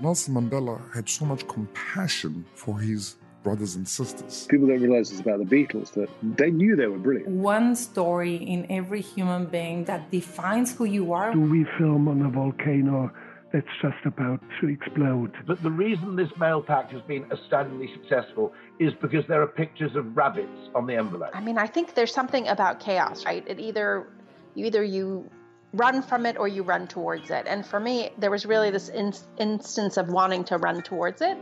Nelson 0.00 0.34
Mandela 0.34 0.80
had 0.94 1.08
so 1.08 1.26
much 1.26 1.46
compassion 1.46 2.44
for 2.54 2.78
his 2.78 3.16
brothers 3.42 3.76
and 3.76 3.86
sisters. 3.86 4.46
People 4.48 4.68
don't 4.68 4.80
realize 4.80 5.10
it's 5.10 5.20
about 5.20 5.38
the 5.38 5.44
Beatles 5.44 5.92
that 5.92 6.08
they 6.22 6.50
knew 6.50 6.76
they 6.76 6.86
were 6.86 6.98
brilliant. 6.98 7.28
One 7.28 7.74
story 7.76 8.36
in 8.36 8.66
every 8.70 9.00
human 9.00 9.46
being 9.46 9.84
that 9.84 10.10
defines 10.10 10.74
who 10.74 10.84
you 10.84 11.12
are. 11.12 11.32
Do 11.32 11.40
we 11.40 11.66
film 11.78 12.08
on 12.08 12.22
a 12.22 12.30
volcano 12.30 13.10
that's 13.52 13.66
just 13.82 14.04
about 14.04 14.40
to 14.60 14.68
explode? 14.68 15.32
But 15.46 15.62
the 15.62 15.70
reason 15.70 16.16
this 16.16 16.30
mail 16.38 16.62
pack 16.62 16.90
has 16.92 17.02
been 17.02 17.26
astoundingly 17.30 17.90
successful 17.94 18.52
is 18.78 18.92
because 19.00 19.26
there 19.26 19.42
are 19.42 19.46
pictures 19.46 19.96
of 19.96 20.16
rabbits 20.16 20.70
on 20.74 20.86
the 20.86 20.94
envelope. 20.94 21.30
I 21.34 21.40
mean, 21.40 21.58
I 21.58 21.66
think 21.66 21.94
there's 21.94 22.14
something 22.14 22.48
about 22.48 22.80
chaos, 22.80 23.24
right? 23.24 23.44
It 23.46 23.58
either 23.58 24.06
you 24.54 24.66
either 24.66 24.82
you 24.82 25.30
run 25.72 26.02
from 26.02 26.26
it 26.26 26.36
or 26.36 26.48
you 26.48 26.62
run 26.62 26.86
towards 26.86 27.30
it. 27.30 27.46
And 27.46 27.64
for 27.64 27.78
me, 27.78 28.10
there 28.18 28.30
was 28.30 28.44
really 28.44 28.70
this 28.70 28.88
in- 28.88 29.14
instance 29.38 29.96
of 29.96 30.08
wanting 30.08 30.44
to 30.44 30.58
run 30.58 30.82
towards 30.82 31.22
it. 31.22 31.36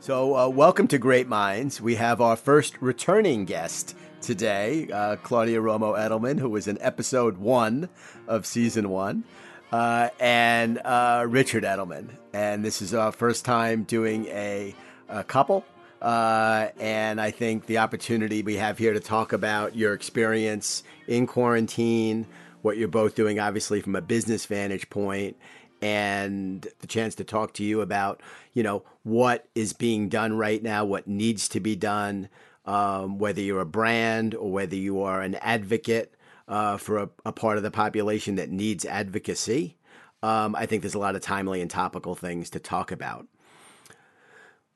So, 0.00 0.36
uh, 0.36 0.48
welcome 0.48 0.88
to 0.88 0.98
Great 0.98 1.28
Minds. 1.28 1.80
We 1.80 1.96
have 1.96 2.20
our 2.20 2.36
first 2.36 2.80
returning 2.80 3.44
guest 3.44 3.96
today, 4.20 4.88
uh, 4.92 5.16
Claudia 5.16 5.60
Romo 5.60 5.98
Edelman, 5.98 6.38
who 6.38 6.48
was 6.48 6.68
in 6.68 6.78
episode 6.80 7.38
one 7.38 7.88
of 8.26 8.46
season 8.46 8.90
one, 8.90 9.24
uh, 9.72 10.10
and 10.18 10.78
uh, 10.78 11.24
Richard 11.28 11.64
Edelman. 11.64 12.10
And 12.32 12.64
this 12.64 12.80
is 12.80 12.94
our 12.94 13.12
first 13.12 13.44
time 13.44 13.82
doing 13.82 14.26
a, 14.26 14.74
a 15.08 15.24
couple. 15.24 15.64
Uh, 16.00 16.68
and 16.78 17.20
I 17.20 17.30
think 17.30 17.66
the 17.66 17.78
opportunity 17.78 18.42
we 18.42 18.56
have 18.56 18.78
here 18.78 18.92
to 18.92 19.00
talk 19.00 19.32
about 19.32 19.74
your 19.74 19.94
experience 19.94 20.84
in 21.06 21.26
quarantine, 21.26 22.26
what 22.62 22.76
you're 22.76 22.88
both 22.88 23.14
doing, 23.14 23.40
obviously, 23.40 23.80
from 23.80 23.96
a 23.96 24.00
business 24.00 24.46
vantage 24.46 24.88
point, 24.90 25.36
and 25.82 26.66
the 26.80 26.86
chance 26.86 27.14
to 27.16 27.24
talk 27.24 27.54
to 27.54 27.64
you 27.64 27.80
about, 27.80 28.20
you 28.52 28.62
know, 28.62 28.84
what 29.02 29.48
is 29.54 29.72
being 29.72 30.08
done 30.08 30.36
right 30.36 30.62
now, 30.62 30.84
what 30.84 31.06
needs 31.06 31.48
to 31.48 31.60
be 31.60 31.76
done, 31.76 32.28
um, 32.64 33.18
whether 33.18 33.40
you're 33.40 33.60
a 33.60 33.66
brand 33.66 34.34
or 34.34 34.50
whether 34.50 34.76
you 34.76 35.02
are 35.02 35.20
an 35.22 35.36
advocate 35.36 36.14
uh, 36.48 36.76
for 36.76 36.98
a, 36.98 37.10
a, 37.24 37.32
part 37.32 37.56
of 37.56 37.62
the 37.62 37.70
population 37.70 38.36
that 38.36 38.50
needs 38.50 38.84
advocacy. 38.84 39.76
Um, 40.22 40.56
I 40.56 40.66
think 40.66 40.82
there's 40.82 40.94
a 40.94 40.98
lot 40.98 41.14
of 41.14 41.22
timely 41.22 41.60
and 41.60 41.70
topical 41.70 42.14
things 42.14 42.50
to 42.50 42.58
talk 42.58 42.90
about. 42.90 43.26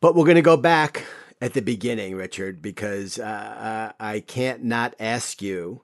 But 0.03 0.17
we're 0.17 0.25
going 0.25 0.35
to 0.35 0.43
go 0.43 0.57
back 0.57 1.05
at 1.41 1.55
the 1.55 1.63
beginning, 1.63 2.17
Richard, 2.17 2.61
because 2.61 3.21
uh, 3.21 3.93
I 4.01 4.19
can't 4.19 4.65
not 4.65 4.97
ask 4.99 5.41
you 5.41 5.83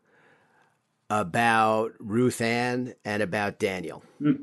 about 1.08 1.92
Ruth 2.00 2.40
Ann 2.40 2.94
and 3.04 3.22
about 3.22 3.60
Daniel. 3.60 4.02
Mm. 4.20 4.42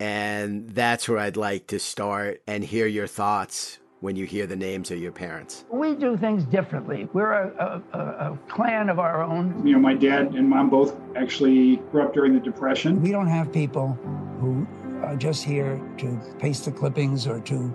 And 0.00 0.70
that's 0.70 1.08
where 1.08 1.20
I'd 1.20 1.36
like 1.36 1.68
to 1.68 1.78
start 1.78 2.42
and 2.48 2.64
hear 2.64 2.88
your 2.88 3.06
thoughts 3.06 3.78
when 4.00 4.16
you 4.16 4.26
hear 4.26 4.48
the 4.48 4.56
names 4.56 4.90
of 4.90 4.98
your 4.98 5.12
parents. 5.12 5.64
We 5.70 5.94
do 5.94 6.16
things 6.16 6.44
differently. 6.44 7.08
We're 7.12 7.34
a, 7.34 7.80
a, 7.92 7.98
a, 7.98 8.38
clan 8.48 8.88
of 8.88 8.98
our 8.98 9.22
own. 9.22 9.64
You 9.64 9.74
know, 9.74 9.78
my 9.78 9.94
dad 9.94 10.34
and 10.34 10.50
mom 10.50 10.70
both 10.70 10.96
actually 11.14 11.76
grew 11.92 12.02
up 12.02 12.12
during 12.12 12.34
the 12.34 12.40
Depression. 12.40 13.00
We 13.00 13.12
don't 13.12 13.28
have 13.28 13.52
people 13.52 13.96
who 14.40 14.66
are 15.04 15.14
just 15.14 15.44
here 15.44 15.80
to 15.98 16.20
paste 16.40 16.64
the 16.64 16.72
clippings 16.72 17.28
or 17.28 17.38
to 17.42 17.72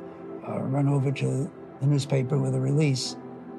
uh, 0.48 0.62
run 0.62 0.88
over 0.88 1.12
to 1.12 1.52
the 1.80 1.86
newspaper 1.86 2.38
with 2.38 2.56
a 2.56 2.59
release. 2.59 3.17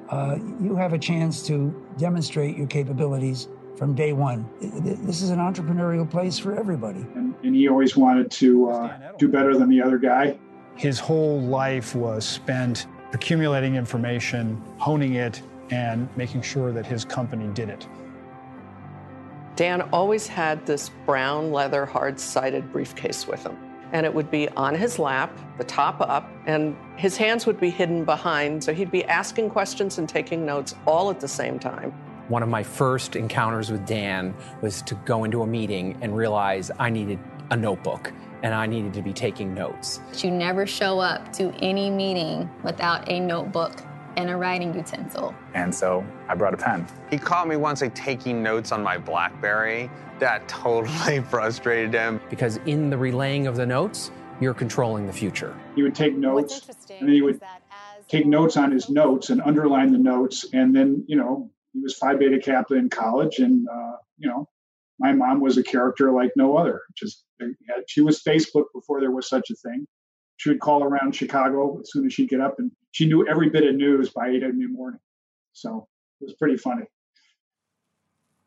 Uh, 0.09 0.37
you 0.61 0.75
have 0.75 0.93
a 0.93 0.97
chance 0.97 1.45
to 1.47 1.73
demonstrate 1.97 2.57
your 2.57 2.67
capabilities 2.67 3.47
from 3.75 3.95
day 3.95 4.11
one. 4.11 4.49
This 4.59 5.21
is 5.21 5.29
an 5.29 5.39
entrepreneurial 5.39 6.09
place 6.09 6.37
for 6.37 6.55
everybody. 6.55 7.05
And, 7.15 7.35
and 7.43 7.55
he 7.55 7.69
always 7.69 7.95
wanted 7.95 8.29
to 8.31 8.69
uh, 8.71 9.11
do 9.17 9.29
better 9.29 9.55
than 9.55 9.69
the 9.69 9.81
other 9.81 9.97
guy. 9.97 10.37
His 10.75 10.99
whole 10.99 11.39
life 11.41 11.95
was 11.95 12.25
spent 12.25 12.87
accumulating 13.13 13.75
information, 13.75 14.61
honing 14.77 15.15
it, 15.15 15.41
and 15.71 16.09
making 16.17 16.41
sure 16.41 16.71
that 16.71 16.85
his 16.85 17.05
company 17.05 17.47
did 17.53 17.69
it. 17.69 17.87
Dan 19.55 19.81
always 19.93 20.25
had 20.25 20.65
this 20.65 20.89
brown 21.05 21.51
leather 21.51 21.85
hard 21.85 22.19
sided 22.19 22.71
briefcase 22.71 23.27
with 23.27 23.43
him. 23.43 23.57
And 23.91 24.05
it 24.05 24.13
would 24.13 24.29
be 24.29 24.47
on 24.49 24.75
his 24.75 24.99
lap, 24.99 25.35
the 25.57 25.63
top 25.63 25.99
up, 26.01 26.29
and 26.45 26.75
his 26.95 27.17
hands 27.17 27.45
would 27.45 27.59
be 27.59 27.69
hidden 27.69 28.05
behind. 28.05 28.63
So 28.63 28.73
he'd 28.73 28.91
be 28.91 29.03
asking 29.05 29.49
questions 29.49 29.97
and 29.97 30.07
taking 30.07 30.45
notes 30.45 30.75
all 30.85 31.09
at 31.09 31.19
the 31.19 31.27
same 31.27 31.59
time. 31.59 31.91
One 32.27 32.43
of 32.43 32.49
my 32.49 32.61
first 32.61 33.15
encounters 33.15 33.71
with 33.71 33.85
Dan 33.87 34.35
was 34.61 34.83
to 34.83 34.95
go 35.05 35.23
into 35.23 35.41
a 35.41 35.47
meeting 35.47 35.97
and 36.01 36.15
realize 36.15 36.69
I 36.77 36.91
needed 36.91 37.19
a 37.49 37.57
notebook 37.57 38.13
and 38.43 38.53
I 38.53 38.67
needed 38.67 38.93
to 38.93 39.01
be 39.01 39.13
taking 39.13 39.53
notes. 39.53 39.99
You 40.17 40.31
never 40.31 40.65
show 40.65 40.99
up 40.99 41.33
to 41.33 41.51
any 41.59 41.89
meeting 41.89 42.49
without 42.63 43.09
a 43.09 43.19
notebook 43.19 43.81
and 44.19 44.29
a 44.29 44.35
writing 44.35 44.73
utensil. 44.73 45.33
And 45.53 45.73
so 45.73 46.05
I 46.27 46.35
brought 46.35 46.53
a 46.53 46.57
pen. 46.57 46.85
He 47.09 47.17
caught 47.17 47.47
me 47.47 47.55
once 47.55 47.81
like 47.81 47.95
taking 47.95 48.43
notes 48.43 48.71
on 48.71 48.83
my 48.83 48.97
Blackberry. 48.97 49.89
That 50.19 50.47
totally 50.47 51.21
frustrated 51.29 51.93
him. 51.93 52.19
Because 52.29 52.57
in 52.65 52.89
the 52.89 52.97
relaying 52.97 53.47
of 53.47 53.55
the 53.55 53.65
notes, 53.65 54.11
you're 54.41 54.53
controlling 54.53 55.07
the 55.07 55.13
future. 55.13 55.57
He 55.75 55.83
would 55.83 55.95
take 55.95 56.15
notes 56.15 56.67
and 56.89 57.07
then 57.07 57.15
he 57.15 57.21
would 57.21 57.41
take 58.09 58.25
notes 58.25 58.57
on 58.57 58.71
his 58.71 58.89
notes 58.89 59.29
and 59.29 59.41
underline 59.41 59.91
the 59.91 59.97
notes 59.97 60.45
and 60.53 60.75
then, 60.75 61.03
you 61.07 61.15
know, 61.15 61.49
he 61.73 61.79
was 61.79 61.95
Phi 61.95 62.15
Beta 62.15 62.39
Kappa 62.39 62.73
in 62.73 62.89
college, 62.89 63.39
and 63.39 63.67
uh, 63.69 63.97
you 64.17 64.27
know, 64.27 64.49
my 64.99 65.13
mom 65.13 65.39
was 65.39 65.57
a 65.57 65.63
character 65.63 66.11
like 66.11 66.31
no 66.35 66.57
other. 66.57 66.81
Just 66.97 67.23
she 67.87 68.01
was 68.01 68.21
Facebook 68.21 68.65
before 68.73 68.99
there 68.99 69.11
was 69.11 69.29
such 69.29 69.49
a 69.49 69.55
thing. 69.55 69.85
She 70.39 70.47
would 70.47 70.61
call 70.61 70.85
around 70.85 71.13
Chicago 71.13 71.81
as 71.81 71.91
soon 71.91 72.05
as 72.05 72.13
she'd 72.13 72.29
get 72.29 72.39
up, 72.39 72.59
and 72.59 72.71
she 72.91 73.05
knew 73.05 73.27
every 73.27 73.49
bit 73.49 73.67
of 73.67 73.75
news 73.75 74.09
by 74.09 74.29
eight 74.29 74.41
in 74.41 74.57
the 74.57 74.67
morning. 74.67 75.01
So 75.51 75.89
it 76.21 76.23
was 76.23 76.33
pretty 76.35 76.55
funny. 76.55 76.85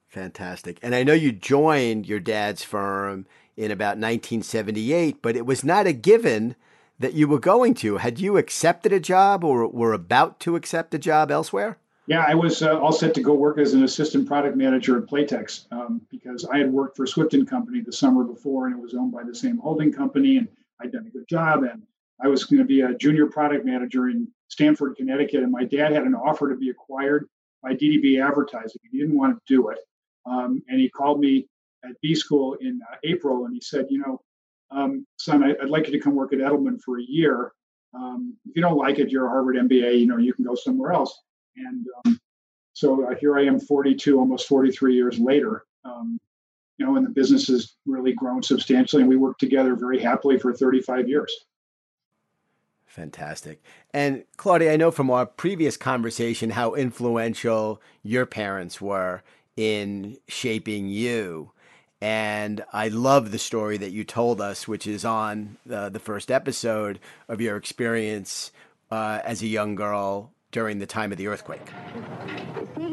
Fantastic. 0.08 0.78
And 0.82 0.94
I 0.94 1.02
know 1.02 1.12
you 1.12 1.32
joined 1.32 2.06
your 2.06 2.19
dad's 2.19 2.62
firm 2.62 3.26
in 3.58 3.70
about 3.70 3.98
1978, 3.98 5.20
but 5.20 5.36
it 5.36 5.44
was 5.44 5.64
not 5.64 5.86
a 5.86 5.92
given 5.92 6.56
that 6.98 7.12
you 7.12 7.28
were 7.28 7.38
going 7.38 7.75
to. 7.75 7.98
Had 7.98 8.19
you 8.19 8.38
accepted 8.38 8.94
a 8.94 9.00
job 9.00 9.44
or 9.44 9.69
were 9.69 9.92
about 9.92 10.41
to 10.41 10.56
accept 10.56 10.94
a 10.94 10.98
job 10.98 11.31
elsewhere? 11.31 11.76
Yeah, 12.06 12.25
I 12.26 12.34
was 12.34 12.62
uh, 12.62 12.81
all 12.81 12.92
set 12.92 13.12
to 13.16 13.22
go 13.22 13.34
work 13.34 13.58
as 13.58 13.75
an 13.75 13.84
assistant 13.84 14.26
product 14.26 14.56
manager 14.56 14.97
at 14.97 15.04
Playtex 15.04 15.66
um, 15.70 16.00
because 16.10 16.47
I 16.47 16.56
had 16.56 16.72
worked 16.72 16.97
for 16.97 17.06
Swift 17.06 17.34
and 17.34 17.47
Company 17.47 17.82
the 17.82 17.92
summer 17.92 18.25
before, 18.25 18.66
and 18.66 18.76
it 18.76 18.81
was 18.81 18.94
owned 18.94 19.12
by 19.12 19.25
the 19.25 19.34
same 19.34 19.58
holding 19.58 19.92
company, 19.92 20.38
and 20.38 20.48
I'd 20.82 20.93
done 20.93 21.06
a 21.06 21.10
good 21.10 21.28
job. 21.28 21.62
And 21.62 21.82
I 22.22 22.28
was 22.28 22.44
going 22.44 22.59
to 22.59 22.65
be 22.65 22.82
a 22.82 22.94
junior 22.94 23.26
product 23.26 23.65
manager 23.65 24.09
in 24.09 24.28
Stamford, 24.48 24.97
Connecticut, 24.97 25.43
and 25.43 25.53
my 25.53 25.65
dad 25.65 25.93
had 25.93 26.04
an 26.04 26.15
offer 26.15 26.48
to 26.48 26.56
be 26.56 26.70
acquired 26.70 27.28
by 27.62 27.75
DDB 27.75 28.25
Advertising. 28.25 28.81
He 28.91 28.98
didn't 28.98 29.16
want 29.16 29.37
to 29.37 29.54
do 29.54 29.70
it, 29.70 29.78
um, 30.26 30.62
and 30.69 30.78
he 30.78 30.88
called 30.88 31.20
me 31.20 31.48
at 31.84 32.00
B 32.00 32.15
school 32.15 32.54
in 32.60 32.81
uh, 32.91 32.97
April, 33.04 33.47
and 33.47 33.54
he 33.54 33.60
said, 33.60 33.87
"You 33.88 34.00
know, 34.00 34.20
um, 34.70 35.06
son, 35.16 35.43
I, 35.43 35.54
would 35.60 35.70
like 35.70 35.87
you 35.87 35.93
to 35.93 35.98
come 35.98 36.15
work 36.15 36.32
at 36.32 36.38
Edelman 36.38 36.81
for 36.81 36.99
a 36.99 37.03
year. 37.03 37.53
Um, 37.94 38.37
if 38.49 38.56
you 38.56 38.62
don't 38.62 38.76
like 38.76 38.99
it, 38.99 39.10
you're 39.10 39.26
a 39.26 39.31
Harvard 39.31 39.56
MBA. 39.56 39.99
You 39.99 40.06
know, 40.06 40.19
you 40.19 40.34
can 40.34 40.44
go 40.44 40.54
somewhere 40.54 40.93
else." 40.93 41.19
And 41.56 41.87
um, 42.04 42.20
so 42.72 43.10
uh, 43.10 43.14
here 43.14 43.38
I 43.38 43.44
am 43.44 43.60
42, 43.60 44.19
almost 44.19 44.49
43 44.49 44.94
years 44.94 45.19
later. 45.19 45.64
Um, 45.84 46.19
you 46.78 46.86
know, 46.86 46.96
and 46.96 47.06
the 47.06 47.10
business 47.10 47.48
has 47.48 47.74
really 47.86 48.12
grown 48.12 48.42
substantially, 48.42 49.02
and 49.02 49.08
we 49.08 49.16
worked 49.16 49.40
together 49.40 49.74
very 49.76 50.00
happily 50.00 50.38
for 50.38 50.52
35 50.52 51.08
years. 51.08 51.32
Fantastic. 52.86 53.62
And 53.94 54.24
Claudia, 54.36 54.72
I 54.72 54.76
know 54.76 54.90
from 54.90 55.10
our 55.10 55.24
previous 55.24 55.78
conversation 55.78 56.50
how 56.50 56.74
influential 56.74 57.80
your 58.02 58.26
parents 58.26 58.82
were 58.82 59.22
in 59.56 60.18
shaping 60.28 60.88
you. 60.88 61.52
And 62.02 62.64
I 62.72 62.88
love 62.88 63.30
the 63.30 63.38
story 63.38 63.78
that 63.78 63.92
you 63.92 64.04
told 64.04 64.40
us, 64.40 64.66
which 64.68 64.86
is 64.86 65.04
on 65.04 65.56
the, 65.64 65.88
the 65.88 66.00
first 66.00 66.30
episode 66.30 66.98
of 67.28 67.40
your 67.40 67.56
experience 67.56 68.50
uh, 68.90 69.20
as 69.25 69.40
a 69.40 69.46
young 69.46 69.75
girl 69.75 70.30
during 70.50 70.78
the 70.78 70.86
time 70.86 71.12
of 71.12 71.18
the 71.18 71.28
earthquake. 71.28 71.70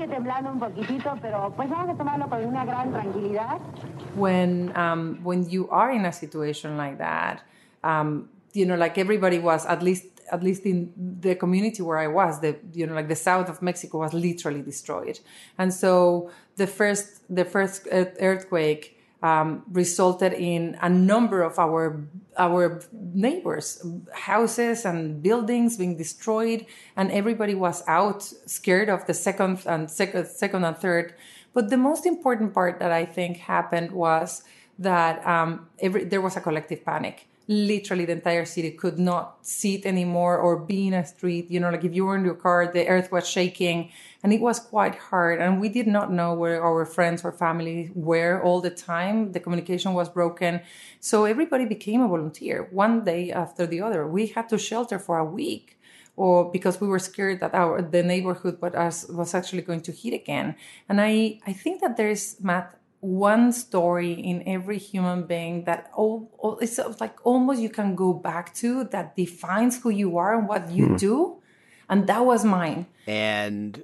When, 4.16 4.76
um, 4.76 5.20
when 5.24 5.50
you 5.50 5.70
are 5.70 5.92
in 5.92 6.06
a 6.06 6.12
situation 6.12 6.78
like 6.78 6.98
that, 6.98 7.44
um, 7.84 8.30
you 8.54 8.66
know, 8.66 8.76
like 8.76 8.98
everybody 8.98 9.40
was, 9.40 9.66
at 9.66 9.82
least 9.84 10.06
at 10.32 10.44
least 10.44 10.64
in 10.66 10.94
the 11.22 11.34
community 11.36 11.82
where 11.82 11.98
I 11.98 12.08
was, 12.08 12.40
the 12.40 12.56
you 12.74 12.86
know, 12.86 12.94
like 12.94 13.08
the 13.08 13.16
south 13.16 13.50
of 13.50 13.62
Mexico 13.62 14.00
was 14.00 14.14
literally 14.14 14.62
destroyed, 14.62 15.20
and 15.58 15.74
so 15.74 16.30
the 16.56 16.68
first 16.68 17.24
the 17.30 17.46
first 17.46 17.88
earthquake 17.92 18.99
um, 19.22 19.64
resulted 19.72 20.34
in 20.34 20.78
a 20.82 20.90
number 20.90 21.42
of 21.42 21.60
our 21.60 22.08
our 22.38 22.82
neighbors 22.94 23.84
houses 24.14 24.86
and 24.86 25.22
buildings 25.22 25.76
being 25.78 25.98
destroyed 25.98 26.66
and 26.96 27.12
everybody 27.12 27.54
was 27.54 27.84
out 27.88 28.24
scared 28.46 28.90
of 28.90 29.06
the 29.08 29.14
second 29.14 29.62
and 29.66 29.92
second 29.92 30.26
second 30.28 30.64
and 30.64 30.78
third 30.78 31.14
but 31.54 31.70
the 31.70 31.78
most 31.78 32.06
important 32.06 32.54
part 32.54 32.80
that 32.80 32.92
i 32.92 33.04
think 33.04 33.38
happened 33.38 33.92
was 33.92 34.44
that 34.80 35.26
um, 35.28 35.68
every, 35.80 36.06
there 36.06 36.22
was 36.22 36.38
a 36.38 36.42
collective 36.42 36.84
panic. 36.84 37.28
Literally, 37.52 38.06
the 38.06 38.12
entire 38.14 38.46
city 38.46 38.70
could 38.70 39.00
not 39.00 39.40
sit 39.42 39.84
anymore 39.84 40.38
or 40.38 40.56
be 40.56 40.88
in 40.88 40.94
a 40.94 41.04
street. 41.04 41.50
You 41.50 41.60
know, 41.60 41.72
like 41.72 41.84
if 41.84 41.96
you 41.96 42.06
were 42.06 42.16
in 42.16 42.24
your 42.24 42.36
car, 42.36 42.72
the 42.72 42.88
earth 42.88 43.12
was 43.12 43.28
shaking, 43.28 43.90
and 44.22 44.32
it 44.32 44.40
was 44.40 44.60
quite 44.60 44.94
hard. 44.96 45.42
And 45.42 45.60
we 45.60 45.68
did 45.68 45.88
not 45.88 46.14
know 46.14 46.36
where 46.36 46.64
our 46.64 46.86
friends 46.86 47.26
or 47.26 47.32
family 47.32 47.90
were 47.96 48.40
all 48.44 48.62
the 48.62 48.70
time. 48.70 49.32
The 49.32 49.40
communication 49.40 49.94
was 49.94 50.10
broken, 50.10 50.62
so 51.00 51.26
everybody 51.26 51.66
became 51.66 52.02
a 52.02 52.08
volunteer 52.08 52.68
one 52.72 53.04
day 53.04 53.32
after 53.32 53.66
the 53.66 53.82
other. 53.82 54.06
We 54.08 54.28
had 54.28 54.48
to 54.50 54.60
shelter 54.60 55.00
for 55.00 55.18
a 55.18 55.26
week 55.26 55.80
or 56.20 56.52
because 56.52 56.82
we 56.82 56.88
were 56.88 57.00
scared 57.00 57.40
that 57.40 57.56
our 57.56 57.82
the 57.82 58.04
neighborhood 58.04 58.60
was 58.62 59.34
actually 59.34 59.62
going 59.62 59.82
to 59.82 59.92
hit 59.92 60.14
again. 60.14 60.56
And 60.88 61.02
I 61.02 61.40
I 61.48 61.54
think 61.54 61.82
that 61.82 61.98
there's 61.98 62.36
Matt 62.42 62.79
one 63.02 63.52
story 63.54 64.12
in 64.12 64.44
every 64.48 64.78
human 64.78 65.24
being 65.24 65.64
that 65.64 65.90
all, 65.94 66.30
all 66.38 66.58
it's 66.60 66.80
like 67.00 67.16
almost 67.26 67.62
you 67.62 67.70
can 67.70 67.96
go 67.96 68.14
back 68.14 68.54
to 68.56 68.84
that 68.86 69.16
defines 69.16 69.82
who 69.82 69.90
you 69.90 70.18
are 70.18 70.38
and 70.38 70.48
what 70.48 70.70
you 70.72 70.88
Hmm. 70.88 70.96
do, 70.98 71.42
and 71.88 72.08
that 72.08 72.26
was 72.26 72.44
mine. 72.44 72.88
And 73.08 73.84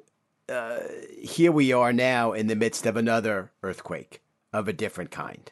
uh, 0.50 0.80
here 1.22 1.52
we 1.52 1.72
are 1.74 1.94
now 1.94 2.34
in 2.34 2.48
the 2.48 2.56
midst 2.56 2.86
of 2.86 2.98
another 2.98 3.52
earthquake 3.64 4.22
of 4.54 4.68
a 4.68 4.74
different 4.74 5.12
kind. 5.12 5.52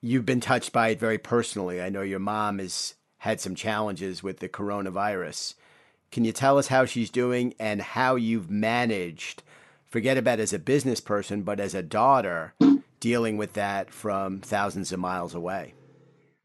You've 0.00 0.26
been 0.26 0.40
touched 0.40 0.72
by 0.72 0.88
it 0.88 1.00
very 1.00 1.18
personally. 1.18 1.82
I 1.82 1.88
know 1.88 2.02
your 2.02 2.20
mom 2.20 2.58
has 2.58 2.94
had 3.18 3.40
some 3.40 3.54
challenges 3.54 4.22
with 4.22 4.38
the 4.38 4.48
coronavirus. 4.48 5.54
Can 6.12 6.24
you 6.24 6.32
tell 6.32 6.58
us 6.58 6.68
how 6.68 6.84
she's 6.84 7.10
doing 7.10 7.54
and 7.58 7.82
how 7.82 8.14
you've 8.14 8.48
managed, 8.48 9.42
forget 9.96 10.18
about 10.18 10.38
as 10.38 10.52
a 10.52 10.58
business 10.58 11.00
person, 11.00 11.40
but 11.40 11.58
as 11.58 11.74
a 11.74 11.82
daughter, 11.82 12.52
dealing 13.00 13.38
with 13.38 13.54
that 13.54 13.90
from 13.90 14.40
thousands 14.40 14.92
of 14.92 14.98
miles 15.00 15.34
away? 15.34 15.72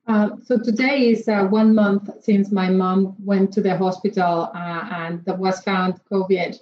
Uh, 0.08 0.30
so 0.42 0.58
today 0.58 1.10
is 1.10 1.28
uh, 1.28 1.44
one 1.44 1.76
month 1.76 2.10
since 2.22 2.50
my 2.50 2.70
mom 2.70 3.14
went 3.20 3.52
to 3.52 3.60
the 3.60 3.76
hospital 3.76 4.50
uh, 4.56 4.84
and 4.94 5.22
was 5.38 5.60
found 5.64 6.00
COVID, 6.10 6.56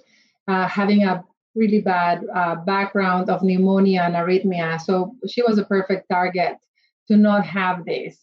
uh, 0.48 0.66
having 0.66 1.04
a 1.04 1.22
really 1.54 1.80
bad 1.80 2.26
uh, 2.34 2.56
background 2.56 3.30
of 3.30 3.44
pneumonia 3.44 4.02
and 4.02 4.16
arrhythmia. 4.16 4.80
So 4.80 5.14
she 5.28 5.42
was 5.42 5.58
a 5.58 5.64
perfect 5.64 6.08
target 6.10 6.56
to 7.06 7.16
not 7.16 7.46
have 7.46 7.84
this. 7.84 8.18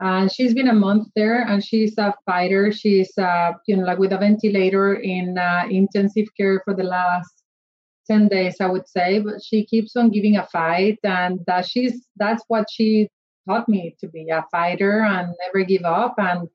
And 0.00 0.32
she's 0.32 0.54
been 0.54 0.68
a 0.68 0.80
month 0.86 1.08
there, 1.14 1.42
and 1.42 1.62
she's 1.62 1.98
a 1.98 2.14
fighter. 2.24 2.72
She's, 2.72 3.12
uh, 3.18 3.52
you 3.66 3.76
know, 3.76 3.84
like 3.84 3.98
with 3.98 4.14
a 4.14 4.18
ventilator 4.18 4.94
in 4.94 5.36
uh, 5.36 5.66
intensive 5.70 6.28
care 6.34 6.62
for 6.64 6.72
the 6.72 6.82
last 6.82 7.42
10 8.06 8.28
days 8.28 8.56
i 8.60 8.66
would 8.66 8.88
say 8.88 9.18
but 9.18 9.42
she 9.42 9.64
keeps 9.64 9.96
on 9.96 10.10
giving 10.10 10.36
a 10.36 10.46
fight 10.46 10.98
and 11.04 11.40
she's 11.64 12.06
that's 12.16 12.44
what 12.48 12.66
she 12.70 13.08
taught 13.46 13.68
me 13.68 13.96
to 14.00 14.08
be 14.08 14.28
a 14.28 14.44
fighter 14.50 15.02
and 15.02 15.34
never 15.44 15.64
give 15.64 15.84
up. 15.84 16.14
And 16.18 16.48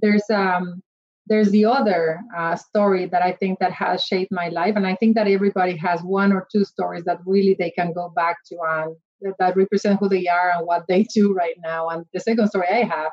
there's 0.00 0.24
um 0.30 0.82
there's 1.26 1.50
the 1.50 1.66
other 1.66 2.20
uh, 2.34 2.56
story 2.56 3.04
that 3.04 3.22
i 3.22 3.32
think 3.32 3.58
that 3.58 3.72
has 3.72 4.02
shaped 4.02 4.32
my 4.32 4.48
life. 4.48 4.74
And 4.76 4.86
i 4.86 4.94
think 4.94 5.14
that 5.16 5.28
everybody 5.28 5.76
has 5.76 6.00
one 6.02 6.32
or 6.32 6.46
two 6.50 6.64
stories 6.64 7.04
that 7.04 7.18
really 7.26 7.56
they 7.58 7.70
can 7.70 7.92
go 7.92 8.10
back 8.14 8.36
to 8.46 8.56
and 8.68 8.96
that, 9.20 9.34
that 9.38 9.56
represent 9.56 9.98
who 9.98 10.08
they 10.08 10.26
are 10.26 10.52
and 10.54 10.66
what 10.66 10.84
they 10.88 11.02
do 11.14 11.34
right 11.34 11.56
now. 11.62 11.88
And 11.88 12.04
the 12.14 12.20
second 12.20 12.48
story 12.48 12.68
i 12.70 12.84
have 12.84 13.12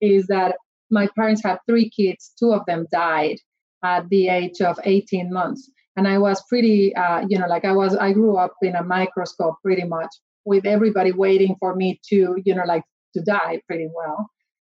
is 0.00 0.26
that 0.28 0.56
my 0.90 1.08
parents 1.14 1.42
had 1.42 1.58
three 1.68 1.90
kids 1.90 2.32
two 2.38 2.52
of 2.52 2.64
them 2.66 2.86
died 2.90 3.36
at 3.82 4.08
the 4.08 4.28
age 4.28 4.60
of 4.60 4.78
18 4.84 5.32
months 5.32 5.70
and 5.96 6.06
i 6.08 6.18
was 6.18 6.42
pretty 6.48 6.94
uh, 6.96 7.24
you 7.28 7.38
know 7.38 7.46
like 7.46 7.64
i 7.64 7.72
was 7.72 7.96
i 7.96 8.12
grew 8.12 8.36
up 8.36 8.54
in 8.62 8.76
a 8.76 8.82
microscope 8.82 9.56
pretty 9.62 9.84
much 9.84 10.10
with 10.44 10.66
everybody 10.66 11.12
waiting 11.12 11.56
for 11.60 11.74
me 11.74 12.00
to 12.08 12.36
you 12.44 12.54
know 12.54 12.64
like 12.66 12.84
to 13.14 13.20
die 13.22 13.60
pretty 13.66 13.88
well. 13.94 14.30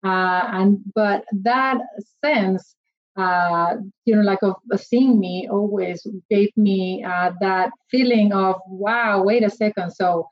Uh, 0.04 0.44
and 0.52 0.80
but 0.94 1.24
that 1.32 1.78
sense 2.24 2.76
uh, 3.18 3.76
you 4.06 4.16
know 4.16 4.22
like 4.22 4.42
of 4.42 4.56
seeing 4.76 5.20
me 5.20 5.48
always 5.50 6.06
gave 6.30 6.50
me 6.58 7.04
uh, 7.04 7.32
that 7.40 7.72
feeling 7.90 8.34
of 8.34 8.56
wow 8.68 9.24
wait 9.24 9.44
a 9.44 9.50
second. 9.50 9.92
So 9.92 10.28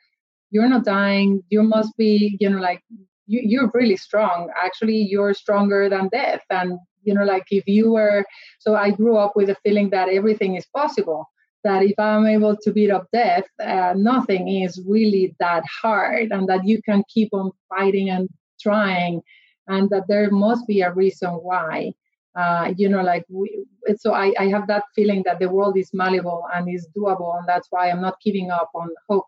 you're 0.50 0.68
not 0.68 0.84
dying. 0.84 1.42
You 1.50 1.64
must 1.64 1.96
be 1.98 2.38
you 2.40 2.50
know 2.50 2.60
like 2.60 2.82
you, 3.28 3.42
you're 3.44 3.72
really 3.74 3.98
strong. 3.98 4.50
Actually 4.62 5.08
you're 5.10 5.34
stronger 5.34 5.90
than 5.90 6.10
death. 6.10 6.44
And 6.50 6.80
you 7.04 7.14
know 7.14 7.24
like 7.24 7.46
if 7.52 7.68
you 7.68 7.92
were 7.92 8.26
so 8.60 8.76
i 8.76 8.92
grew 8.92 9.18
up 9.18 9.34
with 9.36 9.50
a 9.50 9.56
feeling 9.64 9.90
that 9.90 10.10
everything 10.10 10.56
is 10.56 10.66
possible 10.76 11.30
that 11.64 11.84
if 11.84 11.98
i'm 12.00 12.26
able 12.26 12.56
to 12.56 12.72
beat 12.72 12.92
up 12.92 13.08
death 13.14 13.46
uh, 13.64 13.94
nothing 13.96 14.48
is 14.48 14.82
really 14.88 15.36
that 15.40 15.64
hard 15.82 16.32
and 16.32 16.48
that 16.48 16.66
you 16.66 16.82
can 16.84 17.04
keep 17.08 17.30
on 17.34 17.52
fighting 17.70 18.10
and 18.10 18.30
trying 18.60 19.22
and 19.68 19.90
that 19.90 20.08
there 20.08 20.30
must 20.32 20.68
be 20.68 20.82
a 20.82 20.94
reason 20.94 21.30
why. 21.30 21.94
Uh, 22.34 22.74
you 22.78 22.88
know 22.88 23.02
like 23.02 23.26
we, 23.28 23.66
so 23.98 24.14
I, 24.14 24.34
I 24.40 24.48
have 24.48 24.66
that 24.68 24.86
feeling 24.96 25.22
that 25.26 25.40
the 25.40 25.50
world 25.50 25.76
is 25.76 25.90
malleable 25.94 26.46
and 26.56 26.74
is 26.74 26.88
doable 26.98 27.38
and 27.38 27.46
that's 27.46 27.68
why 27.72 27.90
i'm 27.90 28.00
not 28.00 28.22
giving 28.24 28.50
up 28.50 28.70
on 28.74 28.88
hope 29.10 29.26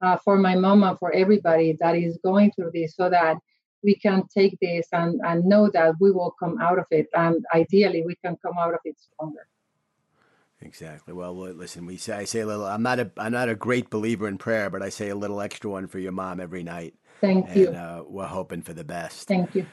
uh, 0.00 0.16
for 0.18 0.36
my 0.36 0.54
mom 0.54 0.84
and 0.84 0.96
for 0.96 1.10
everybody 1.12 1.76
that 1.80 1.96
is 1.96 2.20
going 2.22 2.52
through 2.52 2.70
this 2.72 2.94
so 2.94 3.10
that 3.10 3.36
we 3.82 3.94
can 3.94 4.22
take 4.32 4.58
this 4.60 4.86
and, 4.92 5.20
and 5.24 5.44
know 5.44 5.70
that 5.70 5.94
we 6.00 6.10
will 6.10 6.34
come 6.38 6.58
out 6.60 6.78
of 6.78 6.86
it 6.90 7.06
and 7.14 7.44
ideally 7.54 8.02
we 8.04 8.16
can 8.16 8.36
come 8.44 8.54
out 8.58 8.74
of 8.74 8.80
it 8.84 8.96
stronger 8.98 9.46
Exactly. 10.62 11.12
Well, 11.12 11.34
listen, 11.34 11.86
we 11.86 11.96
say 11.96 12.14
I 12.14 12.24
say 12.24 12.40
a 12.40 12.46
little. 12.46 12.64
I'm 12.64 12.82
not 12.82 12.98
a 12.98 13.10
I'm 13.18 13.32
not 13.32 13.48
a 13.48 13.54
great 13.54 13.90
believer 13.90 14.26
in 14.26 14.38
prayer, 14.38 14.70
but 14.70 14.82
I 14.82 14.88
say 14.88 15.10
a 15.10 15.14
little 15.14 15.40
extra 15.40 15.70
one 15.70 15.86
for 15.86 15.98
your 15.98 16.12
mom 16.12 16.40
every 16.40 16.62
night. 16.62 16.94
Thank 17.20 17.48
and, 17.48 17.56
you. 17.56 17.68
Uh, 17.68 18.04
we're 18.06 18.26
hoping 18.26 18.62
for 18.62 18.72
the 18.72 18.84
best. 18.84 19.28
thank 19.28 19.54
you 19.54 19.66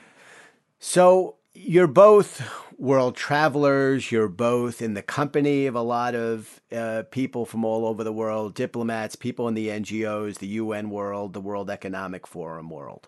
So 0.79 1.37
you're 1.53 1.87
both 1.87 2.41
world 2.77 3.15
travelers. 3.15 4.11
You're 4.11 4.27
both 4.27 4.81
in 4.81 4.93
the 4.93 5.01
company 5.01 5.67
of 5.67 5.75
a 5.75 5.81
lot 5.81 6.15
of 6.15 6.61
uh, 6.71 7.03
people 7.11 7.45
from 7.45 7.63
all 7.63 7.85
over 7.85 8.03
the 8.03 8.13
world, 8.13 8.53
diplomats, 8.53 9.15
people 9.15 9.47
in 9.47 9.53
the 9.53 9.67
NGOs, 9.67 10.39
the 10.39 10.47
UN 10.47 10.89
world, 10.89 11.33
the 11.33 11.41
World 11.41 11.69
Economic 11.69 12.27
Forum 12.27 12.69
world. 12.69 13.07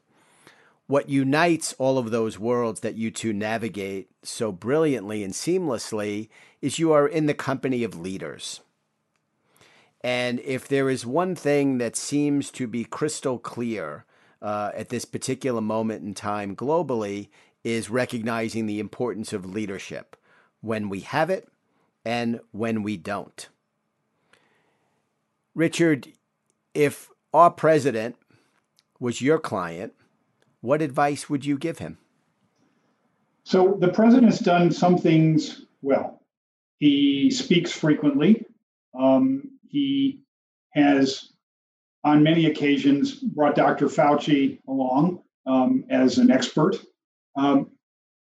What 0.88 1.10
unites 1.10 1.74
all 1.80 1.98
of 1.98 2.12
those 2.12 2.38
worlds 2.38 2.82
that 2.82 2.96
you 2.96 3.10
two 3.10 3.34
navigate 3.34 4.10
so 4.24 4.52
brilliantly 4.52 5.24
and 5.24 5.34
seamlessly 5.34 6.30
is 6.62 6.78
you 6.78 6.92
are 6.92 7.08
in 7.08 7.26
the 7.26 7.34
company 7.34 7.84
of 7.84 8.00
leaders. 8.00 8.62
And 10.02 10.40
if 10.42 10.68
there 10.68 10.90
is 10.90 11.06
one 11.06 11.34
thing 11.36 11.80
that 11.80 11.96
seems 11.96 12.52
to 12.52 12.68
be 12.68 12.86
crystal 12.86 13.40
clear 13.40 14.06
uh, 14.42 14.70
at 14.76 14.90
this 14.90 15.06
particular 15.06 15.62
moment 15.62 16.04
in 16.04 16.14
time 16.14 16.56
globally, 16.56 17.30
is 17.64 17.90
recognizing 17.90 18.68
the 18.68 18.80
importance 18.80 19.34
of 19.34 19.44
leadership 19.44 20.16
when 20.62 20.88
we 20.88 21.00
have 21.00 21.32
it 21.32 21.50
and 22.06 22.40
when 22.52 22.84
we 22.84 22.96
don't. 22.96 23.50
Richard, 25.56 26.10
if 26.76 27.10
our 27.34 27.50
president 27.50 28.18
was 29.00 29.20
your 29.20 29.40
client, 29.40 29.94
what 30.66 30.82
advice 30.82 31.30
would 31.30 31.46
you 31.46 31.58
give 31.58 31.78
him? 31.78 31.98
So 33.44 33.78
the 33.80 33.90
president's 33.90 34.40
done 34.40 34.72
some 34.72 34.98
things 34.98 35.62
well. 35.82 36.22
He 36.80 37.30
speaks 37.30 37.72
frequently. 37.72 38.44
Um, 39.00 39.52
he 39.68 40.22
has, 40.74 41.32
on 42.04 42.24
many 42.24 42.48
occasions, 42.48 43.14
brought 43.14 43.56
Dr. 43.56 43.88
Fauci 43.88 44.60
along 44.68 45.22
um, 45.46 45.86
as 45.90 46.18
an 46.18 46.32
expert. 46.32 46.78
Um, 47.36 47.72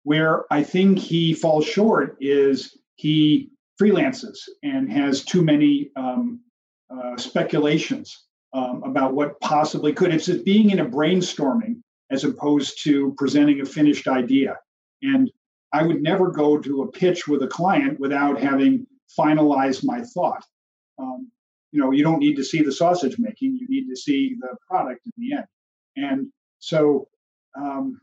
where 0.03 0.45
I 0.51 0.63
think 0.63 0.99
he 0.99 1.33
falls 1.33 1.65
short 1.65 2.17
is 2.19 2.77
he 2.95 3.51
freelances 3.79 4.37
and 4.61 4.91
has 4.91 5.23
too 5.23 5.41
many 5.41 5.91
um, 5.95 6.41
uh, 6.89 7.17
speculations 7.17 8.25
um, 8.53 8.83
about 8.83 9.13
what 9.13 9.39
possibly 9.39 9.93
could. 9.93 10.13
It's 10.13 10.27
being 10.27 10.71
in 10.71 10.79
a 10.79 10.85
brainstorming 10.85 11.81
as 12.11 12.23
opposed 12.23 12.83
to 12.83 13.13
presenting 13.17 13.61
a 13.61 13.65
finished 13.65 14.07
idea. 14.07 14.57
And 15.01 15.31
I 15.73 15.83
would 15.83 16.01
never 16.01 16.31
go 16.31 16.57
to 16.59 16.83
a 16.83 16.91
pitch 16.91 17.27
with 17.27 17.41
a 17.43 17.47
client 17.47 17.99
without 17.99 18.39
having 18.39 18.85
finalized 19.17 19.83
my 19.83 20.01
thought. 20.01 20.45
Um, 20.99 21.31
you 21.71 21.81
know, 21.81 21.91
you 21.91 22.03
don't 22.03 22.19
need 22.19 22.35
to 22.35 22.43
see 22.43 22.61
the 22.61 22.71
sausage 22.71 23.17
making; 23.17 23.57
you 23.57 23.67
need 23.67 23.89
to 23.89 23.95
see 23.95 24.35
the 24.39 24.55
product 24.69 25.01
in 25.05 25.11
the 25.17 25.37
end. 25.37 25.45
And 25.95 26.27
so, 26.59 27.07
um, 27.59 27.99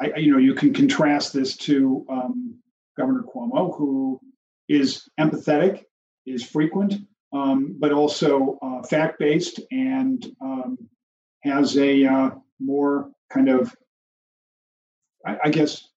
I, 0.00 0.16
you 0.16 0.32
know, 0.32 0.38
you 0.38 0.54
can 0.54 0.74
contrast 0.74 1.32
this 1.32 1.56
to 1.58 2.04
um, 2.10 2.58
Governor 2.96 3.22
Cuomo, 3.22 3.76
who 3.76 4.20
is 4.68 5.08
empathetic, 5.20 5.84
is 6.26 6.44
frequent, 6.44 6.94
um, 7.32 7.76
but 7.78 7.92
also 7.92 8.58
uh, 8.62 8.82
fact-based 8.82 9.60
and 9.70 10.26
um, 10.40 10.76
has 11.44 11.76
a 11.76 12.04
uh, 12.04 12.30
more 12.60 13.10
kind 13.30 13.48
of, 13.48 13.74
I, 15.26 15.38
I 15.44 15.50
guess, 15.50 15.88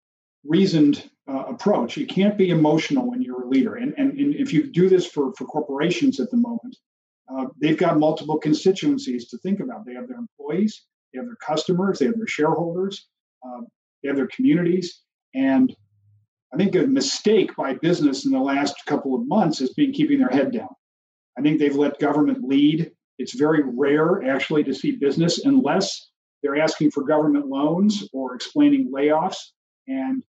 reasoned 0.44 1.10
uh, 1.30 1.44
approach. 1.48 1.98
You 1.98 2.08
can't 2.08 2.38
be 2.38 2.50
emotional 2.50 3.10
when 3.10 3.22
you're 3.22 3.44
a 3.44 3.48
leader, 3.48 3.76
and, 3.76 3.94
and, 3.98 4.18
and 4.18 4.36
if 4.36 4.54
you 4.54 4.72
do 4.72 4.90
this 4.90 5.06
for 5.06 5.34
for 5.34 5.46
corporations 5.46 6.20
at 6.20 6.32
the 6.32 6.38
moment, 6.38 6.76
uh, 7.34 7.46
they've 7.62 7.78
got 7.78 8.00
multiple 8.00 8.38
constituencies 8.38 9.30
to 9.30 9.38
think 9.40 9.60
about. 9.60 9.86
They 9.86 9.94
have 9.94 10.08
their 10.08 10.18
employees, 10.18 10.86
they 11.14 11.20
have 11.20 11.28
their 11.28 11.38
customers, 11.46 12.00
they 12.00 12.06
have 12.06 12.18
their 12.18 12.28
shareholders, 12.28 13.08
um, 13.46 13.68
they 14.02 14.10
have 14.10 14.18
their 14.18 14.28
communities. 14.28 15.02
And 15.34 15.74
I 16.54 16.58
think 16.58 16.76
a 16.76 16.86
mistake 16.86 17.56
by 17.56 17.76
business 17.76 18.26
in 18.26 18.32
the 18.32 18.40
last 18.40 18.76
couple 18.86 19.16
of 19.16 19.28
months 19.28 19.60
has 19.60 19.74
been 19.74 19.94
keeping 19.94 20.20
their 20.20 20.30
head 20.30 20.52
down. 20.52 20.68
I 21.38 21.42
think 21.42 21.60
they've 21.60 21.76
let 21.76 22.00
government 22.00 22.44
lead. 22.44 22.92
It's 23.18 23.34
very 23.34 23.64
rare 23.64 24.24
actually 24.24 24.64
to 24.66 24.74
see 24.74 24.92
business 24.98 25.46
unless 25.46 26.11
they're 26.42 26.58
asking 26.58 26.92
for 26.92 27.04
government 27.04 27.48
loans 27.48 28.08
or 28.14 28.36
explaining 28.36 28.92
layoffs. 28.92 29.38
And 29.88 30.24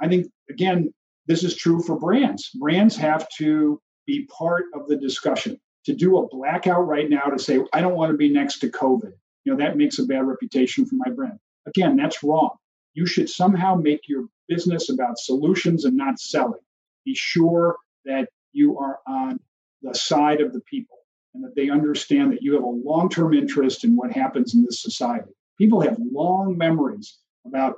I 0.00 0.08
think, 0.08 0.26
again, 0.50 0.92
this 1.26 1.44
is 1.44 1.56
true 1.56 1.82
for 1.82 1.98
brands. 1.98 2.50
Brands 2.50 2.96
have 2.96 3.28
to 3.38 3.80
be 4.06 4.26
part 4.26 4.64
of 4.74 4.88
the 4.88 4.96
discussion. 4.96 5.58
To 5.86 5.94
do 5.94 6.18
a 6.18 6.28
blackout 6.28 6.86
right 6.86 7.08
now 7.08 7.24
to 7.24 7.38
say, 7.38 7.60
I 7.72 7.80
don't 7.80 7.94
want 7.94 8.10
to 8.10 8.16
be 8.16 8.32
next 8.32 8.58
to 8.60 8.70
COVID, 8.70 9.12
you 9.44 9.52
know, 9.52 9.58
that 9.58 9.76
makes 9.76 9.98
a 9.98 10.06
bad 10.06 10.26
reputation 10.26 10.86
for 10.86 10.96
my 10.96 11.10
brand. 11.12 11.38
Again, 11.66 11.96
that's 11.96 12.22
wrong. 12.22 12.56
You 12.94 13.06
should 13.06 13.28
somehow 13.28 13.74
make 13.74 14.00
your 14.08 14.24
business 14.48 14.88
about 14.88 15.18
solutions 15.18 15.84
and 15.84 15.96
not 15.96 16.18
selling. 16.18 16.60
Be 17.04 17.14
sure 17.14 17.76
that 18.04 18.28
you 18.52 18.78
are 18.78 19.00
on 19.06 19.40
the 19.82 19.94
side 19.94 20.40
of 20.40 20.52
the 20.52 20.60
people 20.60 20.96
and 21.34 21.44
that 21.44 21.54
they 21.54 21.68
understand 21.68 22.32
that 22.32 22.42
you 22.42 22.54
have 22.54 22.62
a 22.62 22.66
long 22.66 23.08
term 23.08 23.34
interest 23.34 23.84
in 23.84 23.96
what 23.96 24.12
happens 24.12 24.54
in 24.54 24.64
this 24.64 24.80
society. 24.80 25.32
People 25.58 25.80
have 25.80 25.96
long 25.98 26.56
memories 26.58 27.18
about 27.46 27.76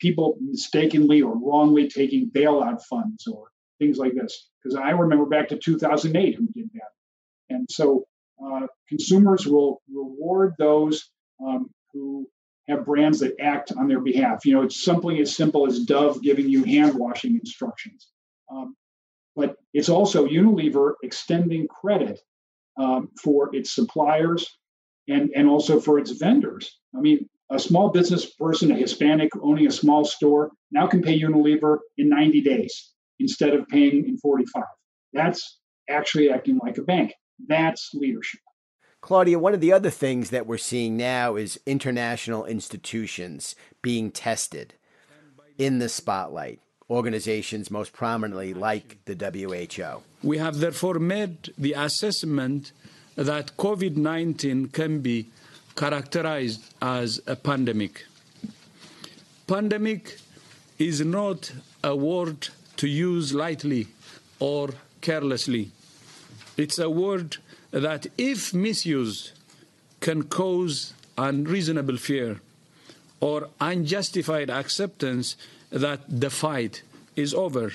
people 0.00 0.36
mistakenly 0.40 1.22
or 1.22 1.36
wrongly 1.36 1.88
taking 1.88 2.30
bailout 2.30 2.82
funds 2.82 3.26
or 3.26 3.48
things 3.78 3.98
like 3.98 4.14
this. 4.14 4.50
Because 4.62 4.76
I 4.76 4.90
remember 4.90 5.26
back 5.26 5.48
to 5.48 5.56
2008 5.56 6.36
who 6.36 6.48
did 6.48 6.70
that. 6.74 7.54
And 7.54 7.68
so 7.70 8.04
uh, 8.44 8.66
consumers 8.88 9.46
will 9.46 9.80
reward 9.92 10.54
those 10.58 11.10
um, 11.44 11.70
who 11.92 12.26
have 12.68 12.84
brands 12.84 13.20
that 13.20 13.40
act 13.40 13.72
on 13.76 13.88
their 13.88 14.00
behalf. 14.00 14.44
You 14.44 14.54
know, 14.54 14.62
it's 14.62 14.82
something 14.82 15.18
as 15.18 15.34
simple 15.34 15.66
as 15.66 15.84
Dove 15.84 16.22
giving 16.22 16.48
you 16.48 16.64
hand 16.64 16.94
washing 16.94 17.34
instructions. 17.34 18.08
Um, 18.50 18.76
but 19.34 19.56
it's 19.72 19.88
also 19.88 20.26
Unilever 20.26 20.94
extending 21.02 21.66
credit 21.68 22.20
um, 22.76 23.08
for 23.22 23.54
its 23.54 23.74
suppliers 23.74 24.46
and, 25.08 25.30
and 25.34 25.48
also 25.48 25.80
for 25.80 25.98
its 25.98 26.12
vendors. 26.12 26.78
I 26.96 27.00
mean, 27.00 27.28
a 27.50 27.58
small 27.58 27.90
business 27.90 28.26
person, 28.26 28.70
a 28.70 28.76
Hispanic 28.76 29.30
owning 29.42 29.66
a 29.66 29.70
small 29.70 30.04
store, 30.04 30.52
now 30.70 30.86
can 30.86 31.02
pay 31.02 31.20
Unilever 31.20 31.78
in 31.98 32.08
90 32.08 32.40
days 32.40 32.92
instead 33.18 33.54
of 33.54 33.68
paying 33.68 34.08
in 34.08 34.16
45. 34.18 34.64
That's 35.12 35.58
actually 35.88 36.30
acting 36.30 36.58
like 36.62 36.78
a 36.78 36.82
bank. 36.82 37.14
That's 37.46 37.90
leadership. 37.92 38.40
Claudia, 39.02 39.38
one 39.38 39.52
of 39.52 39.60
the 39.60 39.72
other 39.72 39.90
things 39.90 40.30
that 40.30 40.46
we're 40.46 40.56
seeing 40.56 40.96
now 40.96 41.34
is 41.34 41.60
international 41.66 42.44
institutions 42.44 43.56
being 43.82 44.10
tested 44.12 44.74
in 45.58 45.78
the 45.78 45.88
spotlight. 45.88 46.60
Organizations 46.88 47.70
most 47.70 47.92
prominently 47.92 48.54
like 48.54 48.98
the 49.06 49.14
WHO. 49.14 50.02
We 50.22 50.38
have 50.38 50.58
therefore 50.58 50.98
made 50.98 51.52
the 51.58 51.72
assessment 51.72 52.72
that 53.16 53.56
COVID 53.56 53.96
19 53.96 54.68
can 54.68 55.00
be 55.00 55.26
characterized 55.76 56.62
as 56.80 57.20
a 57.26 57.36
pandemic. 57.36 58.04
Pandemic 59.46 60.18
is 60.78 61.00
not 61.00 61.52
a 61.84 61.94
word 61.94 62.48
to 62.76 62.88
use 62.88 63.34
lightly 63.34 63.88
or 64.38 64.70
carelessly. 65.00 65.70
It's 66.56 66.78
a 66.78 66.90
word 66.90 67.36
that, 67.70 68.06
if 68.18 68.52
misused, 68.54 69.32
can 70.00 70.24
cause 70.24 70.92
unreasonable 71.16 71.96
fear 71.96 72.40
or 73.20 73.48
unjustified 73.60 74.50
acceptance 74.50 75.36
that 75.70 76.00
the 76.08 76.30
fight 76.30 76.82
is 77.14 77.32
over, 77.32 77.72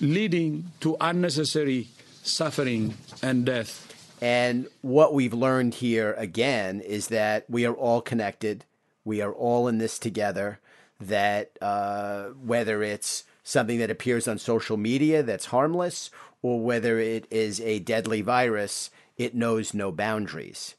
leading 0.00 0.70
to 0.80 0.96
unnecessary 1.00 1.88
suffering 2.22 2.94
and 3.22 3.46
death. 3.46 3.91
And 4.22 4.68
what 4.82 5.12
we've 5.12 5.34
learned 5.34 5.74
here 5.74 6.14
again 6.16 6.80
is 6.80 7.08
that 7.08 7.44
we 7.50 7.66
are 7.66 7.74
all 7.74 8.00
connected. 8.00 8.64
We 9.04 9.20
are 9.20 9.32
all 9.32 9.66
in 9.66 9.78
this 9.78 9.98
together. 9.98 10.60
That 11.00 11.58
uh, 11.60 12.26
whether 12.28 12.84
it's 12.84 13.24
something 13.42 13.80
that 13.80 13.90
appears 13.90 14.28
on 14.28 14.38
social 14.38 14.76
media 14.76 15.24
that's 15.24 15.46
harmless 15.46 16.08
or 16.40 16.60
whether 16.60 17.00
it 17.00 17.26
is 17.32 17.60
a 17.62 17.80
deadly 17.80 18.22
virus, 18.22 18.90
it 19.16 19.34
knows 19.34 19.74
no 19.74 19.90
boundaries. 19.90 20.76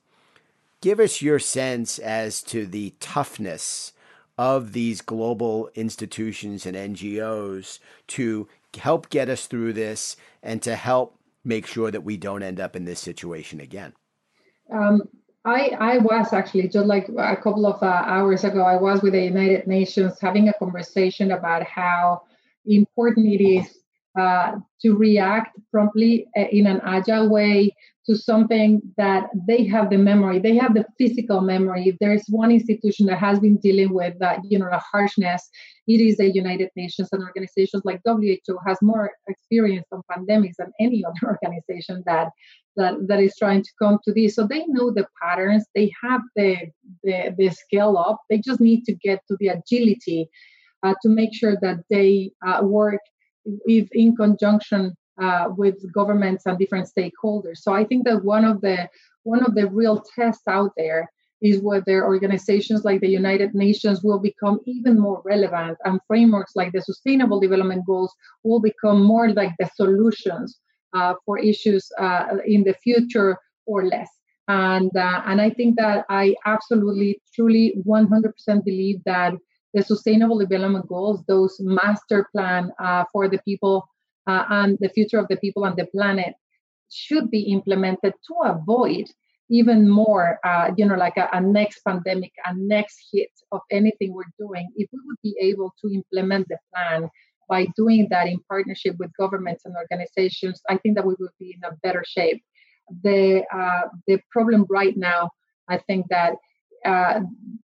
Give 0.80 1.02
us 1.02 1.22
your 1.22 1.40
sense 1.40 2.00
as 2.00 2.42
to 2.44 2.66
the 2.66 2.94
toughness 3.02 3.92
of 4.38 4.72
these 4.72 5.02
global 5.02 5.70
institutions 5.76 6.66
and 6.66 6.78
NGOs 6.78 7.80
to 8.08 8.48
help 8.80 9.10
get 9.10 9.28
us 9.28 9.48
through 9.48 9.74
this 9.74 10.16
and 10.42 10.62
to 10.62 10.78
help 10.78 11.18
make 11.44 11.68
sure 11.68 11.92
that 11.92 12.04
we 12.04 12.18
don't 12.18 12.44
end 12.44 12.60
up 12.60 12.76
in 12.76 12.86
this 12.86 13.00
situation 13.00 13.60
again? 13.60 13.94
Um, 14.72 15.04
I, 15.46 15.76
I 15.80 15.98
was 15.98 16.32
actually 16.32 16.70
just 16.70 16.88
like 16.88 17.10
a 17.10 17.36
couple 17.36 17.66
of 17.66 17.84
uh, 17.84 17.86
hours 17.86 18.46
ago, 18.46 18.62
I 18.62 18.78
was 18.78 19.02
with 19.02 19.14
the 19.14 19.24
United 19.24 19.68
Nations 19.68 20.18
having 20.22 20.48
a 20.48 20.54
conversation 20.54 21.32
about 21.32 21.64
how 21.64 22.24
important 22.66 23.28
it 23.28 23.44
is 23.44 23.80
uh, 24.18 24.58
to 24.82 24.96
react 24.96 25.60
promptly 25.70 26.28
uh, 26.38 26.46
in 26.52 26.68
an 26.68 26.80
agile 26.86 27.30
way 27.30 27.76
to 28.06 28.18
something 28.18 28.82
that 28.98 29.30
they 29.48 29.64
have 29.64 29.90
the 29.90 29.98
memory, 29.98 30.40
they 30.40 30.56
have 30.56 30.74
the 30.74 30.86
physical 30.98 31.40
memory. 31.40 31.88
If 31.88 31.96
there's 32.00 32.26
one 32.28 32.52
institution 32.52 33.06
that 33.08 33.20
has 33.20 33.40
been 33.40 33.58
dealing 33.58 33.94
with 33.94 34.20
that, 34.20 34.40
you 34.44 34.60
know, 34.60 34.70
the 34.70 34.82
harshness, 34.92 35.50
it 35.88 36.02
is 36.02 36.18
the 36.18 36.30
United 36.30 36.70
Nations 36.76 37.10
and 37.12 37.24
organizations 37.24 37.84
like 37.86 38.02
WHO 38.06 38.58
has 38.68 38.78
more 38.82 39.12
experience 39.28 39.88
on 39.92 40.02
pandemics 40.12 40.56
than 40.58 40.72
any 40.80 41.04
other 41.08 41.38
organization 41.44 42.04
that 42.06 42.30
that, 42.76 42.96
that 43.08 43.20
is 43.20 43.36
trying 43.38 43.62
to 43.62 43.70
come 43.80 44.00
to 44.04 44.12
this. 44.12 44.36
So 44.36 44.48
they 44.48 44.66
know 44.68 44.90
the 44.90 45.06
patterns, 45.22 45.66
they 45.76 45.92
have 46.04 46.22
the 46.36 46.58
the, 47.04 47.34
the 47.38 47.50
scale 47.50 47.98
up. 47.98 48.20
They 48.30 48.40
just 48.40 48.60
need 48.60 48.84
to 48.86 48.96
get 48.96 49.22
to 49.30 49.38
the 49.40 49.50
agility 49.50 50.30
uh, 50.82 50.96
to 51.04 51.10
make 51.10 51.34
sure 51.34 51.56
that 51.62 51.84
they 51.90 52.32
uh, 52.46 52.62
work 52.64 53.00
if 53.46 53.88
in 53.92 54.16
conjunction 54.16 54.96
uh, 55.22 55.50
with 55.56 55.92
governments 55.94 56.46
and 56.46 56.58
different 56.58 56.90
stakeholders. 56.90 57.58
So 57.58 57.74
I 57.74 57.84
think 57.84 58.06
that 58.06 58.24
one 58.24 58.46
of 58.46 58.62
the 58.62 58.90
one 59.24 59.44
of 59.44 59.56
the 59.56 59.70
real 59.70 60.04
tests 60.16 60.48
out 60.48 60.72
there 60.76 61.10
is 61.42 61.62
whether 61.62 62.06
organizations 62.06 62.86
like 62.86 63.02
the 63.02 63.10
United 63.10 63.54
Nations 63.54 64.02
will 64.02 64.20
become 64.20 64.60
even 64.66 64.98
more 64.98 65.22
relevant 65.26 65.78
and 65.84 66.00
frameworks 66.08 66.54
like 66.56 66.72
the 66.72 66.82
Sustainable 66.82 67.40
Development 67.40 67.86
Goals 67.86 68.14
will 68.44 68.62
become 68.62 69.04
more 69.04 69.30
like 69.30 69.52
the 69.60 69.70
solutions 69.76 70.60
uh, 70.94 71.16
for 71.26 71.38
issues 71.38 71.92
uh, 72.00 72.38
in 72.46 72.64
the 72.64 72.74
future 72.76 73.38
or 73.66 73.86
less. 73.86 74.10
And 74.48 74.92
uh, 74.96 75.22
and 75.26 75.40
I 75.42 75.50
think 75.50 75.78
that 75.78 76.06
I 76.10 76.36
absolutely, 76.46 77.22
truly, 77.34 77.76
100% 77.86 78.66
believe 78.66 79.02
that 79.06 79.34
the 79.74 79.82
Sustainable 79.82 80.38
Development 80.38 80.88
Goals, 80.88 81.24
those 81.28 81.58
master 81.60 82.28
plan 82.32 82.72
uh, 82.80 83.06
for 83.12 83.28
the 83.28 83.40
people 83.46 83.88
uh, 84.28 84.46
and 84.50 84.78
the 84.80 84.90
future 84.90 85.20
of 85.20 85.28
the 85.28 85.38
people 85.38 85.66
and 85.66 85.76
the 85.76 85.88
planet 85.88 86.34
should 86.90 87.30
be 87.32 87.42
implemented 87.42 88.14
to 88.28 88.36
avoid 88.46 89.06
even 89.50 89.90
more, 89.90 90.40
uh, 90.46 90.72
you 90.78 90.86
know, 90.86 90.96
like 90.96 91.18
a, 91.18 91.30
a, 91.34 91.42
next 91.42 91.82
pandemic, 91.86 92.32
a 92.46 92.54
next 92.56 92.98
hit 93.12 93.30
of 93.52 93.62
anything 93.72 94.14
we're 94.14 94.24
doing. 94.40 94.70
If 94.76 94.90
we 94.94 95.00
would 95.06 95.18
be 95.22 95.36
able 95.42 95.74
to 95.84 95.94
implement 95.94 96.48
the 96.48 96.58
plan 96.74 97.10
by 97.50 97.68
doing 97.76 98.08
that 98.10 98.28
in 98.28 98.40
partnership 98.50 98.96
with 99.00 99.12
governments 99.20 99.66
and 99.66 99.76
organizations, 99.76 100.62
I 100.70 100.78
think 100.78 100.96
that 100.96 101.06
we 101.06 101.16
would 101.20 101.32
be 101.40 101.56
in 101.56 101.64
a 101.70 101.76
better 101.84 102.04
shape. 102.08 102.42
The 103.04 103.44
uh, 103.54 103.90
the 104.08 104.20
problem 104.32 104.66
right 104.70 104.96
now, 104.96 105.30
I 105.70 105.78
think 105.78 106.08
that 106.10 106.36
uh, 106.86 107.22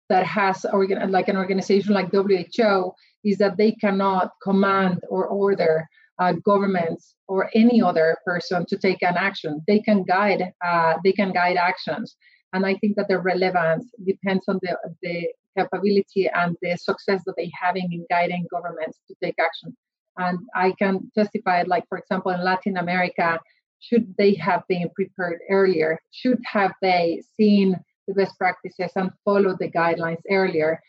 that 0.09 0.25
has 0.25 0.65
organ- 0.65 1.11
like 1.11 1.29
an 1.29 1.37
organization 1.37 1.93
like 1.93 2.11
WHO 2.11 2.93
is 3.23 3.37
that 3.37 3.57
they 3.57 3.71
cannot 3.71 4.31
command 4.43 4.99
or 5.09 5.25
order 5.25 5.87
uh, 6.21 6.33
governments 6.51 7.15
or 7.27 7.49
any 7.55 7.81
other 7.81 8.17
person 8.25 8.65
to 8.67 8.77
take 8.77 9.01
an 9.01 9.17
action. 9.17 9.61
They 9.67 9.79
can 9.79 10.03
guide. 10.03 10.43
Uh, 10.63 10.93
they 11.03 11.13
can 11.19 11.31
guide 11.33 11.57
actions, 11.57 12.15
and 12.53 12.65
I 12.65 12.73
think 12.75 12.95
that 12.97 13.07
the 13.07 13.19
relevance 13.19 13.85
depends 14.11 14.45
on 14.47 14.59
the 14.61 14.73
the 15.01 15.15
capability 15.57 16.29
and 16.41 16.55
the 16.61 16.77
success 16.77 17.21
that 17.25 17.35
they 17.37 17.49
having 17.65 17.87
in 17.91 18.05
guiding 18.09 18.45
governments 18.55 18.97
to 19.07 19.15
take 19.23 19.37
action. 19.47 19.75
And 20.17 20.37
I 20.55 20.71
can 20.81 21.11
testify, 21.17 21.63
like 21.73 21.85
for 21.89 21.97
example, 21.97 22.31
in 22.31 22.43
Latin 22.43 22.77
America, 22.77 23.39
should 23.79 24.05
they 24.17 24.33
have 24.35 24.63
been 24.69 24.89
prepared 24.95 25.39
earlier? 25.49 25.99
Should 26.11 26.39
have 26.45 26.73
they 26.81 27.21
seen 27.37 27.75
the 28.07 28.13
best 28.13 28.37
practices 28.37 28.91
and 28.95 29.11
followed 29.25 29.59
the 29.59 29.71
guidelines 29.71 30.21
earlier? 30.29 30.79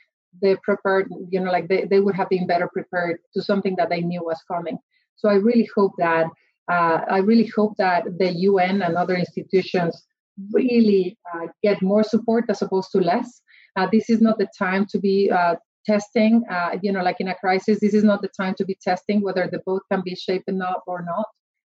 They 0.43 0.57
prepared, 0.57 1.09
you 1.31 1.41
know, 1.41 1.51
like 1.51 1.69
they, 1.69 1.85
they 1.85 2.01
would 2.01 2.15
have 2.17 2.29
been 2.29 2.47
better 2.47 2.69
prepared 2.73 3.19
to 3.35 3.43
something 3.43 3.77
that 3.77 3.91
they 3.91 4.01
knew 4.01 4.23
was 4.23 4.43
coming. 4.51 4.79
So 5.17 5.29
I 5.29 5.35
really 5.35 5.69
hope 5.75 5.93
that 5.99 6.27
uh, 6.71 7.01
I 7.11 7.19
really 7.19 7.51
hope 7.55 7.77
that 7.79 8.05
the 8.19 8.33
UN 8.33 8.83
and 8.83 8.97
other 8.97 9.17
institutions 9.17 10.05
really 10.53 11.19
uh, 11.35 11.47
get 11.63 11.83
more 11.83 12.03
support 12.03 12.45
as 12.49 12.63
opposed 12.63 12.91
to 12.93 12.99
less. 12.99 13.43
Uh, 13.77 13.89
this 13.91 14.09
is 14.09 14.21
not 14.21 14.39
the 14.39 14.49
time 14.59 14.87
to 14.87 14.99
be 14.99 15.31
uh, 15.31 15.57
testing. 15.85 16.45
Uh, 16.51 16.79
you 16.83 16.93
know, 16.93 17.03
like 17.03 17.17
in 17.21 17.29
a 17.29 17.35
crisis, 17.35 17.81
this 17.81 17.95
is 17.95 18.05
not 18.05 18.23
the 18.23 18.29
time 18.29 18.55
to 18.57 18.65
be 18.65 18.77
testing 18.83 19.23
whether 19.23 19.49
the 19.51 19.61
boat 19.67 19.83
can 19.91 20.03
be 20.05 20.15
shapen 20.15 20.63
up 20.63 20.83
or 20.87 21.03
not. 21.03 21.27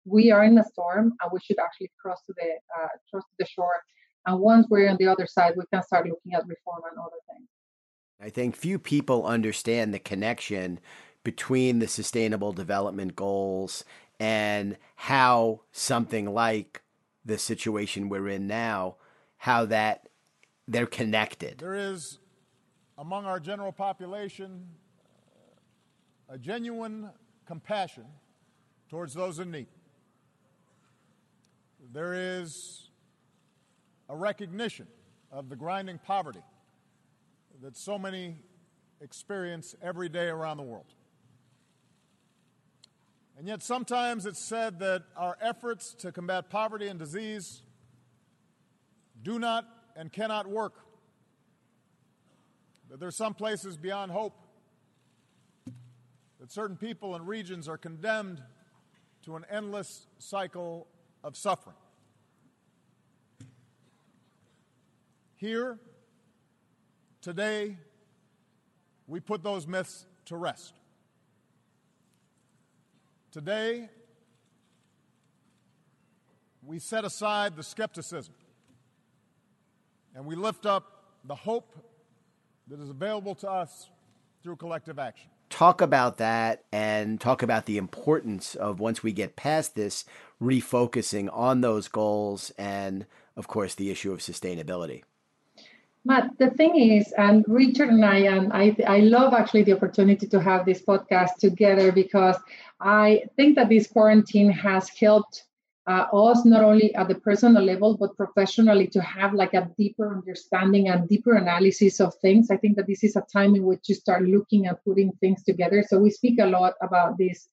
We 0.04 0.30
are 0.30 0.44
in 0.44 0.56
a 0.58 0.64
storm, 0.64 1.14
and 1.20 1.30
we 1.32 1.40
should 1.40 1.58
actually 1.58 1.90
cross 2.00 2.20
to 2.26 2.34
the 2.36 2.50
uh, 2.78 2.88
cross 3.10 3.24
to 3.24 3.36
the 3.38 3.46
shore. 3.46 3.74
And 4.26 4.40
once 4.40 4.66
we're 4.70 4.88
on 4.88 4.96
the 4.98 5.08
other 5.08 5.26
side, 5.26 5.54
we 5.56 5.64
can 5.72 5.82
start 5.82 6.06
looking 6.06 6.34
at 6.34 6.46
reform 6.46 6.82
and 6.90 6.98
other 6.98 7.20
things. 7.30 7.48
I 8.20 8.30
think 8.30 8.56
few 8.56 8.78
people 8.78 9.26
understand 9.26 9.92
the 9.92 9.98
connection 9.98 10.80
between 11.26 11.80
the 11.80 11.88
sustainable 11.88 12.52
development 12.52 13.16
goals 13.16 13.82
and 14.20 14.76
how 14.94 15.60
something 15.72 16.32
like 16.32 16.82
the 17.24 17.36
situation 17.36 18.08
we're 18.08 18.28
in 18.28 18.46
now, 18.46 18.94
how 19.38 19.64
that 19.64 20.08
they're 20.68 20.86
connected. 20.86 21.58
There 21.58 21.74
is 21.74 22.20
among 22.96 23.24
our 23.24 23.40
general 23.40 23.72
population 23.72 24.68
a 26.28 26.38
genuine 26.38 27.10
compassion 27.44 28.04
towards 28.88 29.12
those 29.12 29.40
in 29.40 29.50
need. 29.50 29.66
There 31.92 32.14
is 32.14 32.88
a 34.08 34.14
recognition 34.14 34.86
of 35.32 35.48
the 35.48 35.56
grinding 35.56 35.98
poverty 35.98 36.44
that 37.62 37.76
so 37.76 37.98
many 37.98 38.36
experience 39.00 39.74
every 39.82 40.08
day 40.08 40.28
around 40.28 40.58
the 40.58 40.62
world. 40.62 40.92
And 43.38 43.46
yet, 43.46 43.62
sometimes 43.62 44.24
it's 44.24 44.40
said 44.40 44.78
that 44.78 45.02
our 45.14 45.36
efforts 45.42 45.92
to 45.96 46.10
combat 46.10 46.48
poverty 46.48 46.88
and 46.88 46.98
disease 46.98 47.62
do 49.22 49.38
not 49.38 49.66
and 49.94 50.10
cannot 50.10 50.46
work. 50.46 50.74
That 52.88 52.98
there 52.98 53.08
are 53.08 53.12
some 53.12 53.34
places 53.34 53.76
beyond 53.76 54.10
hope. 54.10 54.40
That 56.40 56.50
certain 56.50 56.76
people 56.76 57.14
and 57.14 57.28
regions 57.28 57.68
are 57.68 57.76
condemned 57.76 58.42
to 59.24 59.36
an 59.36 59.44
endless 59.50 60.06
cycle 60.18 60.86
of 61.22 61.36
suffering. 61.36 61.76
Here, 65.34 65.78
today, 67.20 67.76
we 69.06 69.20
put 69.20 69.42
those 69.42 69.66
myths 69.66 70.06
to 70.26 70.36
rest. 70.36 70.72
Today, 73.36 73.90
we 76.64 76.78
set 76.78 77.04
aside 77.04 77.54
the 77.54 77.62
skepticism 77.62 78.32
and 80.14 80.24
we 80.24 80.34
lift 80.34 80.64
up 80.64 81.18
the 81.22 81.34
hope 81.34 81.76
that 82.68 82.80
is 82.80 82.88
available 82.88 83.34
to 83.34 83.50
us 83.50 83.90
through 84.42 84.56
collective 84.56 84.98
action. 84.98 85.28
Talk 85.50 85.82
about 85.82 86.16
that 86.16 86.64
and 86.72 87.20
talk 87.20 87.42
about 87.42 87.66
the 87.66 87.76
importance 87.76 88.54
of 88.54 88.80
once 88.80 89.02
we 89.02 89.12
get 89.12 89.36
past 89.36 89.74
this, 89.74 90.06
refocusing 90.40 91.28
on 91.30 91.60
those 91.60 91.88
goals 91.88 92.52
and, 92.56 93.04
of 93.36 93.48
course, 93.48 93.74
the 93.74 93.90
issue 93.90 94.12
of 94.12 94.20
sustainability. 94.20 95.02
Matt, 96.06 96.38
the 96.38 96.50
thing 96.50 96.76
is, 96.78 97.12
and 97.18 97.44
Richard 97.48 97.88
and 97.88 98.04
I, 98.04 98.18
and 98.18 98.52
I, 98.52 98.76
I 98.86 99.00
love 99.00 99.34
actually 99.34 99.64
the 99.64 99.72
opportunity 99.72 100.28
to 100.28 100.40
have 100.40 100.64
this 100.64 100.80
podcast 100.80 101.38
together 101.40 101.90
because 101.90 102.36
I 102.80 103.24
think 103.34 103.56
that 103.56 103.68
this 103.68 103.88
quarantine 103.88 104.50
has 104.50 104.88
helped 104.88 105.42
uh, 105.88 106.06
us 106.12 106.44
not 106.44 106.62
only 106.62 106.94
at 106.94 107.08
the 107.08 107.16
personal 107.16 107.62
level 107.64 107.96
but 107.96 108.16
professionally 108.16 108.86
to 108.88 109.02
have 109.02 109.34
like 109.34 109.54
a 109.54 109.68
deeper 109.76 110.14
understanding 110.14 110.88
and 110.88 111.08
deeper 111.08 111.34
analysis 111.34 111.98
of 112.00 112.14
things. 112.22 112.52
I 112.52 112.56
think 112.56 112.76
that 112.76 112.86
this 112.86 113.02
is 113.02 113.16
a 113.16 113.26
time 113.32 113.56
in 113.56 113.64
which 113.64 113.88
you 113.88 113.96
start 113.96 114.22
looking 114.22 114.68
and 114.68 114.76
putting 114.86 115.10
things 115.20 115.42
together. 115.42 115.84
So 115.88 115.98
we 115.98 116.10
speak 116.10 116.38
a 116.38 116.46
lot 116.46 116.74
about 116.82 117.18
this, 117.18 117.48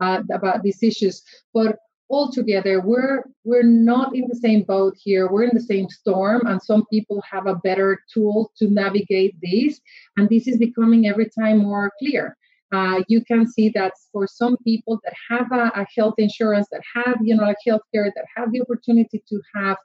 uh, 0.00 0.20
about 0.30 0.62
these 0.62 0.82
issues, 0.82 1.22
but 1.54 1.78
all 2.08 2.30
together 2.30 2.80
we're 2.80 3.24
we're 3.44 3.62
not 3.62 4.14
in 4.14 4.26
the 4.28 4.34
same 4.36 4.62
boat 4.62 4.94
here. 4.98 5.30
We're 5.30 5.44
in 5.44 5.54
the 5.54 5.60
same 5.60 5.88
storm 5.88 6.46
and 6.46 6.62
some 6.62 6.84
people 6.86 7.22
have 7.30 7.46
a 7.46 7.56
better 7.56 8.00
tool 8.12 8.50
to 8.58 8.68
navigate 8.68 9.34
this 9.42 9.80
and 10.16 10.28
this 10.28 10.48
is 10.48 10.58
becoming 10.58 11.06
every 11.06 11.30
time 11.30 11.58
more 11.58 11.90
clear. 11.98 12.36
Uh, 12.72 13.02
you 13.08 13.24
can 13.24 13.46
see 13.46 13.68
that 13.68 13.92
for 14.10 14.26
some 14.26 14.56
people 14.64 14.98
that 15.04 15.14
have 15.30 15.52
a, 15.52 15.70
a 15.80 15.86
health 15.96 16.14
insurance 16.18 16.66
that 16.72 16.82
have 16.94 17.16
you 17.22 17.34
know 17.36 17.44
like 17.44 17.56
healthcare 17.66 18.10
that 18.14 18.24
have 18.36 18.50
the 18.52 18.60
opportunity 18.60 19.22
to 19.28 19.40
have 19.54 19.76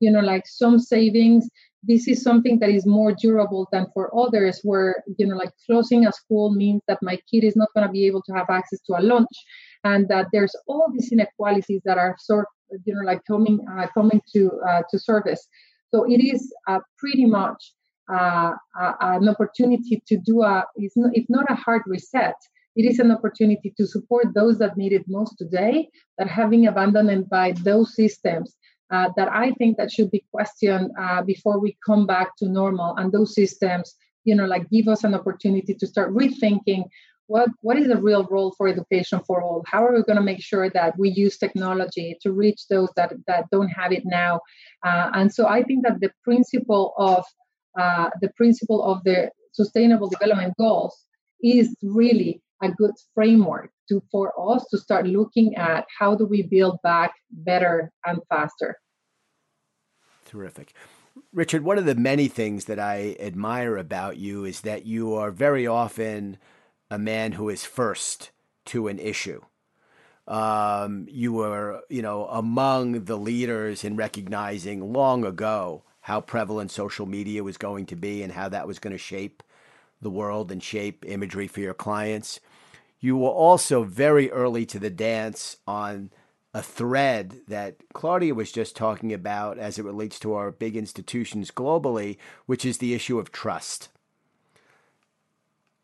you 0.00 0.10
know 0.10 0.20
like 0.20 0.46
some 0.46 0.78
savings 0.78 1.48
this 1.84 2.06
is 2.08 2.22
something 2.22 2.58
that 2.58 2.70
is 2.70 2.86
more 2.86 3.12
durable 3.12 3.68
than 3.72 3.86
for 3.92 4.10
others 4.18 4.60
where 4.62 5.02
you 5.18 5.26
know 5.26 5.36
like 5.36 5.52
closing 5.66 6.06
a 6.06 6.12
school 6.12 6.52
means 6.54 6.80
that 6.88 6.98
my 7.02 7.16
kid 7.30 7.44
is 7.44 7.54
not 7.54 7.68
going 7.74 7.86
to 7.86 7.92
be 7.92 8.06
able 8.06 8.22
to 8.22 8.32
have 8.32 8.50
access 8.50 8.80
to 8.80 8.98
a 8.98 9.02
lunch 9.02 9.36
and 9.84 10.08
that 10.08 10.26
there's 10.32 10.54
all 10.66 10.90
these 10.92 11.12
inequalities 11.12 11.82
that 11.84 11.98
are 11.98 12.16
sort 12.18 12.46
you 12.84 12.94
know 12.94 13.02
like 13.02 13.22
coming 13.24 13.58
uh, 13.70 13.86
coming 13.94 14.20
to 14.32 14.50
uh, 14.68 14.82
to 14.90 14.98
surface 14.98 15.46
so 15.92 16.04
it 16.04 16.20
is 16.20 16.52
uh, 16.68 16.80
pretty 16.98 17.26
much 17.26 17.72
uh, 18.12 18.52
an 19.00 19.28
opportunity 19.28 20.02
to 20.06 20.16
do 20.16 20.42
a 20.42 20.64
it's 20.76 20.96
not, 21.28 21.50
a 21.50 21.54
hard 21.54 21.82
reset 21.86 22.36
it 22.74 22.84
is 22.84 22.98
an 22.98 23.10
opportunity 23.10 23.72
to 23.76 23.86
support 23.86 24.26
those 24.34 24.58
that 24.58 24.76
need 24.76 24.92
it 24.92 25.04
most 25.06 25.36
today 25.38 25.88
that 26.18 26.28
been 26.50 26.66
abandoned 26.66 27.28
by 27.28 27.52
those 27.62 27.94
systems 27.94 28.56
uh, 28.92 29.08
that 29.16 29.28
I 29.32 29.52
think 29.52 29.78
that 29.78 29.90
should 29.90 30.10
be 30.10 30.24
questioned 30.30 30.90
uh, 31.00 31.22
before 31.22 31.58
we 31.58 31.78
come 31.84 32.06
back 32.06 32.36
to 32.36 32.46
normal. 32.46 32.94
And 32.96 33.10
those 33.10 33.34
systems, 33.34 33.94
you 34.24 34.34
know, 34.34 34.44
like 34.44 34.68
give 34.68 34.86
us 34.86 35.02
an 35.02 35.14
opportunity 35.14 35.74
to 35.74 35.86
start 35.86 36.14
rethinking 36.14 36.84
what 37.32 37.48
what 37.62 37.78
is 37.78 37.88
the 37.88 38.00
real 38.08 38.24
role 38.30 38.52
for 38.58 38.68
education 38.68 39.18
for 39.26 39.42
all? 39.42 39.64
How 39.66 39.80
are 39.86 39.94
we 39.94 40.02
going 40.02 40.20
to 40.22 40.30
make 40.32 40.42
sure 40.42 40.68
that 40.78 40.98
we 40.98 41.08
use 41.08 41.38
technology 41.38 42.08
to 42.22 42.28
reach 42.30 42.60
those 42.68 42.90
that 42.96 43.10
that 43.26 43.44
don't 43.50 43.72
have 43.80 43.90
it 43.98 44.04
now? 44.04 44.40
Uh, 44.86 45.08
and 45.18 45.32
so 45.36 45.42
i 45.56 45.62
think 45.66 45.78
that 45.86 45.96
the 46.04 46.10
principle 46.28 46.86
of 46.98 47.24
uh, 47.82 48.08
the 48.20 48.30
principle 48.40 48.80
of 48.90 48.96
the 49.08 49.18
sustainable 49.60 50.08
development 50.14 50.52
goals 50.58 50.94
is 51.42 51.66
really 51.82 52.42
a 52.62 52.68
good 52.80 52.94
framework 53.14 53.70
to 53.88 54.02
for 54.12 54.26
us 54.50 54.62
to 54.70 54.76
start 54.76 55.06
looking 55.06 55.48
at 55.56 55.82
how 55.98 56.10
do 56.14 56.24
we 56.26 56.40
build 56.56 56.76
back 56.82 57.12
better 57.30 57.90
and 58.04 58.18
faster. 58.28 58.70
Terrific. 60.26 60.74
Richard 61.32 61.62
one 61.64 61.78
of 61.78 61.86
the 61.86 61.94
many 62.10 62.26
things 62.28 62.66
that 62.66 62.80
i 62.94 63.16
admire 63.28 63.76
about 63.86 64.14
you 64.26 64.44
is 64.52 64.60
that 64.62 64.86
you 64.86 65.14
are 65.14 65.30
very 65.30 65.66
often 65.66 66.38
a 66.92 66.98
man 66.98 67.32
who 67.32 67.48
is 67.48 67.64
first 67.64 68.32
to 68.66 68.86
an 68.86 68.98
issue. 68.98 69.40
Um, 70.28 71.06
you 71.08 71.32
were, 71.32 71.80
you 71.88 72.02
know, 72.02 72.26
among 72.26 73.04
the 73.04 73.16
leaders 73.16 73.82
in 73.82 73.96
recognizing 73.96 74.92
long 74.92 75.24
ago 75.24 75.84
how 76.02 76.20
prevalent 76.20 76.70
social 76.70 77.06
media 77.06 77.42
was 77.42 77.56
going 77.56 77.86
to 77.86 77.96
be 77.96 78.22
and 78.22 78.32
how 78.32 78.50
that 78.50 78.66
was 78.66 78.78
going 78.78 78.92
to 78.92 78.98
shape 78.98 79.42
the 80.02 80.10
world 80.10 80.52
and 80.52 80.62
shape 80.62 81.02
imagery 81.08 81.48
for 81.48 81.60
your 81.60 81.72
clients. 81.72 82.40
You 83.00 83.16
were 83.16 83.30
also 83.30 83.84
very 83.84 84.30
early 84.30 84.66
to 84.66 84.78
the 84.78 84.90
dance 84.90 85.56
on 85.66 86.10
a 86.52 86.62
thread 86.62 87.40
that 87.48 87.76
Claudia 87.94 88.34
was 88.34 88.52
just 88.52 88.76
talking 88.76 89.14
about 89.14 89.58
as 89.58 89.78
it 89.78 89.84
relates 89.86 90.20
to 90.20 90.34
our 90.34 90.50
big 90.50 90.76
institutions 90.76 91.50
globally, 91.50 92.18
which 92.44 92.66
is 92.66 92.78
the 92.78 92.92
issue 92.92 93.18
of 93.18 93.32
trust 93.32 93.88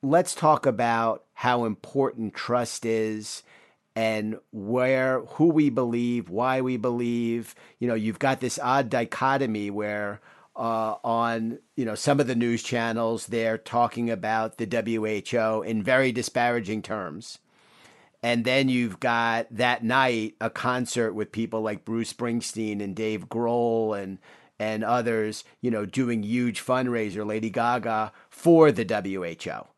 let's 0.02 0.34
talk 0.34 0.66
about 0.66 1.24
how 1.34 1.64
important 1.64 2.34
trust 2.34 2.84
is 2.86 3.42
and 3.96 4.38
where 4.52 5.20
who 5.22 5.46
we 5.48 5.70
believe, 5.70 6.28
why 6.30 6.60
we 6.60 6.76
believe. 6.76 7.54
You 7.78 7.88
know, 7.88 7.94
you've 7.94 8.18
got 8.18 8.40
this 8.40 8.58
odd 8.62 8.90
dichotomy 8.90 9.70
where 9.70 10.20
uh, 10.54 10.96
on 11.04 11.58
you 11.76 11.84
know 11.84 11.94
some 11.94 12.20
of 12.20 12.26
the 12.26 12.34
news 12.34 12.62
channels 12.62 13.26
they're 13.26 13.58
talking 13.58 14.10
about 14.10 14.58
the 14.58 14.66
WHO 14.66 15.62
in 15.62 15.82
very 15.82 16.12
disparaging 16.12 16.82
terms. 16.82 17.38
And 18.20 18.44
then 18.44 18.68
you've 18.68 18.98
got 18.98 19.46
that 19.52 19.84
night 19.84 20.34
a 20.40 20.50
concert 20.50 21.12
with 21.12 21.30
people 21.30 21.60
like 21.60 21.84
Bruce 21.84 22.12
Springsteen 22.12 22.82
and 22.82 22.94
Dave 22.94 23.28
Grohl 23.28 24.00
and 24.00 24.18
and 24.60 24.82
others, 24.82 25.44
you 25.60 25.70
know, 25.70 25.86
doing 25.86 26.24
huge 26.24 26.64
fundraiser, 26.64 27.24
Lady 27.24 27.50
Gaga 27.50 28.12
for 28.28 28.72
the 28.72 28.82
WHO 28.82 29.68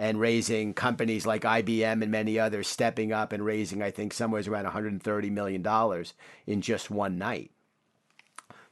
and 0.00 0.18
raising 0.18 0.72
companies 0.72 1.26
like 1.26 1.42
IBM 1.42 2.02
and 2.02 2.10
many 2.10 2.38
others 2.38 2.66
stepping 2.66 3.12
up 3.12 3.34
and 3.34 3.44
raising, 3.44 3.82
I 3.82 3.90
think, 3.90 4.14
somewhere 4.14 4.42
around 4.48 4.64
$130 4.64 5.30
million 5.30 6.04
in 6.46 6.62
just 6.62 6.90
one 6.90 7.18
night. 7.18 7.50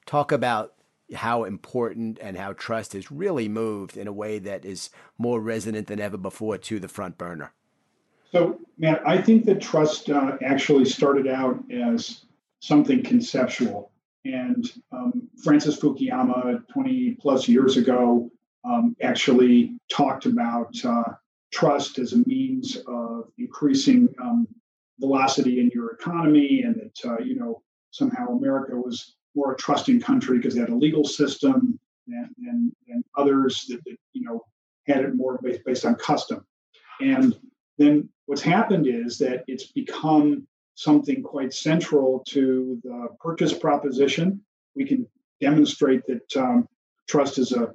Talk 0.06 0.32
about 0.32 0.72
how 1.14 1.44
important 1.44 2.18
and 2.22 2.38
how 2.38 2.54
trust 2.54 2.94
has 2.94 3.10
really 3.10 3.46
moved 3.46 3.98
in 3.98 4.08
a 4.08 4.12
way 4.12 4.38
that 4.38 4.64
is 4.64 4.88
more 5.18 5.38
resonant 5.38 5.88
than 5.88 6.00
ever 6.00 6.16
before 6.16 6.56
to 6.56 6.80
the 6.80 6.88
front 6.88 7.18
burner. 7.18 7.52
So, 8.32 8.58
Matt, 8.78 9.06
I 9.06 9.20
think 9.20 9.44
that 9.44 9.60
trust 9.60 10.08
uh, 10.08 10.38
actually 10.42 10.86
started 10.86 11.26
out 11.26 11.62
as 11.70 12.24
something 12.60 13.02
conceptual. 13.02 13.92
And 14.24 14.64
um, 14.92 15.28
Francis 15.44 15.78
Fukuyama, 15.78 16.66
20 16.68 17.18
plus 17.20 17.48
years 17.48 17.76
ago, 17.76 18.30
um, 18.64 18.96
actually 19.02 19.78
talked 19.90 20.26
about 20.26 20.74
uh, 20.84 21.04
trust 21.52 21.98
as 21.98 22.12
a 22.12 22.28
means 22.28 22.76
of 22.86 23.30
increasing 23.38 24.08
um, 24.22 24.46
velocity 25.00 25.60
in 25.60 25.70
your 25.74 25.92
economy, 25.92 26.62
and 26.62 26.76
that 26.76 27.10
uh, 27.10 27.18
you 27.22 27.36
know 27.36 27.62
somehow 27.90 28.28
America 28.28 28.76
was 28.76 29.14
more 29.34 29.52
a 29.52 29.56
trusting 29.56 30.00
country 30.00 30.38
because 30.38 30.54
they 30.54 30.60
had 30.60 30.70
a 30.70 30.74
legal 30.74 31.04
system 31.04 31.78
and, 32.08 32.28
and, 32.46 32.72
and 32.88 33.04
others 33.16 33.64
that, 33.68 33.82
that, 33.84 33.96
you 34.12 34.24
know 34.24 34.44
had 34.86 35.04
it 35.04 35.14
more 35.14 35.38
based, 35.42 35.64
based 35.64 35.84
on 35.84 35.94
custom. 35.96 36.44
And 37.00 37.36
then 37.76 38.08
what's 38.26 38.42
happened 38.42 38.86
is 38.86 39.18
that 39.18 39.44
it's 39.46 39.70
become 39.72 40.46
something 40.74 41.22
quite 41.22 41.52
central 41.52 42.22
to 42.28 42.80
the 42.82 43.08
purchase 43.20 43.52
proposition. 43.52 44.40
We 44.74 44.86
can 44.86 45.06
demonstrate 45.40 46.02
that 46.06 46.36
um, 46.36 46.66
trust 47.06 47.38
is 47.38 47.52
a, 47.52 47.68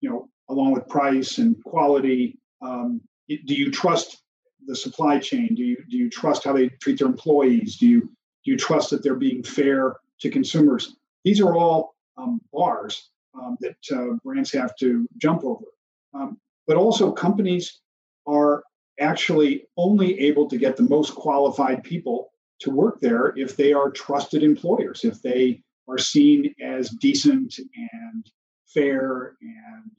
you 0.00 0.10
know, 0.10 0.28
along 0.48 0.72
with 0.72 0.88
price 0.88 1.38
and 1.38 1.62
quality. 1.64 2.38
Um, 2.62 3.00
do 3.28 3.54
you 3.54 3.70
trust 3.70 4.22
the 4.66 4.74
supply 4.74 5.18
chain? 5.18 5.54
Do 5.54 5.62
you 5.62 5.76
do 5.90 5.96
you 5.96 6.10
trust 6.10 6.44
how 6.44 6.52
they 6.52 6.68
treat 6.68 6.98
their 6.98 7.08
employees? 7.08 7.76
Do 7.76 7.86
you 7.86 8.00
do 8.00 8.50
you 8.52 8.56
trust 8.56 8.90
that 8.90 9.02
they're 9.02 9.14
being 9.14 9.42
fair 9.42 9.96
to 10.20 10.30
consumers? 10.30 10.96
These 11.24 11.40
are 11.40 11.54
all 11.54 11.94
um, 12.16 12.40
bars 12.52 13.10
um, 13.34 13.56
that 13.60 13.76
uh, 13.92 14.16
brands 14.24 14.52
have 14.52 14.74
to 14.76 15.06
jump 15.18 15.44
over. 15.44 15.64
Um, 16.14 16.38
but 16.66 16.76
also, 16.76 17.12
companies 17.12 17.80
are 18.26 18.62
actually 19.00 19.64
only 19.76 20.18
able 20.20 20.48
to 20.48 20.58
get 20.58 20.76
the 20.76 20.82
most 20.82 21.14
qualified 21.14 21.82
people 21.82 22.30
to 22.60 22.70
work 22.70 23.00
there 23.00 23.32
if 23.36 23.56
they 23.56 23.72
are 23.72 23.90
trusted 23.90 24.42
employers, 24.42 25.04
if 25.04 25.22
they 25.22 25.62
are 25.88 25.98
seen 25.98 26.54
as 26.62 26.90
decent 26.90 27.54
and 27.58 28.30
fair 28.72 29.36
and 29.40 29.90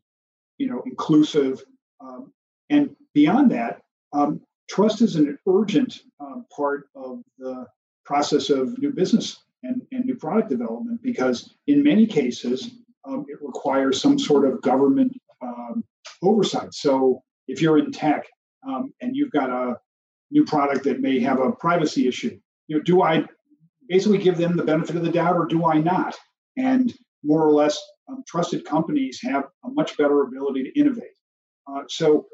you 0.58 0.68
know 0.68 0.84
inclusive. 0.86 1.64
Um, 2.02 2.32
and 2.70 2.96
beyond 3.14 3.52
that, 3.52 3.82
um, 4.14 4.42
trust 4.70 5.02
is 5.02 5.16
an 5.16 5.38
urgent 5.48 6.02
um, 6.20 6.46
part 6.56 6.90
of 6.96 7.22
the 7.38 7.66
process 8.06 8.50
of 8.50 8.78
new 8.80 8.92
business 8.92 9.44
and, 9.64 9.82
and 9.92 10.06
new 10.06 10.16
product 10.16 10.50
development 10.50 11.02
because 11.04 11.56
in 11.68 11.84
many 11.84 12.08
cases 12.08 12.72
um, 13.06 13.26
it 13.28 13.38
requires 13.42 14.02
some 14.02 14.18
sort 14.18 14.48
of 14.48 14.62
government 14.62 15.16
um, 15.42 15.84
oversight. 16.22 16.74
So 16.74 17.22
if 17.48 17.62
you're 17.62 17.78
in 17.78 17.92
tech 17.92 18.26
um, 18.68 18.94
and 19.02 19.16
you've 19.16 19.32
got 19.32 19.50
a 19.50 19.76
new 20.32 20.46
product 20.46 20.84
that 20.86 21.02
may 21.02 21.20
have 21.20 21.40
a 21.40 21.52
privacy 21.52 22.08
issue, 22.08 22.40
you 22.68 22.78
know, 22.78 22.84
do 22.84 23.02
I 23.02 23.26
basically 23.88 24.20
give 24.20 24.38
them 24.38 24.56
the 24.56 24.64
benefit 24.64 24.96
of 24.96 25.04
the 25.04 25.12
doubt 25.12 25.36
or 25.36 25.46
do 25.46 25.66
I 25.66 25.80
not? 25.80 26.16
And 26.58 26.94
more 27.24 27.46
or 27.46 27.52
less, 27.52 27.80
um, 28.08 28.24
trusted 28.28 28.66
companies 28.66 29.20
have 29.22 29.46
a 29.66 29.70
much 29.70 29.98
better 29.98 30.24
ability 30.24 30.64
to 30.64 30.80
innovate. 30.80 31.12
Uh, 31.68 31.84
so 31.88 32.28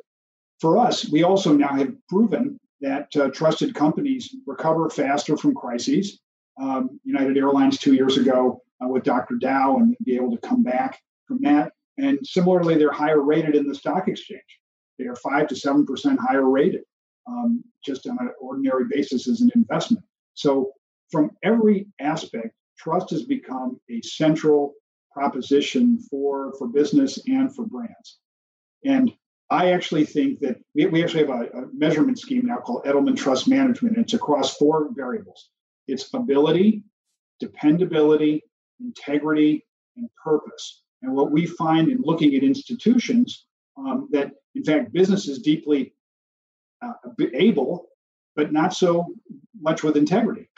for 0.59 0.77
us, 0.77 1.09
we 1.09 1.23
also 1.23 1.53
now 1.53 1.75
have 1.75 1.93
proven 2.07 2.59
that 2.81 3.15
uh, 3.15 3.29
trusted 3.29 3.73
companies 3.73 4.35
recover 4.45 4.89
faster 4.89 5.35
from 5.37 5.53
crises. 5.53 6.19
Um, 6.61 6.99
United 7.03 7.37
Airlines 7.37 7.77
two 7.77 7.93
years 7.93 8.17
ago 8.17 8.61
uh, 8.83 8.87
with 8.87 9.03
Dr. 9.03 9.35
Dao 9.35 9.77
and 9.77 9.95
be 10.05 10.15
able 10.15 10.31
to 10.31 10.47
come 10.47 10.63
back 10.63 10.99
from 11.27 11.41
that. 11.41 11.73
And 11.97 12.19
similarly, 12.25 12.75
they're 12.75 12.91
higher 12.91 13.21
rated 13.21 13.55
in 13.55 13.67
the 13.67 13.75
stock 13.75 14.07
exchange. 14.07 14.41
They 14.97 15.05
are 15.05 15.15
five 15.15 15.47
to 15.47 15.55
seven 15.55 15.85
percent 15.85 16.19
higher 16.19 16.49
rated, 16.49 16.83
um, 17.27 17.63
just 17.83 18.07
on 18.07 18.17
an 18.19 18.31
ordinary 18.39 18.85
basis 18.89 19.27
as 19.27 19.41
an 19.41 19.51
investment. 19.55 20.03
So, 20.33 20.71
from 21.11 21.31
every 21.43 21.87
aspect, 21.99 22.53
trust 22.77 23.09
has 23.11 23.23
become 23.23 23.79
a 23.89 24.01
central 24.01 24.73
proposition 25.11 25.99
for 26.09 26.53
for 26.57 26.67
business 26.67 27.19
and 27.27 27.55
for 27.55 27.65
brands. 27.65 28.19
And 28.83 29.13
I 29.49 29.71
actually 29.71 30.05
think 30.05 30.39
that 30.39 30.57
we, 30.73 30.85
we 30.88 31.03
actually 31.03 31.25
have 31.25 31.29
a, 31.29 31.43
a 31.57 31.67
measurement 31.73 32.19
scheme 32.19 32.45
now 32.45 32.57
called 32.57 32.85
Edelman 32.85 33.15
Trust 33.15 33.47
Management. 33.47 33.97
It's 33.97 34.13
across 34.13 34.57
four 34.57 34.89
variables. 34.93 35.49
It's 35.88 36.13
ability, 36.13 36.83
dependability, 37.39 38.43
integrity, 38.79 39.65
and 39.97 40.09
purpose. 40.23 40.83
And 41.01 41.13
what 41.13 41.31
we 41.31 41.45
find 41.45 41.89
in 41.89 42.01
looking 42.01 42.33
at 42.35 42.43
institutions 42.43 43.45
um, 43.77 44.07
that, 44.11 44.31
in 44.55 44.63
fact, 44.63 44.93
business 44.93 45.27
is 45.27 45.39
deeply 45.39 45.93
uh, 46.81 46.93
able, 47.33 47.88
but 48.35 48.51
not 48.51 48.73
so 48.73 49.05
much 49.61 49.83
with 49.83 49.97
integrity. 49.97 50.49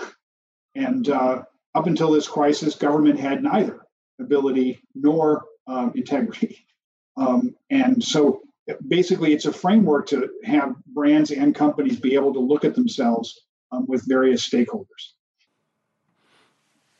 And 0.75 1.09
uh, 1.09 1.43
up 1.77 1.85
until 1.85 2.11
this 2.11 2.27
crisis, 2.27 2.73
government 2.73 3.19
had 3.19 3.43
neither 3.43 3.81
ability 4.19 4.81
nor 4.95 5.45
um, 5.67 5.93
integrity. 5.95 6.63
Um, 7.19 7.55
and 7.71 8.03
so 8.03 8.43
basically, 8.87 9.33
it's 9.33 9.45
a 9.45 9.51
framework 9.51 10.05
to 10.09 10.29
have 10.43 10.75
brands 10.85 11.31
and 11.31 11.55
companies 11.55 11.99
be 11.99 12.13
able 12.13 12.31
to 12.33 12.39
look 12.39 12.63
at 12.63 12.75
themselves 12.75 13.41
um, 13.71 13.87
with 13.87 14.07
various 14.07 14.47
stakeholders. 14.47 15.13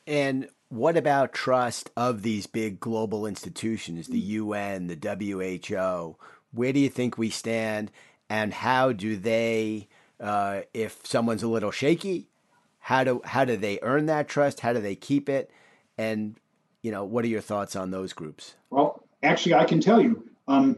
And 0.07 0.49
what 0.69 0.97
about 0.97 1.33
trust 1.33 1.91
of 1.95 2.23
these 2.23 2.47
big 2.47 2.79
global 2.79 3.27
institutions, 3.27 4.07
the 4.07 4.17
UN, 4.17 4.87
the 4.87 4.95
WHO? 4.95 6.15
Where 6.51 6.73
do 6.73 6.79
you 6.79 6.89
think 6.89 7.19
we 7.19 7.29
stand, 7.29 7.91
and 8.27 8.51
how 8.51 8.91
do 8.91 9.17
they, 9.17 9.87
uh, 10.19 10.61
if 10.73 11.05
someone's 11.05 11.43
a 11.43 11.47
little 11.47 11.69
shaky, 11.69 12.27
how 12.87 13.03
do 13.03 13.19
how 13.25 13.43
do 13.43 13.57
they 13.57 13.79
earn 13.81 14.05
that 14.05 14.29
trust? 14.29 14.61
How 14.61 14.71
do 14.71 14.79
they 14.79 14.95
keep 14.95 15.27
it? 15.27 15.51
And 15.97 16.37
you 16.81 16.89
know, 16.89 17.03
what 17.03 17.25
are 17.25 17.27
your 17.27 17.41
thoughts 17.41 17.75
on 17.75 17.91
those 17.91 18.13
groups? 18.13 18.55
Well, 18.69 19.03
actually, 19.23 19.55
I 19.55 19.65
can 19.65 19.81
tell 19.81 20.01
you. 20.01 20.29
Um, 20.47 20.77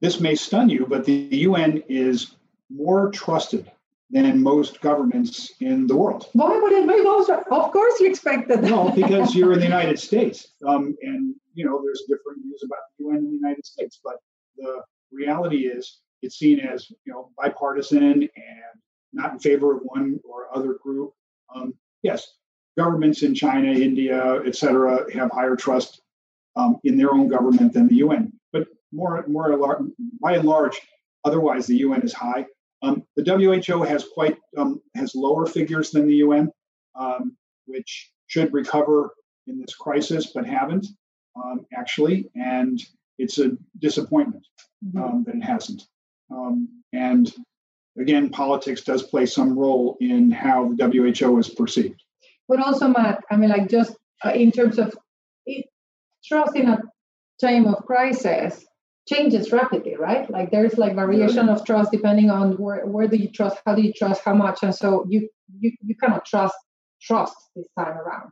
this 0.00 0.20
may 0.20 0.34
stun 0.36 0.70
you, 0.70 0.86
but 0.88 1.04
the 1.04 1.12
UN 1.12 1.82
is 1.86 2.34
more 2.70 3.10
trusted 3.10 3.70
than 4.10 4.42
most 4.42 4.80
governments 4.80 5.52
in 5.60 5.86
the 5.86 5.94
world. 5.94 6.30
Why 6.32 6.58
would 6.58 6.72
it 6.72 6.88
be 6.88 7.02
most? 7.02 7.28
Of 7.28 7.72
course, 7.72 8.00
you 8.00 8.08
expect 8.08 8.48
that. 8.48 8.62
well, 8.62 8.90
because 8.94 9.34
you're 9.34 9.52
in 9.52 9.58
the 9.58 9.66
United 9.66 9.98
States, 9.98 10.48
um, 10.66 10.96
and 11.02 11.34
you 11.52 11.66
know 11.66 11.82
there's 11.84 12.04
different 12.08 12.42
views 12.42 12.62
about 12.64 12.78
the 12.98 13.04
UN 13.04 13.18
in 13.18 13.24
the 13.26 13.36
United 13.36 13.66
States, 13.66 14.00
but 14.02 14.14
the 14.56 14.80
reality 15.12 15.66
is 15.66 15.98
it's 16.22 16.38
seen 16.38 16.58
as 16.60 16.88
you 17.04 17.12
know 17.12 17.28
bipartisan 17.36 18.02
and 18.22 18.30
not 19.12 19.34
in 19.34 19.38
favor 19.38 19.76
of 19.76 19.82
one 19.82 20.18
or 20.24 20.56
other 20.56 20.78
group. 20.82 21.12
Um, 21.54 21.74
yes, 22.02 22.26
governments 22.78 23.22
in 23.22 23.34
China, 23.34 23.70
India, 23.70 24.42
et 24.46 24.56
cetera, 24.56 25.12
have 25.12 25.30
higher 25.30 25.56
trust 25.56 26.00
um, 26.56 26.78
in 26.84 26.96
their 26.96 27.12
own 27.12 27.28
government 27.28 27.72
than 27.72 27.88
the 27.88 27.96
UN. 27.96 28.32
But 28.52 28.68
more, 28.92 29.24
more 29.26 29.80
by 30.20 30.34
and 30.34 30.44
large, 30.44 30.80
otherwise 31.24 31.66
the 31.66 31.78
UN 31.78 32.02
is 32.02 32.12
high. 32.12 32.46
Um, 32.82 33.04
the 33.16 33.24
WHO 33.24 33.82
has 33.82 34.06
quite 34.14 34.38
um, 34.56 34.80
has 34.94 35.14
lower 35.14 35.46
figures 35.46 35.90
than 35.90 36.06
the 36.06 36.16
UN, 36.16 36.50
um, 36.98 37.36
which 37.66 38.10
should 38.26 38.52
recover 38.54 39.10
in 39.46 39.60
this 39.60 39.74
crisis, 39.74 40.32
but 40.34 40.46
haven't 40.46 40.86
um, 41.36 41.66
actually, 41.76 42.30
and 42.34 42.80
it's 43.18 43.38
a 43.38 43.52
disappointment 43.78 44.46
mm-hmm. 44.84 45.02
Um, 45.02 45.24
that 45.26 45.34
it 45.34 45.42
hasn't. 45.42 45.82
Um, 46.30 46.82
and 46.92 47.32
again, 48.00 48.30
politics 48.30 48.82
does 48.82 49.02
play 49.02 49.26
some 49.26 49.58
role 49.58 49.96
in 50.00 50.30
how 50.30 50.72
the 50.76 50.88
WHO 50.88 51.38
is 51.38 51.48
perceived. 51.48 52.02
But 52.48 52.60
also, 52.60 52.88
Matt, 52.88 53.22
I 53.30 53.36
mean, 53.36 53.50
like 53.50 53.68
just 53.68 53.94
uh, 54.24 54.30
in 54.30 54.50
terms 54.50 54.78
of 54.78 54.96
it, 55.46 55.66
trust 56.24 56.56
in 56.56 56.68
a 56.68 56.80
time 57.40 57.66
of 57.66 57.84
crisis 57.86 58.64
changes 59.08 59.52
rapidly, 59.52 59.96
right? 59.96 60.28
Like 60.30 60.50
there's 60.50 60.76
like 60.78 60.94
variation 60.94 61.48
of 61.48 61.64
trust 61.64 61.92
depending 61.92 62.30
on 62.30 62.52
where, 62.52 62.86
where 62.86 63.08
do 63.08 63.16
you 63.16 63.30
trust, 63.30 63.58
how 63.64 63.74
do 63.74 63.82
you 63.82 63.92
trust, 63.92 64.22
how 64.24 64.34
much, 64.34 64.62
and 64.62 64.74
so 64.74 65.06
you 65.08 65.28
you 65.58 65.72
you 65.82 65.94
cannot 65.96 66.24
trust 66.24 66.54
trust 67.00 67.34
this 67.54 67.66
time 67.78 67.96
around. 67.96 68.30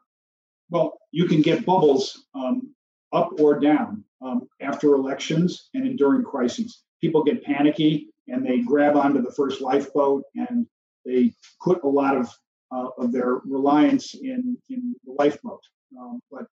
Well, 0.70 0.98
you 1.12 1.26
can 1.26 1.40
get 1.40 1.64
bubbles 1.64 2.26
um, 2.34 2.74
up 3.12 3.30
or 3.40 3.58
down 3.58 4.04
um, 4.20 4.48
after 4.60 4.94
elections 4.94 5.68
and 5.74 5.96
during 5.96 6.22
crises. 6.22 6.82
People 7.00 7.24
get 7.24 7.42
panicky 7.44 8.08
and 8.28 8.44
they 8.44 8.60
grab 8.60 8.96
onto 8.96 9.22
the 9.22 9.32
first 9.32 9.60
lifeboat 9.60 10.24
and 10.34 10.66
they 11.04 11.32
put 11.62 11.82
a 11.82 11.88
lot 11.88 12.16
of 12.16 12.30
uh, 12.70 12.88
of 12.98 13.12
their 13.12 13.40
reliance 13.44 14.14
in 14.14 14.56
in 14.68 14.94
the 15.04 15.12
lifeboat. 15.18 15.62
Um, 15.98 16.20
but 16.30 16.46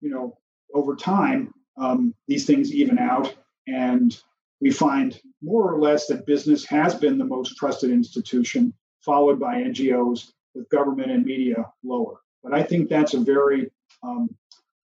you 0.00 0.10
know, 0.10 0.36
over 0.74 0.94
time, 0.94 1.52
um, 1.76 2.14
these 2.28 2.46
things 2.46 2.74
even 2.74 2.98
out, 2.98 3.34
and 3.66 4.18
we 4.60 4.70
find 4.70 5.18
more 5.42 5.72
or 5.72 5.80
less 5.80 6.06
that 6.06 6.26
business 6.26 6.64
has 6.66 6.94
been 6.94 7.18
the 7.18 7.24
most 7.24 7.56
trusted 7.56 7.90
institution, 7.90 8.74
followed 9.00 9.40
by 9.40 9.56
NGOs, 9.56 10.32
with 10.54 10.68
government 10.68 11.10
and 11.10 11.24
media 11.24 11.66
lower. 11.82 12.20
But 12.42 12.54
I 12.54 12.62
think 12.62 12.88
that's 12.88 13.14
a 13.14 13.20
very 13.20 13.70
um, 14.02 14.28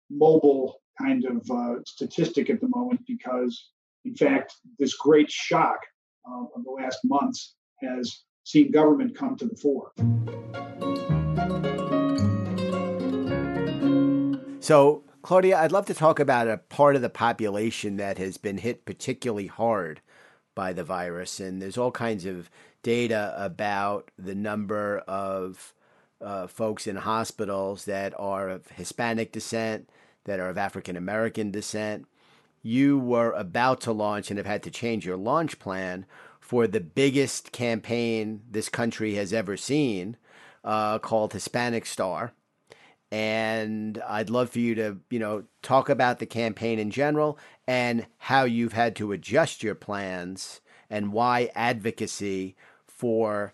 mobile 0.10 0.82
kind 1.00 1.26
of 1.26 1.50
uh, 1.52 1.84
statistic 1.86 2.50
at 2.50 2.62
the 2.62 2.70
moment 2.70 3.02
because, 3.08 3.72
in 4.06 4.16
fact, 4.16 4.56
this 4.80 4.96
great 4.96 5.30
shock 5.30 5.80
uh, 6.30 6.44
of 6.56 6.64
the 6.64 6.72
last 6.72 7.00
months 7.04 7.56
has 7.82 8.24
seen 8.44 8.72
government 8.72 9.16
come 9.16 9.36
to 9.36 9.46
the 9.46 9.56
fore. 9.56 9.92
So, 14.60 15.04
Claudia, 15.22 15.60
I'd 15.60 15.72
love 15.72 15.86
to 15.88 15.94
talk 15.94 16.20
about 16.20 16.48
a 16.48 16.58
part 16.58 16.96
of 16.96 17.02
the 17.02 17.10
population 17.10 17.98
that 17.98 18.18
has 18.18 18.38
been 18.38 18.58
hit 18.58 18.86
particularly 18.86 19.48
hard 19.48 20.02
by 20.56 20.74
the 20.74 20.84
virus. 20.84 21.40
And 21.40 21.62
there's 21.62 21.78
all 21.78 21.92
kinds 21.92 22.26
of 22.26 22.50
data 22.84 23.34
about 23.38 24.12
the 24.18 24.36
number 24.36 25.00
of 25.08 25.74
uh, 26.20 26.48
folks 26.48 26.88
in 26.88 26.96
hospitals 26.96 27.86
that 27.86 28.14
are 28.18 28.50
of 28.50 28.68
Hispanic 28.70 29.32
descent, 29.32 29.90
that 30.26 30.40
are 30.40 30.50
of 30.50 30.58
African 30.58 30.98
American 30.98 31.52
descent. 31.52 32.08
You 32.68 33.00
were 33.00 33.32
about 33.32 33.80
to 33.82 33.94
launch 33.94 34.30
and 34.30 34.38
have 34.38 34.46
had 34.46 34.62
to 34.64 34.70
change 34.70 35.06
your 35.06 35.16
launch 35.16 35.58
plan 35.58 36.06
for 36.42 36.68
the 36.68 36.82
biggest 36.82 37.54
campaign 37.54 38.42
this 38.52 38.68
country 38.68 39.16
has 39.16 39.32
ever 39.32 39.56
seen, 39.56 40.18
uh, 40.66 41.00
called 41.00 41.32
Hispanic 41.32 41.86
Star. 41.86 42.34
And 43.10 44.04
I'd 44.06 44.30
love 44.30 44.50
for 44.50 44.60
you 44.60 44.76
to, 44.76 44.98
you 45.10 45.18
know, 45.18 45.46
talk 45.62 45.88
about 45.88 46.20
the 46.20 46.26
campaign 46.26 46.78
in 46.78 46.92
general 46.92 47.40
and 47.66 48.06
how 48.18 48.44
you've 48.44 48.74
had 48.74 48.98
to 48.98 49.14
adjust 49.14 49.64
your 49.64 49.76
plans 49.76 50.60
and 50.90 51.14
why 51.14 51.50
advocacy 51.56 52.58
for 52.86 53.54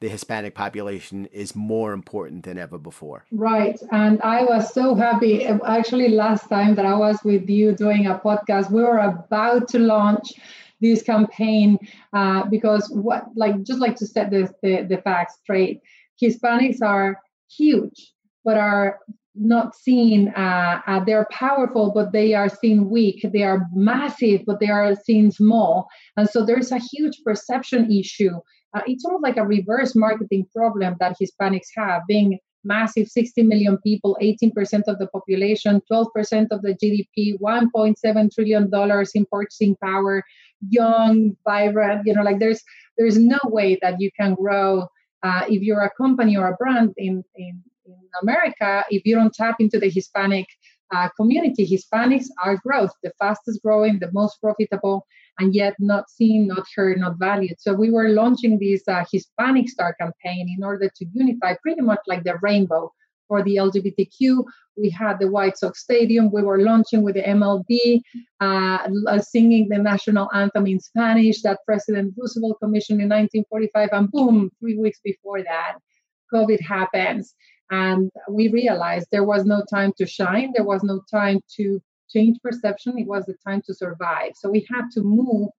the 0.00 0.08
Hispanic 0.08 0.54
population 0.54 1.26
is 1.26 1.54
more 1.54 1.92
important 1.92 2.44
than 2.44 2.58
ever 2.58 2.78
before. 2.78 3.26
Right. 3.30 3.78
And 3.92 4.20
I 4.22 4.44
was 4.44 4.72
so 4.72 4.94
happy. 4.94 5.44
Actually, 5.44 6.08
last 6.08 6.48
time 6.48 6.74
that 6.76 6.86
I 6.86 6.94
was 6.94 7.18
with 7.22 7.48
you 7.48 7.74
doing 7.74 8.06
a 8.06 8.18
podcast, 8.18 8.70
we 8.70 8.82
were 8.82 8.98
about 8.98 9.68
to 9.68 9.78
launch 9.78 10.32
this 10.80 11.02
campaign 11.02 11.78
uh, 12.12 12.44
because 12.46 12.90
what 12.90 13.24
like 13.36 13.62
just 13.62 13.80
like 13.80 13.96
to 13.96 14.06
set 14.06 14.30
the, 14.30 14.52
the, 14.62 15.00
facts 15.04 15.36
straight 15.42 15.80
hispanics 16.22 16.82
are 16.82 17.20
huge 17.54 18.12
but 18.44 18.56
are 18.56 18.98
not 19.34 19.74
seen 19.74 20.28
uh, 20.36 20.80
uh, 20.86 21.04
they're 21.04 21.26
powerful 21.30 21.92
but 21.94 22.12
they 22.12 22.34
are 22.34 22.48
seen 22.48 22.88
weak 22.90 23.24
they 23.32 23.42
are 23.42 23.66
massive 23.74 24.40
but 24.46 24.58
they 24.60 24.68
are 24.68 24.94
seen 24.94 25.30
small 25.30 25.86
and 26.16 26.28
so 26.28 26.44
there's 26.44 26.72
a 26.72 26.78
huge 26.78 27.20
perception 27.24 27.90
issue 27.92 28.38
uh, 28.74 28.82
it's 28.86 29.04
almost 29.04 29.22
like 29.22 29.36
a 29.36 29.46
reverse 29.46 29.94
marketing 29.94 30.46
problem 30.54 30.96
that 31.00 31.16
hispanics 31.20 31.68
have 31.76 32.02
being 32.08 32.38
massive 32.62 33.08
60 33.08 33.42
million 33.44 33.78
people 33.78 34.18
18% 34.20 34.82
of 34.86 34.98
the 34.98 35.06
population 35.08 35.80
12% 35.90 36.46
of 36.50 36.60
the 36.62 36.74
gdp 36.74 37.38
1.7 37.40 38.34
trillion 38.34 38.70
dollars 38.70 39.12
in 39.14 39.24
purchasing 39.32 39.76
power 39.82 40.22
young 40.68 41.34
vibrant 41.44 42.02
you 42.04 42.12
know 42.12 42.22
like 42.22 42.38
there's 42.38 42.62
there's 42.98 43.18
no 43.18 43.38
way 43.44 43.78
that 43.80 43.94
you 43.98 44.10
can 44.18 44.34
grow 44.34 44.86
uh, 45.22 45.42
if 45.48 45.62
you're 45.62 45.82
a 45.82 45.90
company 45.96 46.36
or 46.36 46.48
a 46.48 46.56
brand 46.56 46.92
in, 46.96 47.22
in 47.34 47.62
in 47.90 48.08
America, 48.22 48.84
if 48.90 49.02
you 49.04 49.14
don't 49.14 49.34
tap 49.34 49.56
into 49.58 49.78
the 49.78 49.90
Hispanic 49.90 50.46
uh, 50.92 51.08
community, 51.16 51.66
Hispanics 51.66 52.26
are 52.42 52.56
growth, 52.56 52.90
the 53.02 53.12
fastest 53.18 53.62
growing, 53.62 53.98
the 53.98 54.10
most 54.12 54.40
profitable, 54.40 55.06
and 55.38 55.54
yet 55.54 55.74
not 55.78 56.10
seen, 56.10 56.48
not 56.48 56.64
heard, 56.74 56.98
not 56.98 57.18
valued. 57.18 57.60
So 57.60 57.72
we 57.72 57.90
were 57.90 58.08
launching 58.08 58.58
this 58.58 58.82
uh, 58.88 59.04
Hispanic 59.10 59.68
Star 59.68 59.94
campaign 59.94 60.54
in 60.56 60.64
order 60.64 60.90
to 60.94 61.04
unify 61.12 61.54
pretty 61.62 61.80
much 61.80 62.00
like 62.06 62.24
the 62.24 62.38
rainbow 62.42 62.92
for 63.30 63.42
the 63.44 63.56
LGBTQ. 63.56 64.44
We 64.76 64.90
had 64.90 65.20
the 65.20 65.30
White 65.30 65.56
Sox 65.56 65.80
Stadium. 65.80 66.32
We 66.32 66.42
were 66.42 66.60
launching 66.62 67.02
with 67.02 67.14
the 67.14 67.22
MLB, 67.22 68.02
uh, 68.40 69.20
singing 69.20 69.68
the 69.68 69.78
national 69.78 70.28
anthem 70.34 70.66
in 70.66 70.80
Spanish 70.80 71.42
that 71.42 71.60
President 71.64 72.14
Roosevelt 72.18 72.58
commissioned 72.60 73.00
in 73.00 73.08
1945. 73.08 73.88
And 73.92 74.10
boom, 74.10 74.50
three 74.58 74.76
weeks 74.76 74.98
before 75.04 75.42
that, 75.42 75.78
COVID 76.34 76.60
happens. 76.60 77.34
And 77.70 78.10
we 78.28 78.48
realized 78.48 79.08
there 79.10 79.24
was 79.24 79.44
no 79.44 79.62
time 79.70 79.92
to 79.98 80.06
shine, 80.06 80.52
there 80.54 80.64
was 80.64 80.82
no 80.82 81.02
time 81.10 81.40
to 81.56 81.80
change 82.12 82.38
perception, 82.42 82.98
it 82.98 83.06
was 83.06 83.24
the 83.26 83.36
time 83.46 83.62
to 83.66 83.74
survive. 83.74 84.32
So 84.34 84.50
we 84.50 84.66
had 84.68 84.90
to 84.94 85.02
move 85.02 85.50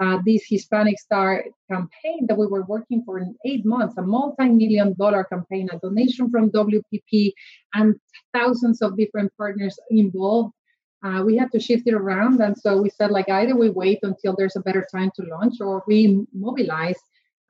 uh, 0.00 0.18
this 0.24 0.44
Hispanic 0.48 0.98
Star 0.98 1.44
campaign 1.70 2.26
that 2.28 2.38
we 2.38 2.46
were 2.46 2.64
working 2.64 3.02
for 3.04 3.18
in 3.18 3.34
eight 3.44 3.66
months, 3.66 3.96
a 3.98 4.02
multi-million 4.02 4.94
dollar 4.98 5.24
campaign, 5.24 5.68
a 5.72 5.78
donation 5.78 6.30
from 6.30 6.50
WPP, 6.50 7.32
and 7.74 7.96
thousands 8.32 8.80
of 8.80 8.96
different 8.96 9.32
partners 9.36 9.78
involved. 9.90 10.54
Uh, 11.04 11.22
we 11.24 11.36
had 11.36 11.50
to 11.52 11.60
shift 11.60 11.86
it 11.86 11.94
around, 11.94 12.40
and 12.40 12.56
so 12.56 12.80
we 12.80 12.90
said 12.90 13.10
like 13.10 13.28
either 13.28 13.56
we 13.56 13.70
wait 13.70 13.98
until 14.02 14.34
there's 14.36 14.56
a 14.56 14.60
better 14.60 14.86
time 14.92 15.10
to 15.16 15.22
launch, 15.24 15.60
or 15.60 15.82
we 15.86 16.24
mobilize 16.32 16.98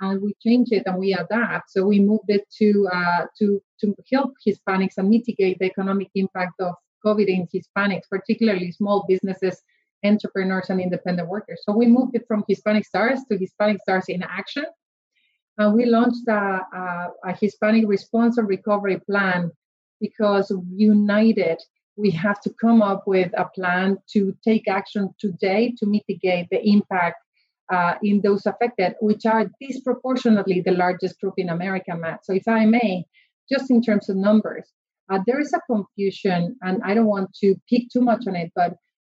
and 0.01 0.23
we 0.23 0.35
change 0.43 0.69
it 0.71 0.85
and 0.87 0.99
we 0.99 1.13
adapt. 1.13 1.71
So 1.71 1.87
we 1.87 2.01
moved 2.01 2.29
it 2.29 2.45
to 2.59 2.89
uh, 2.93 3.27
to 3.39 3.61
to 3.81 3.95
help 4.13 4.35
Hispanics 4.47 4.99
and 4.99 5.09
mitigate 5.09 5.59
the 5.59 5.67
economic 5.67 6.09
impact 6.15 6.61
of 6.61 6.75
COVID 7.05 7.27
in 7.27 7.47
Hispanics, 7.47 8.09
particularly 8.11 8.73
small 8.73 9.05
businesses, 9.09 9.63
entrepreneurs, 10.05 10.71
and 10.71 10.81
independent 10.81 11.29
workers. 11.29 11.61
So 11.65 11.73
we 11.73 11.87
moved 11.87 12.15
it 12.15 12.25
from 12.27 12.45
Hispanic 12.49 12.87
Stars 12.87 13.21
to 13.31 13.39
Hispanic 13.39 13.81
Stars 13.83 14.07
in 14.09 14.23
Action. 14.23 14.67
And 15.59 15.75
we 15.75 15.87
launched 15.87 16.27
a, 16.29 16.61
a, 16.73 17.09
a 17.25 17.33
Hispanic 17.33 17.89
Response 17.89 18.39
and 18.39 18.49
Recovery 18.49 19.01
Plan 19.01 19.51
because 20.01 20.53
united, 20.71 21.59
we 21.97 22.11
have 22.13 22.41
to 22.43 22.51
come 22.61 22.81
up 22.81 23.03
with 23.07 23.33
a 23.37 23.47
plan 23.55 23.99
to 24.13 24.37
take 24.45 24.69
action 24.69 25.13
today 25.19 25.75
to 25.79 25.87
mitigate 25.87 26.47
the 26.51 26.65
impact 26.65 27.17
uh, 27.70 27.94
in 28.02 28.20
those 28.22 28.46
affected, 28.46 28.94
which 29.00 29.26
are 29.26 29.50
disproportionately 29.61 30.61
the 30.61 30.72
largest 30.72 31.20
group 31.20 31.35
in 31.37 31.48
America, 31.48 31.96
Matt. 31.96 32.24
So, 32.24 32.33
if 32.33 32.48
I 32.48 32.64
may, 32.64 33.04
just 33.50 33.70
in 33.70 33.83
terms 33.83 34.09
of 34.09 34.16
numbers, 34.16 34.72
uh, 35.11 35.20
there 35.26 35.40
is 35.40 35.52
a 35.52 35.61
confusion, 35.70 36.57
and 36.62 36.83
I 36.85 36.94
don't 36.94 37.07
want 37.07 37.35
to 37.40 37.54
pick 37.68 37.90
too 37.90 38.00
much 38.00 38.26
on 38.26 38.37
it, 38.37 38.52
but 38.54 38.76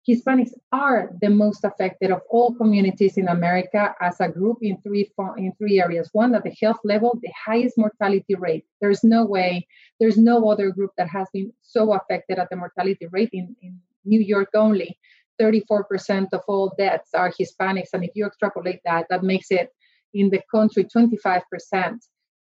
Hispanics 0.10 0.54
are 0.72 1.12
the 1.22 1.30
most 1.30 1.64
affected 1.64 2.10
of 2.10 2.22
all 2.30 2.56
communities 2.56 3.18
in 3.18 3.28
America 3.28 3.94
as 4.02 4.20
a 4.20 4.30
group 4.30 4.58
in 4.62 4.82
three 4.82 5.12
in 5.38 5.54
three 5.60 5.80
areas. 5.80 6.10
One, 6.12 6.34
at 6.34 6.44
the 6.44 6.56
health 6.60 6.80
level, 6.84 7.20
the 7.22 7.32
highest 7.46 7.78
mortality 7.78 8.34
rate. 8.34 8.66
There's 8.82 9.04
no 9.04 9.26
way, 9.26 9.68
there's 10.00 10.18
no 10.18 10.50
other 10.50 10.72
group 10.72 10.92
that 10.98 11.08
has 11.10 11.28
been 11.32 11.54
so 11.62 11.94
affected 11.94 12.40
at 12.40 12.50
the 12.50 12.56
mortality 12.56 13.08
rate 13.12 13.30
in, 13.32 13.56
in 13.62 13.80
New 14.04 14.22
York 14.22 14.50
only. 14.56 14.98
34% 15.42 16.28
of 16.34 16.42
all 16.48 16.74
deaths 16.78 17.10
are 17.14 17.32
Hispanics. 17.32 17.90
And 17.94 18.04
if 18.04 18.12
you 18.16 18.26
extrapolate 18.26 18.82
that, 18.86 19.08
that 19.10 19.24
makes 19.24 19.48
it 19.50 19.70
in 20.14 20.30
the 20.30 20.42
country 20.54 20.86
25%, 20.86 21.42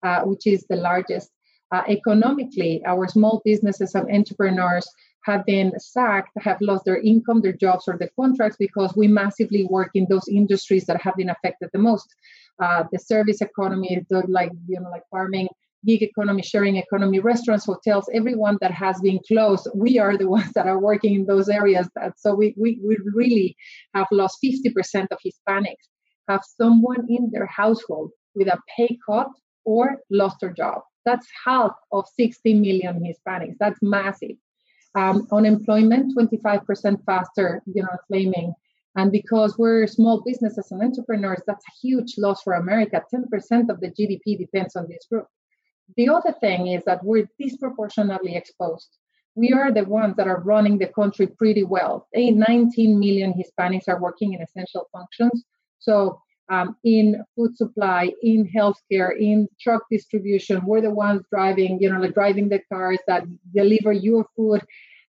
uh, 0.03 0.21
which 0.21 0.45
is 0.45 0.65
the 0.69 0.75
largest. 0.75 1.31
Uh, 1.71 1.83
economically, 1.87 2.81
our 2.85 3.07
small 3.07 3.41
businesses 3.45 3.95
and 3.95 4.11
entrepreneurs 4.11 4.87
have 5.23 5.45
been 5.45 5.71
sacked, 5.79 6.31
have 6.37 6.59
lost 6.59 6.83
their 6.83 6.99
income, 6.99 7.41
their 7.41 7.53
jobs, 7.53 7.87
or 7.87 7.97
their 7.97 8.09
contracts 8.19 8.57
because 8.59 8.93
we 8.95 9.07
massively 9.07 9.65
work 9.65 9.91
in 9.93 10.05
those 10.09 10.27
industries 10.27 10.85
that 10.85 11.01
have 11.01 11.15
been 11.15 11.29
affected 11.29 11.69
the 11.71 11.79
most. 11.79 12.13
Uh, 12.59 12.83
the 12.91 12.99
service 12.99 13.41
economy, 13.41 14.05
the, 14.09 14.23
like 14.27 14.51
you 14.67 14.79
know, 14.79 14.89
like 14.89 15.03
farming, 15.09 15.47
gig 15.85 16.03
economy, 16.03 16.41
sharing 16.41 16.77
economy, 16.77 17.19
restaurants, 17.19 17.65
hotels, 17.65 18.09
everyone 18.13 18.57
that 18.61 18.71
has 18.71 18.99
been 19.01 19.19
closed, 19.27 19.67
we 19.75 19.99
are 19.99 20.17
the 20.17 20.29
ones 20.37 20.51
that 20.53 20.67
are 20.67 20.79
working 20.79 21.15
in 21.15 21.25
those 21.25 21.49
areas. 21.49 21.89
That, 21.95 22.19
so 22.19 22.33
we, 22.33 22.53
we, 22.57 22.79
we 22.85 22.97
really 23.13 23.55
have 23.93 24.07
lost 24.11 24.37
50% 24.43 25.07
of 25.11 25.19
Hispanics 25.25 25.87
have 26.29 26.41
someone 26.59 27.05
in 27.09 27.29
their 27.31 27.47
household 27.47 28.11
with 28.35 28.47
a 28.47 28.59
pay 28.75 28.97
cut 29.05 29.27
or 29.65 29.97
lost 30.09 30.37
their 30.39 30.53
job. 30.53 30.81
That's 31.05 31.27
half 31.45 31.71
of 31.91 32.05
60 32.15 32.53
million 32.53 33.03
Hispanics. 33.03 33.55
That's 33.59 33.79
massive. 33.81 34.37
Um, 34.93 35.27
unemployment 35.31 36.15
25% 36.15 37.05
faster, 37.05 37.61
you 37.65 37.81
know, 37.81 37.97
flaming. 38.07 38.53
And 38.95 39.11
because 39.11 39.57
we're 39.57 39.87
small 39.87 40.21
businesses 40.21 40.69
and 40.71 40.81
entrepreneurs, 40.83 41.41
that's 41.47 41.65
a 41.65 41.77
huge 41.81 42.15
loss 42.17 42.41
for 42.43 42.53
America. 42.53 43.01
10% 43.13 43.69
of 43.69 43.79
the 43.79 43.89
GDP 43.89 44.37
depends 44.37 44.75
on 44.75 44.87
this 44.89 45.05
group. 45.09 45.27
The 45.97 46.09
other 46.09 46.33
thing 46.39 46.67
is 46.67 46.83
that 46.85 47.03
we're 47.03 47.27
disproportionately 47.39 48.35
exposed. 48.35 48.89
We 49.35 49.53
are 49.53 49.71
the 49.71 49.85
ones 49.85 50.15
that 50.17 50.27
are 50.27 50.41
running 50.41 50.77
the 50.77 50.87
country 50.87 51.27
pretty 51.27 51.63
well. 51.63 52.07
19 52.13 52.99
million 52.99 53.33
Hispanics 53.33 53.87
are 53.87 53.99
working 53.99 54.33
in 54.33 54.41
essential 54.41 54.87
functions. 54.91 55.45
So, 55.79 56.21
um, 56.49 56.75
in 56.83 57.23
food 57.35 57.55
supply, 57.55 58.11
in 58.21 58.49
healthcare, 58.53 59.17
in 59.17 59.47
truck 59.59 59.83
distribution, 59.89 60.65
we're 60.65 60.81
the 60.81 60.91
ones 60.91 61.23
driving, 61.31 61.81
you 61.81 61.89
know, 61.89 61.99
like 61.99 62.13
driving 62.13 62.49
the 62.49 62.59
cars 62.71 62.99
that 63.07 63.23
deliver 63.55 63.93
your 63.93 64.25
food, 64.35 64.61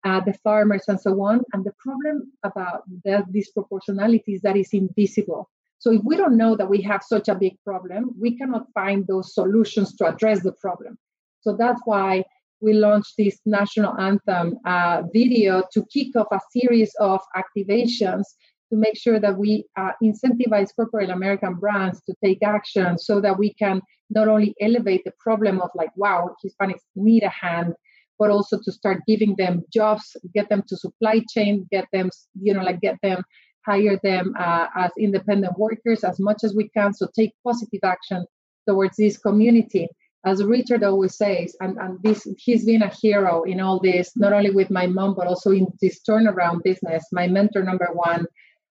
uh, 0.05 0.21
the 0.21 0.35
farmers, 0.43 0.85
and 0.89 1.01
so 1.01 1.23
on. 1.23 1.45
And 1.53 1.65
the 1.65 1.75
problem 1.79 2.33
about 2.43 2.83
the 3.05 3.25
disproportionality 3.33 4.35
is 4.35 4.41
that 4.43 4.57
it's 4.57 4.75
invisible. 4.75 5.49
So 5.79 5.93
if 5.93 6.03
we 6.05 6.17
don't 6.17 6.37
know 6.37 6.57
that 6.57 6.69
we 6.69 6.83
have 6.83 7.03
such 7.03 7.29
a 7.29 7.35
big 7.35 7.55
problem, 7.65 8.11
we 8.21 8.37
cannot 8.37 8.67
find 8.75 9.07
those 9.07 9.35
solutions 9.35 9.95
to 9.97 10.07
address 10.07 10.43
the 10.43 10.53
problem. 10.53 10.99
So 11.41 11.57
that's 11.57 11.81
why 11.85 12.25
we 12.61 12.73
launched 12.73 13.15
this 13.17 13.39
national 13.47 13.99
anthem 13.99 14.59
uh, 14.67 15.03
video 15.13 15.63
to 15.73 15.87
kick 15.93 16.17
off 16.17 16.27
a 16.33 16.41
series 16.51 16.93
of 16.99 17.21
activations 17.37 18.25
to 18.71 18.77
make 18.77 18.99
sure 18.99 19.19
that 19.19 19.39
we 19.39 19.65
uh, 19.77 19.93
incentivize 20.03 20.75
corporate 20.75 21.11
American 21.11 21.55
brands 21.55 22.03
to 22.03 22.15
take 22.23 22.43
action 22.43 22.99
so 22.99 23.21
that 23.21 23.39
we 23.39 23.55
can 23.55 23.81
not 24.11 24.29
only 24.29 24.55
elevate 24.61 25.03
the 25.05 25.13
problem 25.21 25.61
of 25.61 25.71
like, 25.75 25.91
wow, 25.97 26.35
Hispanics 26.45 26.83
need 26.97 27.23
a 27.23 27.31
hand, 27.31 27.75
but 28.19 28.31
also 28.31 28.59
to 28.63 28.73
start 28.73 28.99
giving 29.07 29.37
them 29.39 29.63
jobs, 29.73 30.17
get 30.35 30.49
them 30.49 30.63
to 30.69 30.77
supply 30.77 31.23
chain, 31.33 31.67
get 31.71 31.87
them, 31.93 32.11
you 32.41 32.53
know, 32.53 32.63
like 32.63 32.81
get 32.81 32.97
them, 33.03 33.23
hire 33.69 33.99
them 34.03 34.35
uh, 34.39 34.67
as 34.77 34.91
independent 34.99 35.59
workers 35.59 36.05
as 36.05 36.19
much 36.19 36.41
as 36.45 36.55
we 36.55 36.69
can. 36.77 36.95
So 36.95 37.09
take 37.15 37.33
positive 37.45 37.81
action 37.85 38.25
towards 38.69 38.97
this 38.97 39.19
community. 39.19 39.89
As 40.25 40.43
Richard 40.43 40.83
always 40.83 41.17
says, 41.17 41.57
and, 41.61 41.77
and 41.79 42.03
this 42.03 42.27
he's 42.39 42.65
been 42.65 42.83
a 42.83 42.93
hero 43.03 43.45
in 43.45 43.61
all 43.61 43.79
this, 43.81 44.13
not 44.17 44.33
only 44.33 44.51
with 44.51 44.71
my 44.71 44.87
mom, 44.87 45.15
but 45.15 45.27
also 45.27 45.51
in 45.51 45.67
this 45.81 46.01
turnaround 46.09 46.63
business. 46.65 47.05
My 47.13 47.27
mentor 47.29 47.63
number 47.63 47.89
one 47.93 48.27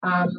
um, 0.03 0.29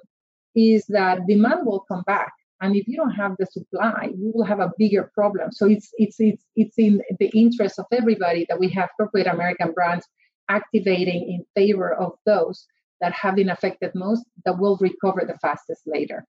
is 0.55 0.85
that 0.89 1.27
demand 1.27 1.67
will 1.67 1.81
come 1.81 2.03
back 2.07 2.33
and 2.63 2.77
if 2.77 2.87
you 2.87 2.97
don't 2.97 3.11
have 3.11 3.35
the 3.39 3.47
supply 3.47 4.09
you 4.17 4.31
will 4.35 4.45
have 4.45 4.61
a 4.61 4.73
bigger 4.79 5.11
problem 5.15 5.51
so 5.51 5.67
it's 5.67 5.91
it's 5.97 6.17
it's 6.19 6.45
it's 6.57 6.79
in 6.79 7.03
the 7.19 7.31
interest 7.35 7.79
of 7.79 7.87
everybody 7.93 8.47
that 8.49 8.59
we 8.59 8.69
have 8.69 8.89
corporate 8.97 9.27
american 9.27 9.73
brands 9.73 10.07
activating 10.49 11.23
in 11.35 11.45
favor 11.55 11.93
of 11.93 12.13
those 12.25 12.67
that 13.03 13.13
have 13.13 13.35
been 13.35 13.51
affected 13.51 13.91
most 13.95 14.25
that 14.47 14.59
will 14.59 14.79
recover 14.81 15.25
the 15.27 15.37
fastest 15.39 15.83
later 15.87 16.25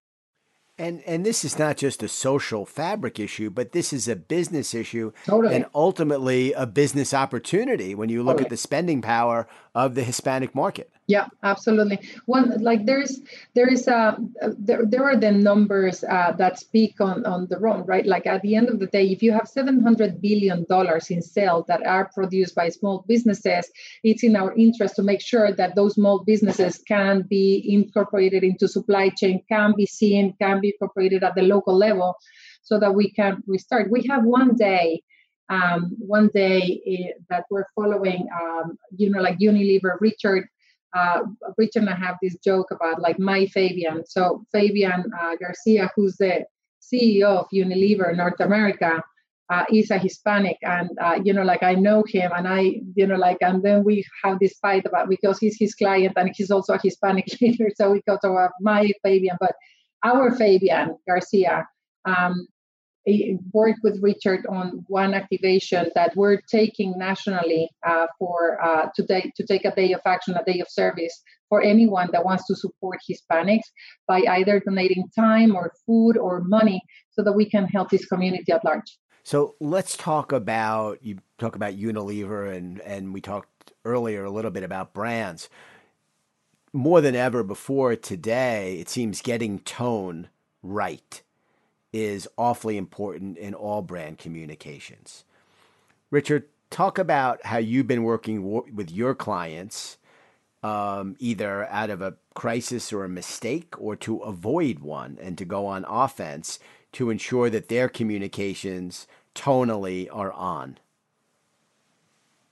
and 0.78 1.04
and 1.06 1.26
this 1.26 1.46
is 1.46 1.60
not 1.60 1.78
just 1.78 2.02
a 2.02 2.08
social 2.08 2.66
fabric 2.66 3.20
issue, 3.20 3.50
but 3.50 3.74
this 3.74 3.94
is 3.94 4.08
a 4.08 4.16
business 4.16 4.74
issue 4.74 5.12
totally. 5.26 5.56
and 5.56 5.66
ultimately 5.76 6.52
a 6.54 6.66
business 6.66 7.14
opportunity 7.14 7.94
when 7.94 8.10
you 8.10 8.24
look 8.24 8.38
totally. 8.38 8.46
at 8.46 8.50
the 8.50 8.58
spending 8.58 9.02
power 9.02 9.48
of 9.76 9.94
the 9.94 10.04
Hispanic 10.04 10.56
market. 10.56 10.92
Yeah, 11.08 11.28
absolutely. 11.44 12.00
One 12.28 12.64
like 12.64 12.86
there 12.86 13.02
is 13.02 13.22
there 13.56 13.68
is 13.68 13.88
a 13.90 14.18
there, 14.58 14.86
there 14.86 15.04
are 15.04 15.18
the 15.18 15.32
numbers 15.34 16.02
uh, 16.04 16.32
that 16.38 16.60
speak 16.60 17.02
on 17.02 17.26
on 17.26 17.48
the 17.50 17.60
wrong 17.60 17.86
right. 17.86 18.06
Like 18.06 18.26
at 18.26 18.42
the 18.42 18.56
end 18.56 18.70
of 18.70 18.80
the 18.80 18.88
day, 18.88 19.08
if 19.08 19.22
you 19.22 19.34
have 19.34 19.48
seven 19.48 19.82
hundred 19.82 20.22
billion 20.22 20.66
dollars 20.70 21.12
in 21.12 21.22
sales 21.22 21.66
that 21.68 21.86
are 21.86 22.10
produced 22.14 22.56
by 22.56 22.70
small 22.70 23.04
businesses, 23.06 23.70
it's 24.04 24.24
in 24.24 24.38
our 24.38 24.54
interest 24.56 24.96
to 24.96 25.04
make 25.04 25.20
sure 25.20 25.52
that 25.52 25.76
those 25.76 25.96
small 25.96 26.24
businesses 26.24 26.78
can 26.88 27.24
be 27.24 27.62
incorporated 27.68 28.46
into 28.46 28.70
supply 28.70 29.10
chain, 29.10 29.44
can 29.50 29.74
be 29.76 29.86
seen, 29.86 30.34
can 30.42 30.62
be 30.62 30.70
incorporated 30.70 31.22
at 31.22 31.36
the 31.36 31.42
local 31.42 31.76
level, 31.78 32.16
so 32.62 32.80
that 32.80 32.96
we 32.96 33.12
can 33.12 33.44
restart. 33.46 33.92
We 33.92 34.08
have 34.10 34.24
one 34.24 34.56
day 34.56 35.02
um, 35.50 35.96
one 36.00 36.30
day 36.34 36.82
uh, 36.88 37.20
that 37.30 37.44
we're 37.52 37.66
following, 37.76 38.28
um, 38.34 38.78
you 38.96 39.10
know, 39.10 39.22
like 39.22 39.40
Unilever, 39.40 39.98
Richard 40.00 40.48
uh, 40.94 41.22
Richard 41.58 41.84
and 41.84 41.90
I 41.90 41.96
have 41.96 42.18
this 42.22 42.36
joke 42.44 42.72
about 42.72 43.02
like 43.02 43.20
my 43.20 43.48
Fabian. 43.48 44.06
So 44.06 44.46
Fabian 44.52 45.06
uh, 45.22 45.36
Garcia, 45.36 45.92
who's 45.96 46.18
the 46.18 46.46
CEO 46.82 47.38
of 47.40 47.48
Unilever 47.54 48.16
North 48.16 48.40
America, 48.40 49.02
uh, 49.50 49.66
is 49.72 49.92
a 49.92 49.98
Hispanic, 49.98 50.58
and 50.62 50.90
uh, 51.02 51.20
you 51.24 51.34
know, 51.34 51.44
like 51.44 51.64
I 51.64 51.76
know 51.76 52.04
him, 52.08 52.32
and 52.36 52.48
I, 52.48 52.82
you 52.96 53.06
know, 53.06 53.16
like, 53.16 53.38
and 53.42 53.62
then 53.62 53.84
we 53.84 54.06
have 54.24 54.40
this 54.40 54.58
fight 54.60 54.86
about 54.86 55.10
because 55.10 55.38
he's 55.38 55.58
his 55.60 55.76
client 55.76 56.14
and 56.16 56.32
he's 56.34 56.50
also 56.50 56.74
a 56.74 56.80
Hispanic 56.82 57.28
leader, 57.42 57.70
so 57.76 57.92
we 57.92 58.02
got 58.08 58.22
to 58.22 58.50
my 58.62 58.90
Fabian, 59.04 59.38
but 59.40 59.56
our 60.04 60.32
Fabian 60.36 60.98
Garcia 61.08 61.68
um, 62.06 62.48
worked 63.52 63.80
with 63.84 64.02
Richard 64.02 64.46
on 64.48 64.86
one 64.88 65.14
activation 65.14 65.90
that 65.96 66.16
we're 66.16 66.40
taking 66.50 66.98
nationally 66.98 67.70
uh, 67.86 68.08
for 68.18 68.64
uh, 68.64 68.90
to, 68.96 69.06
take, 69.06 69.34
to 69.36 69.46
take 69.46 69.66
a 69.66 69.76
day 69.76 69.92
of 69.94 70.02
action, 70.06 70.36
a 70.36 70.44
day 70.52 70.62
of 70.62 70.70
service 70.70 71.22
for 71.50 71.62
anyone 71.62 72.10
that 72.14 72.24
wants 72.24 72.48
to 72.48 72.56
support 72.56 73.00
Hispanics 73.10 73.68
by 74.08 74.22
either 74.30 74.60
donating 74.60 75.04
time 75.16 75.56
or 75.56 75.74
food 75.86 76.18
or 76.18 76.42
money 76.42 76.82
so 77.12 77.24
that 77.24 77.34
we 77.34 77.50
can 77.50 77.66
help 77.66 77.90
this 77.90 78.06
community 78.06 78.52
at 78.52 78.64
large. 78.64 78.98
So 79.24 79.56
let's 79.60 79.96
talk 79.96 80.32
about 80.32 81.04
you 81.04 81.20
talk 81.38 81.56
about 81.56 81.76
Unilever 81.76 82.54
and 82.54 82.82
and 82.82 83.14
we 83.14 83.22
talked 83.22 83.72
earlier 83.86 84.26
a 84.26 84.32
little 84.32 84.52
bit 84.52 84.64
about 84.64 84.94
brands. 84.94 85.50
More 86.74 87.02
than 87.02 87.16
ever 87.16 87.44
before 87.44 87.96
today, 87.96 88.80
it 88.80 88.90
seems 88.90 89.22
getting 89.22 89.60
tone 89.60 90.30
right 90.62 91.22
is 91.94 92.28
awfully 92.38 92.76
important 92.76 93.38
in 93.38 93.54
all 93.54 93.82
brand 93.82 94.18
communications. 94.18 95.24
Richard, 96.10 96.46
talk 96.70 96.98
about 96.98 97.46
how 97.46 97.58
you've 97.58 97.88
been 97.88 98.04
working 98.04 98.76
with 98.76 98.92
your 98.92 99.14
clients, 99.14 99.98
um, 100.64 101.16
either 101.20 101.66
out 101.68 101.92
of 101.92 102.02
a 102.02 102.16
crisis 102.34 102.92
or 102.92 103.06
a 103.06 103.10
mistake, 103.10 103.76
or 103.80 103.96
to 103.96 104.18
avoid 104.20 104.80
one 104.80 105.18
and 105.22 105.38
to 105.38 105.46
go 105.46 105.68
on 105.68 105.86
offense 105.88 106.60
to 106.94 107.10
ensure 107.10 107.50
that 107.50 107.70
their 107.70 107.90
communications 107.90 109.08
tonally 109.36 110.08
are 110.12 110.32
on. 110.32 110.78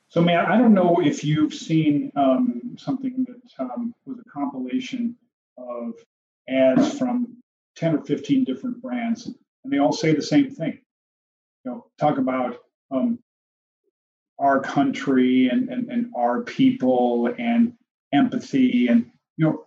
So, 0.09 0.21
Matt, 0.21 0.49
I 0.49 0.57
don't 0.57 0.73
know 0.73 0.99
if 1.01 1.23
you've 1.23 1.53
seen 1.53 2.11
um, 2.15 2.75
something 2.77 3.25
that 3.27 3.63
um, 3.63 3.95
was 4.05 4.19
a 4.19 4.29
compilation 4.29 5.15
of 5.57 5.93
ads 6.49 6.97
from 6.97 7.40
10 7.81 7.95
or 7.95 8.05
15 8.05 8.43
different 8.43 8.79
brands, 8.79 9.25
and 9.25 9.73
they 9.73 9.79
all 9.79 9.91
say 9.91 10.13
the 10.13 10.21
same 10.21 10.51
thing. 10.51 10.79
You 11.65 11.71
know, 11.71 11.85
talk 11.97 12.19
about 12.19 12.59
um, 12.91 13.17
our 14.37 14.59
country 14.59 15.47
and, 15.47 15.67
and, 15.69 15.89
and 15.89 16.11
our 16.15 16.43
people 16.43 17.33
and 17.39 17.73
empathy. 18.13 18.87
And, 18.87 19.09
you 19.35 19.45
know, 19.45 19.65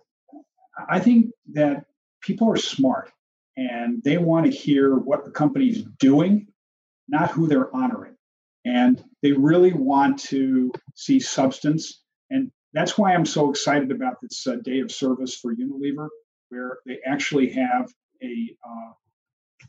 I 0.89 0.97
think 0.97 1.31
that 1.53 1.87
people 2.21 2.49
are 2.49 2.55
smart 2.55 3.11
and 3.57 4.01
they 4.03 4.17
want 4.17 4.45
to 4.45 4.51
hear 4.51 4.95
what 4.95 5.25
the 5.25 5.31
company's 5.31 5.83
doing, 5.99 6.47
not 7.09 7.31
who 7.31 7.47
they're 7.47 7.75
honoring. 7.75 8.15
And 8.63 9.03
they 9.23 9.33
really 9.33 9.73
want 9.73 10.19
to 10.29 10.71
see 10.95 11.19
substance. 11.19 12.01
And 12.29 12.49
that's 12.71 12.97
why 12.97 13.13
I'm 13.13 13.25
so 13.25 13.49
excited 13.49 13.91
about 13.91 14.21
this 14.21 14.47
uh, 14.47 14.55
day 14.63 14.79
of 14.79 14.89
service 14.89 15.35
for 15.35 15.53
Unilever 15.53 16.07
where 16.47 16.77
they 16.85 16.99
actually 17.05 17.49
have 17.49 17.91
a 18.23 18.55
uh, 18.63 19.65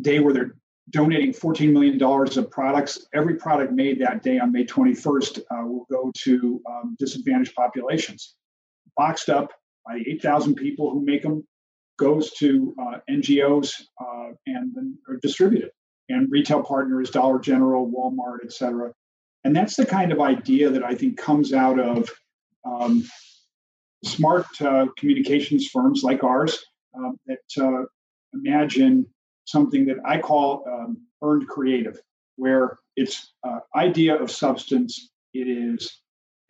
day 0.00 0.20
where 0.20 0.32
they're 0.32 0.54
donating 0.90 1.32
$14 1.32 1.72
million 1.72 2.02
of 2.02 2.50
products. 2.50 3.06
Every 3.12 3.34
product 3.34 3.72
made 3.72 4.00
that 4.00 4.22
day 4.22 4.38
on 4.38 4.52
May 4.52 4.64
21st 4.64 5.40
uh, 5.40 5.66
will 5.66 5.86
go 5.90 6.10
to 6.22 6.62
um, 6.68 6.96
disadvantaged 6.98 7.54
populations. 7.54 8.34
Boxed 8.96 9.28
up 9.28 9.52
by 9.86 10.00
8,000 10.06 10.54
people 10.54 10.90
who 10.90 11.04
make 11.04 11.22
them, 11.22 11.46
goes 11.98 12.32
to 12.34 12.74
uh, 12.80 12.98
NGOs 13.10 13.72
uh, 14.00 14.28
and 14.46 14.72
then 14.74 14.96
are 15.08 15.16
distributed. 15.16 15.70
And 16.08 16.30
retail 16.30 16.62
partners, 16.62 17.10
Dollar 17.10 17.38
General, 17.38 17.90
Walmart, 17.90 18.38
et 18.44 18.52
cetera. 18.52 18.92
And 19.44 19.54
that's 19.54 19.76
the 19.76 19.84
kind 19.84 20.10
of 20.10 20.20
idea 20.20 20.70
that 20.70 20.82
I 20.82 20.94
think 20.94 21.18
comes 21.18 21.52
out 21.52 21.78
of 21.78 22.10
um, 22.64 23.04
smart 24.04 24.46
uh, 24.60 24.86
communications 24.96 25.68
firms 25.68 26.02
like 26.02 26.24
ours 26.24 26.58
um, 26.96 27.18
that 27.26 27.38
uh, 27.60 27.84
imagine 28.32 29.06
something 29.44 29.86
that 29.86 29.96
I 30.04 30.18
call 30.18 30.64
um, 30.70 30.98
earned 31.22 31.48
creative, 31.48 32.00
where 32.36 32.78
it's 32.96 33.32
uh, 33.46 33.60
idea 33.74 34.20
of 34.20 34.30
substance. 34.30 35.10
It 35.34 35.48
is 35.48 36.00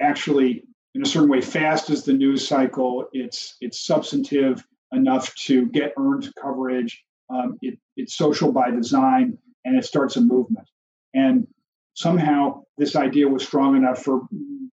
actually 0.00 0.64
in 0.94 1.02
a 1.02 1.06
certain 1.06 1.28
way 1.28 1.40
fast 1.40 1.90
as 1.90 2.04
the 2.04 2.12
news 2.12 2.46
cycle. 2.46 3.06
It's 3.12 3.56
it's 3.60 3.84
substantive 3.84 4.64
enough 4.92 5.34
to 5.46 5.66
get 5.66 5.92
earned 5.98 6.32
coverage. 6.40 7.04
Um, 7.30 7.58
it, 7.60 7.78
it's 7.96 8.16
social 8.16 8.52
by 8.52 8.70
design, 8.70 9.36
and 9.64 9.76
it 9.76 9.84
starts 9.84 10.16
a 10.16 10.20
movement. 10.20 10.66
And 11.14 11.46
somehow 11.94 12.62
this 12.78 12.96
idea 12.96 13.28
was 13.28 13.44
strong 13.44 13.76
enough 13.76 14.02
for 14.02 14.22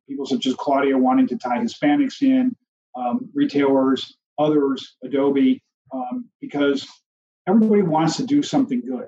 people 0.08 0.25
such 0.25 0.45
as 0.45 0.54
Claudia 0.56 0.97
wanting 0.97 1.28
to 1.28 1.38
tie 1.38 1.58
Hispanics 1.58 2.21
in, 2.21 2.56
um, 2.95 3.30
retailers, 3.34 4.15
others, 4.38 4.95
Adobe, 5.04 5.62
um, 5.93 6.30
because 6.41 6.88
everybody 7.48 7.82
wants 7.82 8.17
to 8.17 8.26
do 8.26 8.41
something 8.41 8.82
good. 8.82 9.08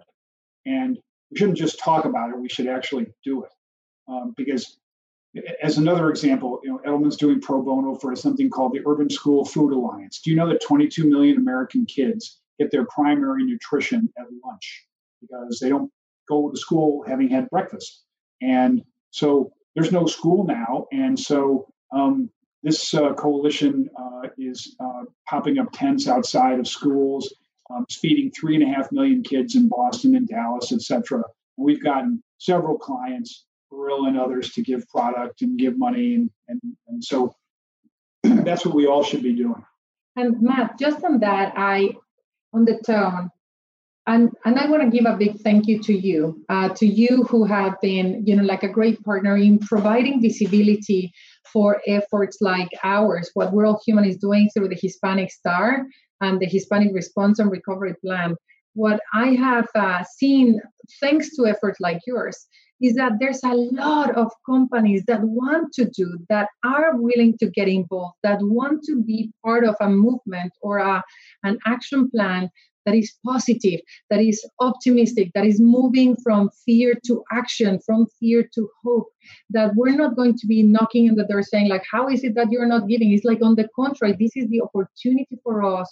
And 0.66 0.98
we 1.32 1.38
shouldn't 1.38 1.58
just 1.58 1.80
talk 1.80 2.06
about 2.06 2.30
it, 2.30 2.40
we 2.40 2.50
should 2.50 2.68
actually 2.68 3.08
do 3.24 3.44
it. 3.44 3.52
Um, 4.08 4.34
because, 4.38 4.78
as 5.62 5.78
another 5.78 6.10
example, 6.10 6.60
you 6.64 6.72
know, 6.72 6.80
Edelman's 6.86 7.18
doing 7.18 7.42
pro 7.42 7.62
bono 7.62 7.96
for 7.96 8.16
something 8.16 8.50
called 8.50 8.74
the 8.74 8.82
Urban 8.88 9.10
School 9.10 9.44
Food 9.44 9.74
Alliance. 9.74 10.22
Do 10.22 10.30
you 10.30 10.36
know 10.36 10.48
that 10.48 10.62
22 10.62 11.08
million 11.08 11.38
American 11.38 11.86
kids 11.86 12.40
get 12.58 12.72
their 12.72 12.86
primary 12.86 13.44
nutrition 13.44 14.10
at 14.18 14.26
lunch 14.44 14.86
because 15.22 15.60
they 15.60 15.70
don't 15.70 15.92
go 16.28 16.50
to 16.50 16.58
school 16.58 17.04
having 17.06 17.30
had 17.30 17.50
breakfast? 17.50 18.04
And 18.42 18.84
so 19.12 19.52
there's 19.76 19.92
no 19.92 20.06
school 20.06 20.46
now. 20.46 20.86
And 20.92 21.20
so 21.20 21.68
um, 21.92 22.30
this 22.64 22.94
uh, 22.94 23.14
coalition 23.14 23.90
uh, 23.98 24.30
is 24.38 24.76
uh, 24.80 25.04
popping 25.28 25.60
up 25.60 25.68
tents 25.72 26.08
outside 26.08 26.60
of 26.60 26.68
schools, 26.68 27.34
um, 27.70 27.86
feeding 27.90 28.32
three 28.32 28.56
and 28.56 28.64
a 28.64 28.76
half 28.76 28.92
million 28.92 29.24
kids 29.24 29.56
in 29.56 29.68
Boston 29.68 30.16
and 30.16 30.28
Dallas, 30.28 30.72
et 30.72 30.82
cetera. 30.82 31.24
And 31.58 31.66
we've 31.66 31.84
gotten 31.84 32.24
several 32.40 32.78
clients, 32.78 33.46
Barilla 33.72 34.08
and 34.08 34.20
others, 34.20 34.52
to 34.54 34.62
give 34.62 34.88
product 34.90 35.42
and 35.42 35.58
give 35.58 35.78
money. 35.78 36.16
And, 36.16 36.32
and, 36.48 36.62
and 36.88 37.04
so 37.04 37.36
that's 38.24 38.66
what 38.66 38.76
we 38.76 38.88
all 38.88 39.04
should 39.04 39.24
be 39.24 39.34
doing. 39.34 39.64
And 40.16 40.42
Matt, 40.42 40.80
just 40.80 41.04
on 41.04 41.20
that, 41.20 41.54
I, 41.56 41.92
on 42.54 42.66
the 42.66 42.80
tone, 42.84 43.30
and 44.08 44.32
and 44.46 44.58
I 44.58 44.68
want 44.68 44.84
to 44.84 44.90
give 44.90 45.06
a 45.06 45.18
big 45.18 45.42
thank 45.42 45.68
you 45.68 45.82
to 45.84 45.94
you, 45.94 46.44
uh, 46.50 46.70
to 46.70 46.88
you 46.88 47.24
who 47.24 47.44
have 47.44 47.76
been, 47.82 48.24
you 48.26 48.36
know, 48.36 48.44
like 48.44 48.64
a 48.64 48.70
great 48.70 49.04
partner 49.04 49.36
in 49.36 49.60
providing 49.60 50.22
visibility 50.22 51.14
for 51.52 51.82
efforts 51.86 52.38
like 52.42 52.70
ours, 52.84 53.30
what 53.34 53.54
We 53.54 53.64
Are 53.64 53.68
All 53.68 53.82
Human 53.86 54.06
is 54.06 54.18
doing 54.18 54.50
through 54.50 54.70
the 54.70 54.80
Hispanic 54.82 55.32
Star 55.32 55.86
and 56.22 56.40
the 56.40 56.46
Hispanic 56.46 56.94
Response 56.94 57.40
and 57.40 57.52
Recovery 57.52 57.96
Plan. 58.04 58.36
What 58.74 59.00
I 59.14 59.30
have 59.30 59.68
uh, 59.76 60.04
seen, 60.04 60.62
thanks 61.02 61.36
to 61.36 61.46
efforts 61.46 61.80
like 61.80 62.00
yours, 62.06 62.48
is 62.80 62.94
that 62.94 63.14
there's 63.20 63.44
a 63.44 63.56
lot 63.56 64.16
of 64.16 64.32
companies 64.46 65.04
that 65.08 65.22
want 65.22 65.74
to 65.74 65.86
do, 65.86 66.20
that 66.30 66.48
are 66.64 66.96
willing 66.96 67.36
to 67.40 67.50
get 67.50 67.68
involved, 67.68 68.16
that 68.24 68.38
want 68.42 68.84
to 68.84 69.02
be 69.02 69.32
part 69.44 69.64
of 69.64 69.76
a 69.80 69.90
movement 69.90 70.54
or 70.62 70.78
a, 70.78 71.04
an 71.44 71.58
action 71.66 72.10
plan 72.12 72.50
that 72.88 72.96
is 72.96 73.14
positive, 73.26 73.82
that 74.10 74.22
is 74.22 74.44
optimistic, 74.62 75.32
that 75.36 75.46
is 75.46 75.60
moving 75.60 76.16
from 76.24 76.50
fear 76.66 76.98
to 77.06 77.22
action, 77.34 77.80
from 77.86 78.08
fear 78.18 78.50
to 78.56 78.70
hope. 78.82 79.10
That 79.50 79.76
we're 79.76 79.98
not 79.98 80.16
going 80.16 80.38
to 80.38 80.48
be 80.48 80.64
knocking 80.64 81.10
on 81.10 81.16
the 81.16 81.26
door 81.26 81.44
saying, 81.44 81.68
like, 81.68 81.84
how 81.92 82.08
is 82.08 82.24
it 82.24 82.34
that 82.36 82.50
you're 82.50 82.66
not 82.66 82.88
giving? 82.88 83.12
It's 83.12 83.26
like, 83.26 83.42
on 83.44 83.56
the 83.56 83.68
contrary, 83.76 84.16
this 84.18 84.32
is 84.38 84.48
the 84.48 84.62
opportunity 84.62 85.38
for 85.44 85.66
us 85.66 85.92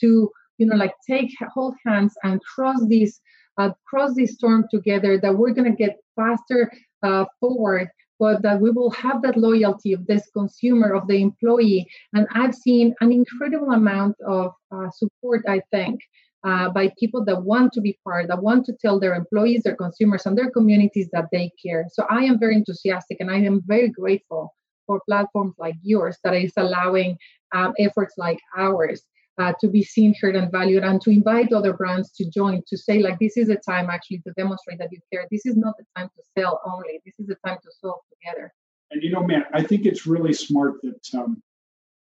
to, 0.00 0.30
you 0.58 0.66
know, 0.66 0.76
like 0.76 0.94
take 1.04 1.30
hold 1.52 1.74
hands 1.84 2.14
and 2.22 2.40
cross 2.42 2.78
this, 2.86 3.20
uh, 3.58 3.70
cross 3.84 4.14
this 4.14 4.34
storm 4.34 4.66
together. 4.70 5.18
That 5.18 5.36
we're 5.36 5.54
going 5.54 5.72
to 5.72 5.76
get 5.76 5.96
faster 6.14 6.72
uh, 7.02 7.24
forward 7.40 7.88
but 8.18 8.42
that 8.42 8.60
we 8.60 8.70
will 8.70 8.90
have 8.90 9.22
that 9.22 9.36
loyalty 9.36 9.92
of 9.92 10.06
this 10.06 10.28
consumer, 10.32 10.92
of 10.94 11.06
the 11.06 11.22
employee. 11.22 11.88
And 12.12 12.26
I've 12.34 12.54
seen 12.54 12.94
an 13.00 13.12
incredible 13.12 13.70
amount 13.70 14.16
of 14.26 14.52
uh, 14.72 14.90
support, 14.90 15.44
I 15.48 15.62
think, 15.70 16.00
uh, 16.44 16.70
by 16.70 16.92
people 16.98 17.24
that 17.24 17.42
want 17.42 17.72
to 17.72 17.80
be 17.80 17.98
part, 18.04 18.28
that 18.28 18.42
want 18.42 18.64
to 18.66 18.72
tell 18.80 19.00
their 19.00 19.14
employees, 19.14 19.62
their 19.62 19.76
consumers, 19.76 20.26
and 20.26 20.36
their 20.36 20.50
communities 20.50 21.08
that 21.12 21.26
they 21.32 21.50
care. 21.64 21.86
So 21.92 22.06
I 22.08 22.24
am 22.24 22.38
very 22.38 22.54
enthusiastic 22.54 23.18
and 23.20 23.30
I 23.30 23.38
am 23.38 23.62
very 23.66 23.88
grateful 23.88 24.54
for 24.86 25.00
platforms 25.06 25.54
like 25.58 25.74
yours 25.82 26.16
that 26.24 26.34
is 26.34 26.52
allowing 26.56 27.18
um, 27.52 27.74
efforts 27.78 28.14
like 28.16 28.38
ours 28.56 29.02
uh, 29.38 29.52
to 29.60 29.68
be 29.68 29.82
seen, 29.82 30.14
heard, 30.20 30.34
and 30.34 30.50
valued, 30.50 30.82
and 30.82 31.00
to 31.00 31.10
invite 31.10 31.52
other 31.52 31.72
brands 31.72 32.10
to 32.12 32.28
join 32.28 32.62
to 32.66 32.76
say, 32.76 32.98
like, 32.98 33.18
this 33.20 33.36
is 33.36 33.48
a 33.48 33.56
time 33.56 33.88
actually 33.88 34.18
to 34.18 34.32
demonstrate 34.36 34.78
that 34.78 34.88
you 34.90 34.98
care. 35.12 35.26
This 35.30 35.46
is 35.46 35.56
not 35.56 35.74
the 35.78 35.84
time 35.96 36.08
to 36.16 36.22
sell 36.36 36.60
only. 36.66 37.00
This 37.04 37.14
is 37.18 37.26
the 37.28 37.36
time 37.46 37.58
to 37.62 37.70
solve 37.80 38.00
together. 38.12 38.52
And 38.90 39.02
you 39.02 39.10
know, 39.10 39.22
man, 39.22 39.44
I 39.52 39.62
think 39.62 39.86
it's 39.86 40.06
really 40.06 40.32
smart 40.32 40.76
that 40.82 41.18
um, 41.18 41.42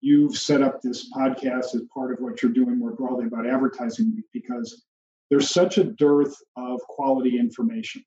you've 0.00 0.36
set 0.36 0.62
up 0.62 0.80
this 0.80 1.10
podcast 1.12 1.74
as 1.74 1.82
part 1.92 2.12
of 2.12 2.18
what 2.20 2.42
you're 2.42 2.52
doing 2.52 2.78
more 2.78 2.92
broadly 2.92 3.26
about 3.26 3.46
advertising 3.46 4.22
because 4.32 4.84
there's 5.30 5.50
such 5.50 5.78
a 5.78 5.84
dearth 5.84 6.36
of 6.56 6.80
quality 6.88 7.38
information. 7.38 8.02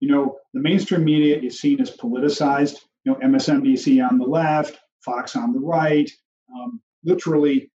You 0.00 0.10
know, 0.10 0.36
the 0.54 0.60
mainstream 0.60 1.04
media 1.04 1.38
is 1.40 1.60
seen 1.60 1.80
as 1.80 1.96
politicized. 1.96 2.76
You 3.04 3.12
know, 3.12 3.18
MSNBC 3.18 4.06
on 4.06 4.18
the 4.18 4.26
left, 4.26 4.78
Fox 5.04 5.34
on 5.36 5.52
the 5.52 5.60
right. 5.60 6.10
Um, 6.54 6.80
literally, 7.04 7.70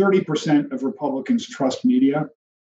30% 0.00 0.72
of 0.72 0.84
Republicans 0.84 1.48
trust 1.48 1.84
media. 1.84 2.28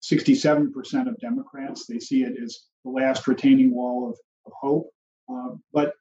67% 0.01 1.09
of 1.09 1.19
Democrats 1.19 1.85
they 1.85 1.99
see 1.99 2.23
it 2.23 2.33
as 2.41 2.59
the 2.85 2.89
last 2.89 3.27
retaining 3.27 3.73
wall 3.73 4.09
of, 4.09 4.17
of 4.45 4.53
hope. 4.59 4.89
Uh, 5.29 5.55
but 5.73 5.93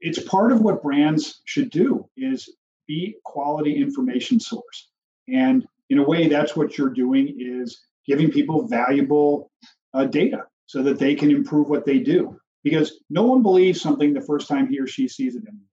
it's 0.00 0.22
part 0.22 0.52
of 0.52 0.60
what 0.60 0.82
brands 0.82 1.42
should 1.44 1.70
do 1.70 2.08
is 2.16 2.48
be 2.88 3.16
quality 3.24 3.76
information 3.76 4.40
source. 4.40 4.90
And 5.28 5.64
in 5.90 5.98
a 5.98 6.02
way, 6.02 6.28
that's 6.28 6.56
what 6.56 6.76
you're 6.76 6.90
doing 6.90 7.36
is 7.38 7.80
giving 8.06 8.30
people 8.30 8.66
valuable 8.66 9.50
uh, 9.94 10.06
data 10.06 10.44
so 10.66 10.82
that 10.82 10.98
they 10.98 11.14
can 11.14 11.30
improve 11.30 11.68
what 11.68 11.86
they 11.86 11.98
do. 11.98 12.38
Because 12.64 13.00
no 13.08 13.22
one 13.22 13.42
believes 13.42 13.80
something 13.80 14.12
the 14.12 14.20
first 14.20 14.48
time 14.48 14.68
he 14.68 14.80
or 14.80 14.86
she 14.86 15.06
sees 15.06 15.36
it 15.36 15.44
anymore. 15.46 15.64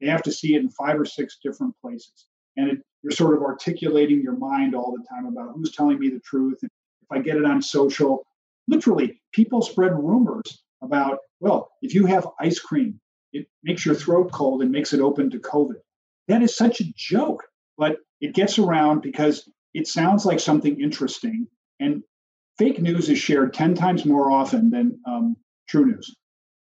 They 0.00 0.08
have 0.08 0.22
to 0.24 0.32
see 0.32 0.54
it 0.54 0.60
in 0.60 0.68
five 0.68 1.00
or 1.00 1.06
six 1.06 1.38
different 1.42 1.74
places. 1.80 2.26
And 2.56 2.70
it, 2.70 2.78
you're 3.02 3.12
sort 3.12 3.34
of 3.36 3.42
articulating 3.42 4.20
your 4.20 4.36
mind 4.36 4.74
all 4.74 4.92
the 4.92 5.04
time 5.08 5.26
about 5.26 5.52
who's 5.54 5.72
telling 5.72 5.98
me 5.98 6.10
the 6.10 6.20
truth. 6.20 6.58
And 6.62 6.70
if 7.02 7.10
I 7.10 7.20
get 7.20 7.36
it 7.36 7.44
on 7.44 7.62
social, 7.62 8.24
literally, 8.68 9.20
people 9.32 9.62
spread 9.62 9.92
rumors 9.92 10.62
about, 10.82 11.18
well, 11.40 11.70
if 11.82 11.94
you 11.94 12.06
have 12.06 12.28
ice 12.38 12.58
cream, 12.58 13.00
it 13.32 13.46
makes 13.62 13.84
your 13.84 13.94
throat 13.94 14.30
cold 14.30 14.62
and 14.62 14.70
makes 14.70 14.92
it 14.92 15.00
open 15.00 15.30
to 15.30 15.38
COVID. 15.38 15.80
That 16.28 16.42
is 16.42 16.56
such 16.56 16.80
a 16.80 16.92
joke, 16.96 17.44
but 17.76 17.96
it 18.20 18.34
gets 18.34 18.58
around 18.58 19.02
because 19.02 19.48
it 19.74 19.86
sounds 19.86 20.24
like 20.24 20.40
something 20.40 20.80
interesting. 20.80 21.46
And 21.80 22.02
fake 22.58 22.80
news 22.80 23.08
is 23.08 23.18
shared 23.18 23.52
10 23.52 23.74
times 23.74 24.04
more 24.04 24.30
often 24.30 24.70
than 24.70 25.00
um, 25.06 25.36
true 25.68 25.86
news, 25.86 26.14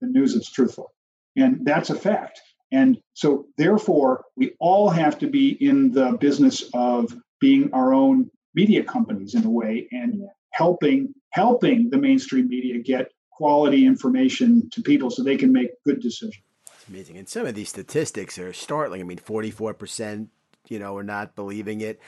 the 0.00 0.08
news 0.08 0.34
that's 0.34 0.50
truthful. 0.50 0.92
And 1.36 1.64
that's 1.64 1.90
a 1.90 1.94
fact. 1.94 2.40
And 2.72 2.98
so, 3.12 3.46
therefore, 3.58 4.24
we 4.36 4.54
all 4.58 4.88
have 4.88 5.18
to 5.18 5.26
be 5.26 5.50
in 5.60 5.92
the 5.92 6.16
business 6.20 6.64
of 6.72 7.14
being 7.40 7.72
our 7.72 7.92
own 7.92 8.30
media 8.54 8.82
companies 8.82 9.34
in 9.34 9.44
a 9.44 9.50
way 9.50 9.86
and 9.92 10.22
helping 10.52 11.12
helping 11.30 11.90
the 11.90 11.98
mainstream 11.98 12.48
media 12.48 12.80
get 12.80 13.10
quality 13.32 13.84
information 13.84 14.68
to 14.70 14.80
people 14.80 15.10
so 15.10 15.22
they 15.22 15.36
can 15.36 15.52
make 15.52 15.70
good 15.84 16.00
decisions 16.00 16.44
amazing. 16.88 17.16
And 17.16 17.28
some 17.28 17.46
of 17.46 17.54
these 17.54 17.68
statistics 17.68 18.38
are 18.38 18.52
startling. 18.52 19.00
I 19.00 19.04
mean, 19.04 19.18
44%, 19.18 20.28
you 20.68 20.78
know, 20.78 20.96
are 20.96 21.02
not 21.02 21.36
believing 21.36 21.80
it. 21.80 22.00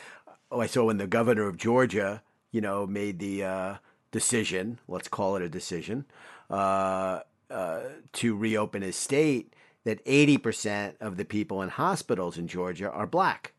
Oh, 0.50 0.60
I 0.60 0.66
saw 0.66 0.84
when 0.84 0.98
the 0.98 1.06
governor 1.06 1.46
of 1.46 1.56
Georgia, 1.56 2.22
you 2.50 2.60
know, 2.60 2.86
made 2.86 3.18
the 3.18 3.44
uh, 3.44 3.74
decision, 4.10 4.78
let's 4.88 5.08
call 5.08 5.36
it 5.36 5.42
a 5.42 5.48
decision, 5.48 6.04
uh, 6.50 7.20
uh, 7.50 7.80
to 8.12 8.36
reopen 8.36 8.82
his 8.82 8.96
state, 8.96 9.54
that 9.84 10.04
80% 10.04 10.94
of 11.00 11.16
the 11.16 11.24
people 11.24 11.62
in 11.62 11.68
hospitals 11.68 12.38
in 12.38 12.48
Georgia 12.48 12.90
are 12.90 13.06
black. 13.06 13.52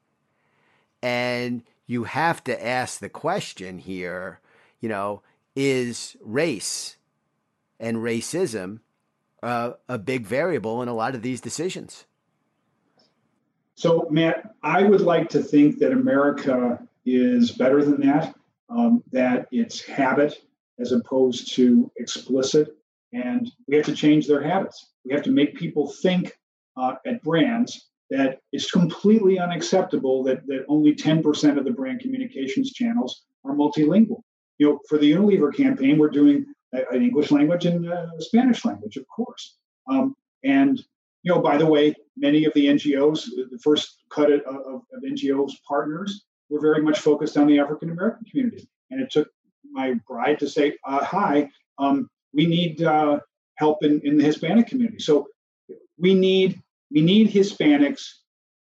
And 1.02 1.64
you 1.86 2.04
have 2.04 2.44
to 2.46 2.66
ask 2.66 3.00
the 3.00 3.10
question 3.10 3.80
here, 3.80 4.40
you 4.82 4.90
know, 4.90 5.22
is 5.56 6.18
race 6.22 6.98
and 7.80 7.98
racism 7.98 8.80
uh, 9.44 9.72
a 9.88 9.98
big 9.98 10.26
variable 10.26 10.82
in 10.82 10.88
a 10.88 10.94
lot 10.94 11.16
of 11.16 11.22
these 11.22 11.42
decisions. 11.42 12.06
So, 13.76 14.08
Matt, 14.10 14.56
I 14.64 14.84
would 14.84 15.02
like 15.02 15.30
to 15.30 15.44
think 15.44 15.78
that 15.80 15.92
America 15.92 16.80
is 17.06 17.52
better 17.52 17.84
than 17.84 18.02
that, 18.02 18.36
um, 18.70 19.04
that 19.12 19.48
it's 19.52 19.82
habit 19.82 20.42
as 20.80 20.92
opposed 20.92 21.54
to 21.56 21.92
explicit. 21.98 22.76
And 23.14 23.52
we 23.68 23.76
have 23.76 23.86
to 23.86 23.96
change 23.96 24.28
their 24.28 24.42
habits. 24.42 24.92
We 25.06 25.14
have 25.14 25.24
to 25.24 25.32
make 25.32 25.56
people 25.56 25.92
think 25.92 26.34
uh, 26.76 26.96
at 27.06 27.24
brands 27.24 27.88
that 28.10 28.40
it's 28.52 28.72
completely 28.72 29.40
unacceptable 29.40 30.24
that, 30.24 30.46
that 30.48 30.66
only 30.68 30.96
10% 30.96 31.58
of 31.58 31.66
the 31.66 31.72
brand 31.72 32.00
communications 32.00 32.72
channels 32.74 33.24
are 33.46 33.54
multilingual. 33.54 34.22
You 34.58 34.70
know, 34.70 34.80
for 34.90 34.98
the 34.98 35.12
Unilever 35.12 35.56
campaign, 35.56 35.98
we're 35.98 36.10
doing 36.10 36.46
an 36.92 37.02
English 37.02 37.32
language 37.32 37.66
and 37.66 37.86
a 37.86 38.10
Spanish 38.20 38.66
language, 38.66 38.98
of 38.98 39.06
course. 39.08 39.56
Um, 39.90 40.16
and 40.44 40.82
you 41.24 41.34
know, 41.34 41.42
by 41.42 41.58
the 41.58 41.66
way, 41.66 41.94
many 42.16 42.46
of 42.46 42.54
the 42.54 42.68
NGOs, 42.68 43.26
the 43.52 43.60
first 43.62 44.04
cut 44.10 44.32
of, 44.32 44.42
of, 44.46 44.82
NGOs 45.04 45.54
partners, 45.68 46.24
were 46.50 46.62
very 46.62 46.82
much 46.82 47.00
focused 47.00 47.38
on 47.38 47.48
the 47.48 47.60
African 47.60 47.90
American 47.90 48.26
community. 48.30 48.70
And 48.92 49.02
it 49.02 49.12
took 49.12 49.30
my 49.72 49.96
bride 50.08 50.40
to 50.40 50.48
say, 50.48 50.78
uh, 50.86 51.04
"Hi, 51.04 51.50
um, 51.80 52.10
we 52.34 52.46
need 52.46 52.82
uh, 52.82 53.20
help 53.56 53.84
in, 53.84 54.00
in 54.04 54.18
the 54.18 54.24
Hispanic 54.24 54.68
community." 54.68 55.00
So 55.00 55.28
we 55.98 56.14
need 56.14 56.62
we 56.92 57.02
need 57.02 57.32
Hispanics 57.32 58.06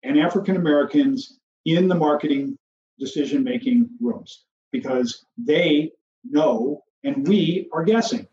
and 0.03 0.19
African 0.19 0.57
Americans 0.57 1.39
in 1.65 1.89
the 1.89 1.95
marketing 1.95 2.57
decision 2.99 3.43
making 3.43 3.89
rooms 4.01 4.45
because 4.71 5.25
they 5.37 5.91
know 6.25 6.84
and 7.05 7.27
we 7.29 7.69
are 7.73 7.85
guessing. 7.85 8.27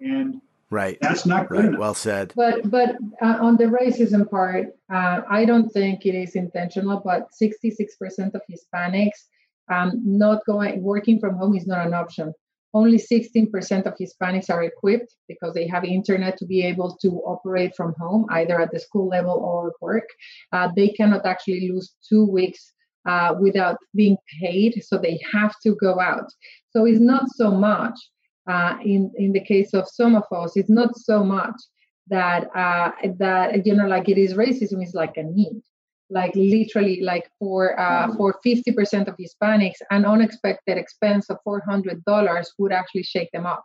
And 0.00 0.40
right, 0.70 0.98
that's 1.00 1.26
not 1.26 1.48
good 1.48 1.58
right. 1.58 1.64
enough. 1.66 1.80
Well 1.80 1.94
said. 1.94 2.32
But 2.34 2.70
but 2.70 2.96
uh, 3.20 3.38
on 3.40 3.56
the 3.56 3.64
racism 3.64 4.28
part, 4.30 4.68
uh, 4.92 5.22
I 5.28 5.44
don't 5.44 5.70
think 5.70 6.06
it 6.06 6.14
is 6.14 6.36
intentional. 6.36 7.02
But 7.04 7.28
66% 7.32 8.34
of 8.34 8.42
Hispanics 8.50 9.26
um, 9.68 10.00
not 10.04 10.44
going 10.46 10.82
working 10.82 11.18
from 11.18 11.36
home 11.36 11.56
is 11.56 11.66
not 11.66 11.86
an 11.86 11.94
option. 11.94 12.32
Only 12.74 12.98
16% 12.98 13.86
of 13.86 13.94
Hispanics 13.96 14.50
are 14.50 14.64
equipped 14.64 15.14
because 15.28 15.54
they 15.54 15.68
have 15.68 15.84
internet 15.84 16.36
to 16.38 16.44
be 16.44 16.64
able 16.64 16.96
to 17.02 17.22
operate 17.24 17.72
from 17.76 17.94
home, 17.96 18.26
either 18.30 18.60
at 18.60 18.72
the 18.72 18.80
school 18.80 19.06
level 19.06 19.34
or 19.34 19.74
work. 19.80 20.08
Uh, 20.52 20.68
they 20.74 20.88
cannot 20.88 21.24
actually 21.24 21.70
lose 21.70 21.94
two 22.08 22.26
weeks 22.26 22.73
uh, 23.06 23.34
without 23.40 23.76
being 23.94 24.16
paid, 24.40 24.82
so 24.84 24.98
they 24.98 25.20
have 25.32 25.54
to 25.62 25.74
go 25.76 26.00
out. 26.00 26.30
So 26.70 26.84
it's 26.86 27.00
not 27.00 27.24
so 27.34 27.50
much 27.50 27.98
uh, 28.48 28.76
in 28.84 29.12
in 29.16 29.32
the 29.32 29.40
case 29.40 29.74
of 29.74 29.88
some 29.88 30.14
of 30.14 30.24
us, 30.32 30.56
it's 30.56 30.70
not 30.70 30.96
so 30.96 31.24
much 31.24 31.56
that 32.08 32.48
uh, 32.54 32.90
that 33.18 33.66
you 33.66 33.74
know 33.74 33.86
like 33.86 34.08
it 34.08 34.18
is 34.18 34.34
racism 34.34 34.82
is 34.82 34.94
like 34.94 35.16
a 35.16 35.22
need. 35.22 35.62
like 36.10 36.34
literally 36.36 37.00
like 37.00 37.26
for 37.38 37.78
uh, 37.80 38.14
for 38.16 38.38
50% 38.46 39.08
of 39.08 39.16
hispanics 39.16 39.80
an 39.90 40.04
unexpected 40.04 40.76
expense 40.76 41.30
of 41.30 41.38
$400 41.46 42.46
would 42.58 42.72
actually 42.72 43.02
shake 43.02 43.30
them 43.32 43.46
up 43.46 43.64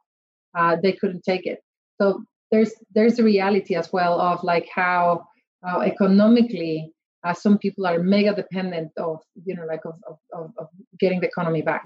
uh, 0.58 0.78
they 0.82 0.94
couldn't 0.94 1.24
take 1.24 1.46
it 1.46 1.60
so 2.02 2.24
there's 2.52 2.74
there's 2.96 3.20
a 3.20 3.24
reality 3.24 3.76
as 3.76 3.92
well 3.92 4.20
of 4.20 4.44
like 4.44 4.68
how 4.74 5.26
uh, 5.68 5.80
economically 5.82 6.92
uh, 7.24 7.34
some 7.34 7.58
people 7.58 7.86
are 7.86 8.00
mega 8.00 8.36
dependent 8.36 8.92
of 8.98 9.20
you 9.46 9.56
know 9.56 9.66
like 9.66 9.86
of, 9.86 9.96
of, 10.34 10.52
of 10.58 10.68
getting 11.00 11.20
the 11.20 11.28
economy 11.28 11.62
back 11.62 11.86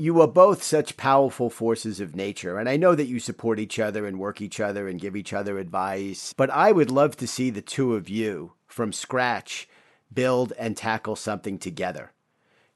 you 0.00 0.20
are 0.20 0.28
both 0.28 0.62
such 0.62 0.96
powerful 0.96 1.50
forces 1.50 1.98
of 1.98 2.14
nature, 2.14 2.56
and 2.56 2.68
I 2.68 2.76
know 2.76 2.94
that 2.94 3.08
you 3.08 3.18
support 3.18 3.58
each 3.58 3.80
other 3.80 4.06
and 4.06 4.18
work 4.18 4.40
each 4.40 4.60
other 4.60 4.86
and 4.88 5.00
give 5.00 5.16
each 5.16 5.32
other 5.32 5.58
advice, 5.58 6.32
but 6.36 6.50
I 6.50 6.70
would 6.70 6.90
love 6.90 7.16
to 7.16 7.26
see 7.26 7.50
the 7.50 7.60
two 7.60 7.94
of 7.96 8.08
you 8.08 8.52
from 8.68 8.92
scratch 8.92 9.68
build 10.14 10.52
and 10.58 10.76
tackle 10.76 11.16
something 11.16 11.58
together. 11.58 12.12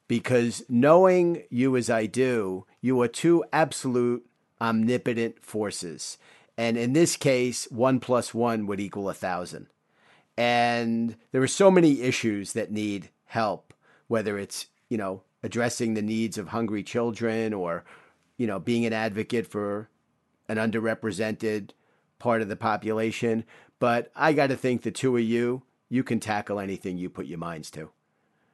Because 0.08 0.64
knowing 0.68 1.44
you 1.48 1.76
as 1.76 1.88
I 1.88 2.06
do, 2.06 2.66
you 2.80 3.00
are 3.00 3.08
two 3.08 3.44
absolute 3.52 4.26
omnipotent 4.60 5.42
forces. 5.44 6.18
And 6.62 6.78
in 6.78 6.92
this 6.92 7.16
case, 7.16 7.64
one 7.72 7.98
plus 7.98 8.32
one 8.32 8.68
would 8.68 8.78
equal 8.78 9.08
a 9.08 9.14
thousand. 9.14 9.66
And 10.36 11.16
there 11.32 11.42
are 11.42 11.48
so 11.48 11.72
many 11.72 12.02
issues 12.02 12.52
that 12.52 12.70
need 12.70 13.10
help, 13.24 13.74
whether 14.06 14.38
it's, 14.38 14.68
you 14.88 14.96
know, 14.96 15.22
addressing 15.42 15.94
the 15.94 16.02
needs 16.02 16.38
of 16.38 16.46
hungry 16.46 16.84
children 16.84 17.52
or, 17.52 17.82
you 18.36 18.46
know, 18.46 18.60
being 18.60 18.86
an 18.86 18.92
advocate 18.92 19.48
for 19.48 19.88
an 20.48 20.56
underrepresented 20.56 21.70
part 22.20 22.42
of 22.42 22.48
the 22.48 22.54
population. 22.54 23.42
But 23.80 24.12
I 24.14 24.32
got 24.32 24.50
to 24.50 24.56
think 24.56 24.82
the 24.82 24.92
two 24.92 25.16
of 25.16 25.24
you, 25.24 25.62
you 25.88 26.04
can 26.04 26.20
tackle 26.20 26.60
anything 26.60 26.96
you 26.96 27.10
put 27.10 27.26
your 27.26 27.38
minds 27.38 27.72
to. 27.72 27.90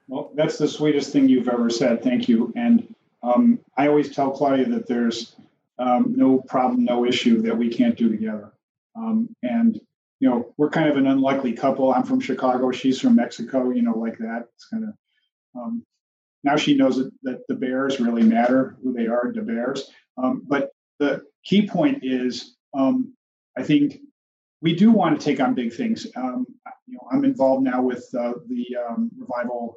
Well, 0.06 0.30
that's 0.34 0.56
the 0.56 0.66
sweetest 0.66 1.12
thing 1.12 1.28
you've 1.28 1.48
ever 1.48 1.68
said. 1.68 2.02
Thank 2.02 2.26
you. 2.26 2.54
And 2.56 2.94
um, 3.22 3.60
I 3.76 3.86
always 3.86 4.14
tell 4.14 4.30
Claudia 4.30 4.66
that 4.70 4.86
there's 4.86 5.36
um, 5.78 6.14
no 6.16 6.40
problem, 6.40 6.84
no 6.84 7.04
issue 7.04 7.42
that 7.42 7.56
we 7.56 7.68
can't 7.68 7.96
do 7.96 8.08
together. 8.08 8.52
Um, 8.96 9.28
and 9.42 9.78
you 10.20 10.28
know, 10.28 10.52
we're 10.56 10.70
kind 10.70 10.88
of 10.88 10.96
an 10.96 11.06
unlikely 11.06 11.52
couple. 11.52 11.92
I'm 11.92 12.02
from 12.02 12.20
Chicago. 12.20 12.72
She's 12.72 13.00
from 13.00 13.14
Mexico. 13.14 13.70
You 13.70 13.82
know, 13.82 13.96
like 13.96 14.18
that. 14.18 14.46
It's 14.54 14.66
kind 14.66 14.84
of 14.84 14.94
um, 15.54 15.84
now 16.44 16.56
she 16.56 16.76
knows 16.76 16.96
that, 16.96 17.10
that 17.22 17.40
the 17.48 17.54
Bears 17.54 18.00
really 18.00 18.22
matter, 18.22 18.76
who 18.82 18.92
they 18.92 19.06
are, 19.06 19.32
the 19.32 19.42
Bears. 19.42 19.90
Um, 20.16 20.42
but 20.46 20.70
the 20.98 21.22
key 21.44 21.68
point 21.68 22.00
is, 22.02 22.56
um, 22.74 23.14
I 23.56 23.62
think 23.62 24.00
we 24.60 24.74
do 24.74 24.90
want 24.90 25.18
to 25.18 25.24
take 25.24 25.40
on 25.40 25.54
big 25.54 25.72
things. 25.72 26.06
Um, 26.16 26.46
you 26.86 26.94
know, 26.94 27.08
I'm 27.12 27.24
involved 27.24 27.64
now 27.64 27.82
with 27.82 28.04
uh, 28.18 28.32
the 28.48 28.66
revival 29.16 29.76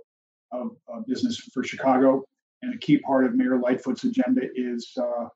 of 0.52 0.72
uh, 0.92 1.00
business 1.08 1.38
for 1.54 1.64
Chicago, 1.64 2.24
and 2.62 2.74
a 2.74 2.78
key 2.78 2.98
part 2.98 3.26
of 3.26 3.36
Mayor 3.36 3.60
Lightfoot's 3.60 4.04
agenda 4.04 4.42
is 4.56 4.92
uh, 5.00 5.28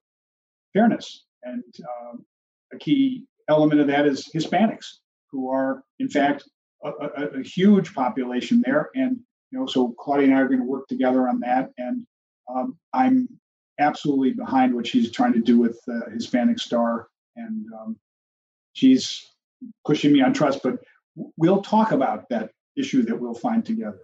fairness, 0.76 1.26
and 1.44 1.64
um, 2.02 2.26
a 2.74 2.78
key 2.78 3.24
element 3.50 3.82
of 3.82 3.88
that 3.88 4.06
is 4.06 4.30
Hispanics, 4.36 4.86
who 5.32 5.50
are 5.50 5.84
in 6.00 6.10
fact 6.10 6.44
a, 6.84 6.90
a, 6.90 7.40
a 7.40 7.44
huge 7.44 7.94
population 7.94 8.62
there, 8.66 8.90
and 8.96 9.18
you 9.52 9.60
know, 9.60 9.66
so 9.66 9.96
Claudia 10.00 10.28
and 10.28 10.36
I 10.36 10.42
are 10.42 10.48
going 10.48 10.60
to 10.60 10.66
work 10.66 10.88
together 10.88 11.28
on 11.30 11.40
that, 11.40 11.70
and 11.78 12.06
um, 12.54 12.78
I'm 12.94 13.28
absolutely 13.80 14.32
behind 14.32 14.74
what 14.74 14.88
she's 14.88 15.12
trying 15.12 15.34
to 15.34 15.40
do 15.40 15.58
with 15.58 15.80
uh, 15.88 16.10
Hispanic 16.14 16.60
Star, 16.60 17.08
and 17.36 17.66
um, 17.80 17.98
she's 18.74 19.26
pushing 19.86 20.12
me 20.12 20.22
on 20.22 20.34
trust. 20.34 20.60
But 20.64 20.76
we'll 21.38 21.62
talk 21.62 21.92
about 21.92 22.26
that 22.30 22.52
issue 22.78 23.04
that 23.04 23.20
we'll 23.20 23.34
find 23.34 23.66
together. 23.66 24.00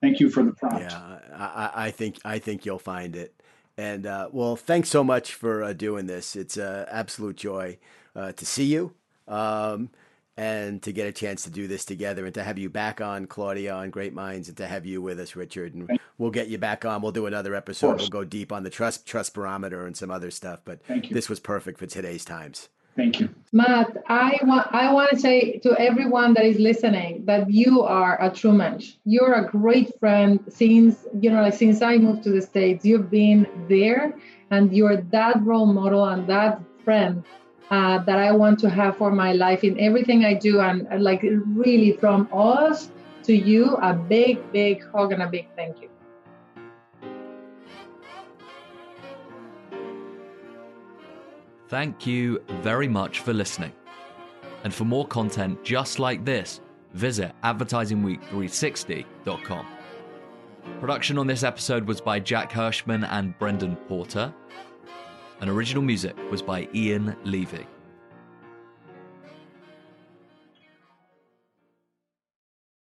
Thank 0.00 0.20
you 0.20 0.28
for 0.28 0.42
the 0.42 0.52
prompt. 0.52 0.80
Yeah, 0.80 1.18
I, 1.34 1.70
I 1.86 1.90
think 1.90 2.18
I 2.24 2.38
think 2.38 2.66
you'll 2.66 2.78
find 2.78 3.16
it. 3.16 3.42
And 3.76 4.06
uh, 4.06 4.28
well, 4.32 4.56
thanks 4.56 4.88
so 4.88 5.02
much 5.02 5.34
for 5.34 5.62
uh, 5.62 5.72
doing 5.72 6.06
this. 6.06 6.36
It's 6.36 6.56
an 6.56 6.86
absolute 6.90 7.36
joy 7.36 7.78
uh, 8.14 8.32
to 8.32 8.46
see 8.46 8.66
you. 8.66 8.94
Um, 9.26 9.90
and 10.36 10.82
to 10.82 10.92
get 10.92 11.06
a 11.06 11.12
chance 11.12 11.44
to 11.44 11.50
do 11.50 11.68
this 11.68 11.84
together 11.84 12.24
and 12.24 12.34
to 12.34 12.42
have 12.42 12.58
you 12.58 12.68
back 12.68 13.00
on 13.00 13.26
Claudia 13.26 13.72
on 13.72 13.90
Great 13.90 14.12
Minds 14.12 14.48
and 14.48 14.56
to 14.56 14.66
have 14.66 14.84
you 14.84 15.00
with 15.00 15.20
us, 15.20 15.36
Richard. 15.36 15.74
And 15.74 15.88
we'll 16.18 16.32
get 16.32 16.48
you 16.48 16.58
back 16.58 16.84
on. 16.84 17.02
We'll 17.02 17.12
do 17.12 17.26
another 17.26 17.54
episode. 17.54 17.98
We'll 17.98 18.08
go 18.08 18.24
deep 18.24 18.50
on 18.50 18.64
the 18.64 18.70
trust 18.70 19.06
trust 19.06 19.34
barometer 19.34 19.86
and 19.86 19.96
some 19.96 20.10
other 20.10 20.30
stuff. 20.30 20.60
But 20.64 20.80
this 21.10 21.28
was 21.28 21.38
perfect 21.38 21.78
for 21.78 21.86
today's 21.86 22.24
times. 22.24 22.68
Thank 22.96 23.20
you. 23.20 23.28
Matt, 23.52 23.96
I 24.08 24.38
want 24.42 24.68
I 24.72 24.92
want 24.92 25.10
to 25.10 25.18
say 25.18 25.58
to 25.58 25.78
everyone 25.78 26.34
that 26.34 26.44
is 26.44 26.58
listening 26.58 27.24
that 27.26 27.50
you 27.50 27.82
are 27.82 28.20
a 28.22 28.30
true 28.30 28.52
mensch. 28.52 28.94
You're 29.04 29.34
a 29.34 29.48
great 29.48 29.98
friend 29.98 30.40
since 30.48 31.04
you 31.20 31.30
know 31.30 31.42
like 31.42 31.54
since 31.54 31.82
I 31.82 31.98
moved 31.98 32.22
to 32.24 32.30
the 32.30 32.42
States. 32.42 32.84
You've 32.84 33.10
been 33.10 33.46
there 33.68 34.14
and 34.50 34.74
you're 34.76 35.00
that 35.00 35.42
role 35.42 35.66
model 35.66 36.04
and 36.04 36.26
that 36.28 36.60
friend 36.84 37.24
uh, 37.70 37.98
that 38.04 38.18
I 38.18 38.32
want 38.32 38.58
to 38.60 38.70
have 38.70 38.96
for 38.96 39.10
my 39.10 39.32
life 39.32 39.64
in 39.64 39.78
everything 39.80 40.24
I 40.24 40.34
do. 40.34 40.60
And, 40.60 40.86
like 41.02 41.22
really 41.22 41.92
from 41.92 42.28
us 42.32 42.90
to 43.24 43.34
you, 43.34 43.76
a 43.76 43.94
big, 43.94 44.52
big 44.52 44.84
hug 44.92 45.12
and 45.12 45.22
a 45.22 45.28
big 45.28 45.46
thank 45.56 45.80
you. 45.80 45.88
Thank 51.74 52.06
you 52.06 52.38
very 52.62 52.86
much 52.86 53.18
for 53.18 53.32
listening. 53.32 53.72
And 54.62 54.72
for 54.72 54.84
more 54.84 55.08
content 55.08 55.64
just 55.64 55.98
like 55.98 56.24
this, 56.24 56.60
visit 56.92 57.32
advertisingweek360.com. 57.42 59.66
Production 60.78 61.18
on 61.18 61.26
this 61.26 61.42
episode 61.42 61.84
was 61.84 62.00
by 62.00 62.20
Jack 62.20 62.52
Hirschman 62.52 63.08
and 63.10 63.36
Brendan 63.40 63.74
Porter 63.88 64.32
and 65.40 65.50
original 65.50 65.82
music 65.82 66.14
was 66.30 66.42
by 66.42 66.68
Ian 66.72 67.16
Levy. 67.24 67.66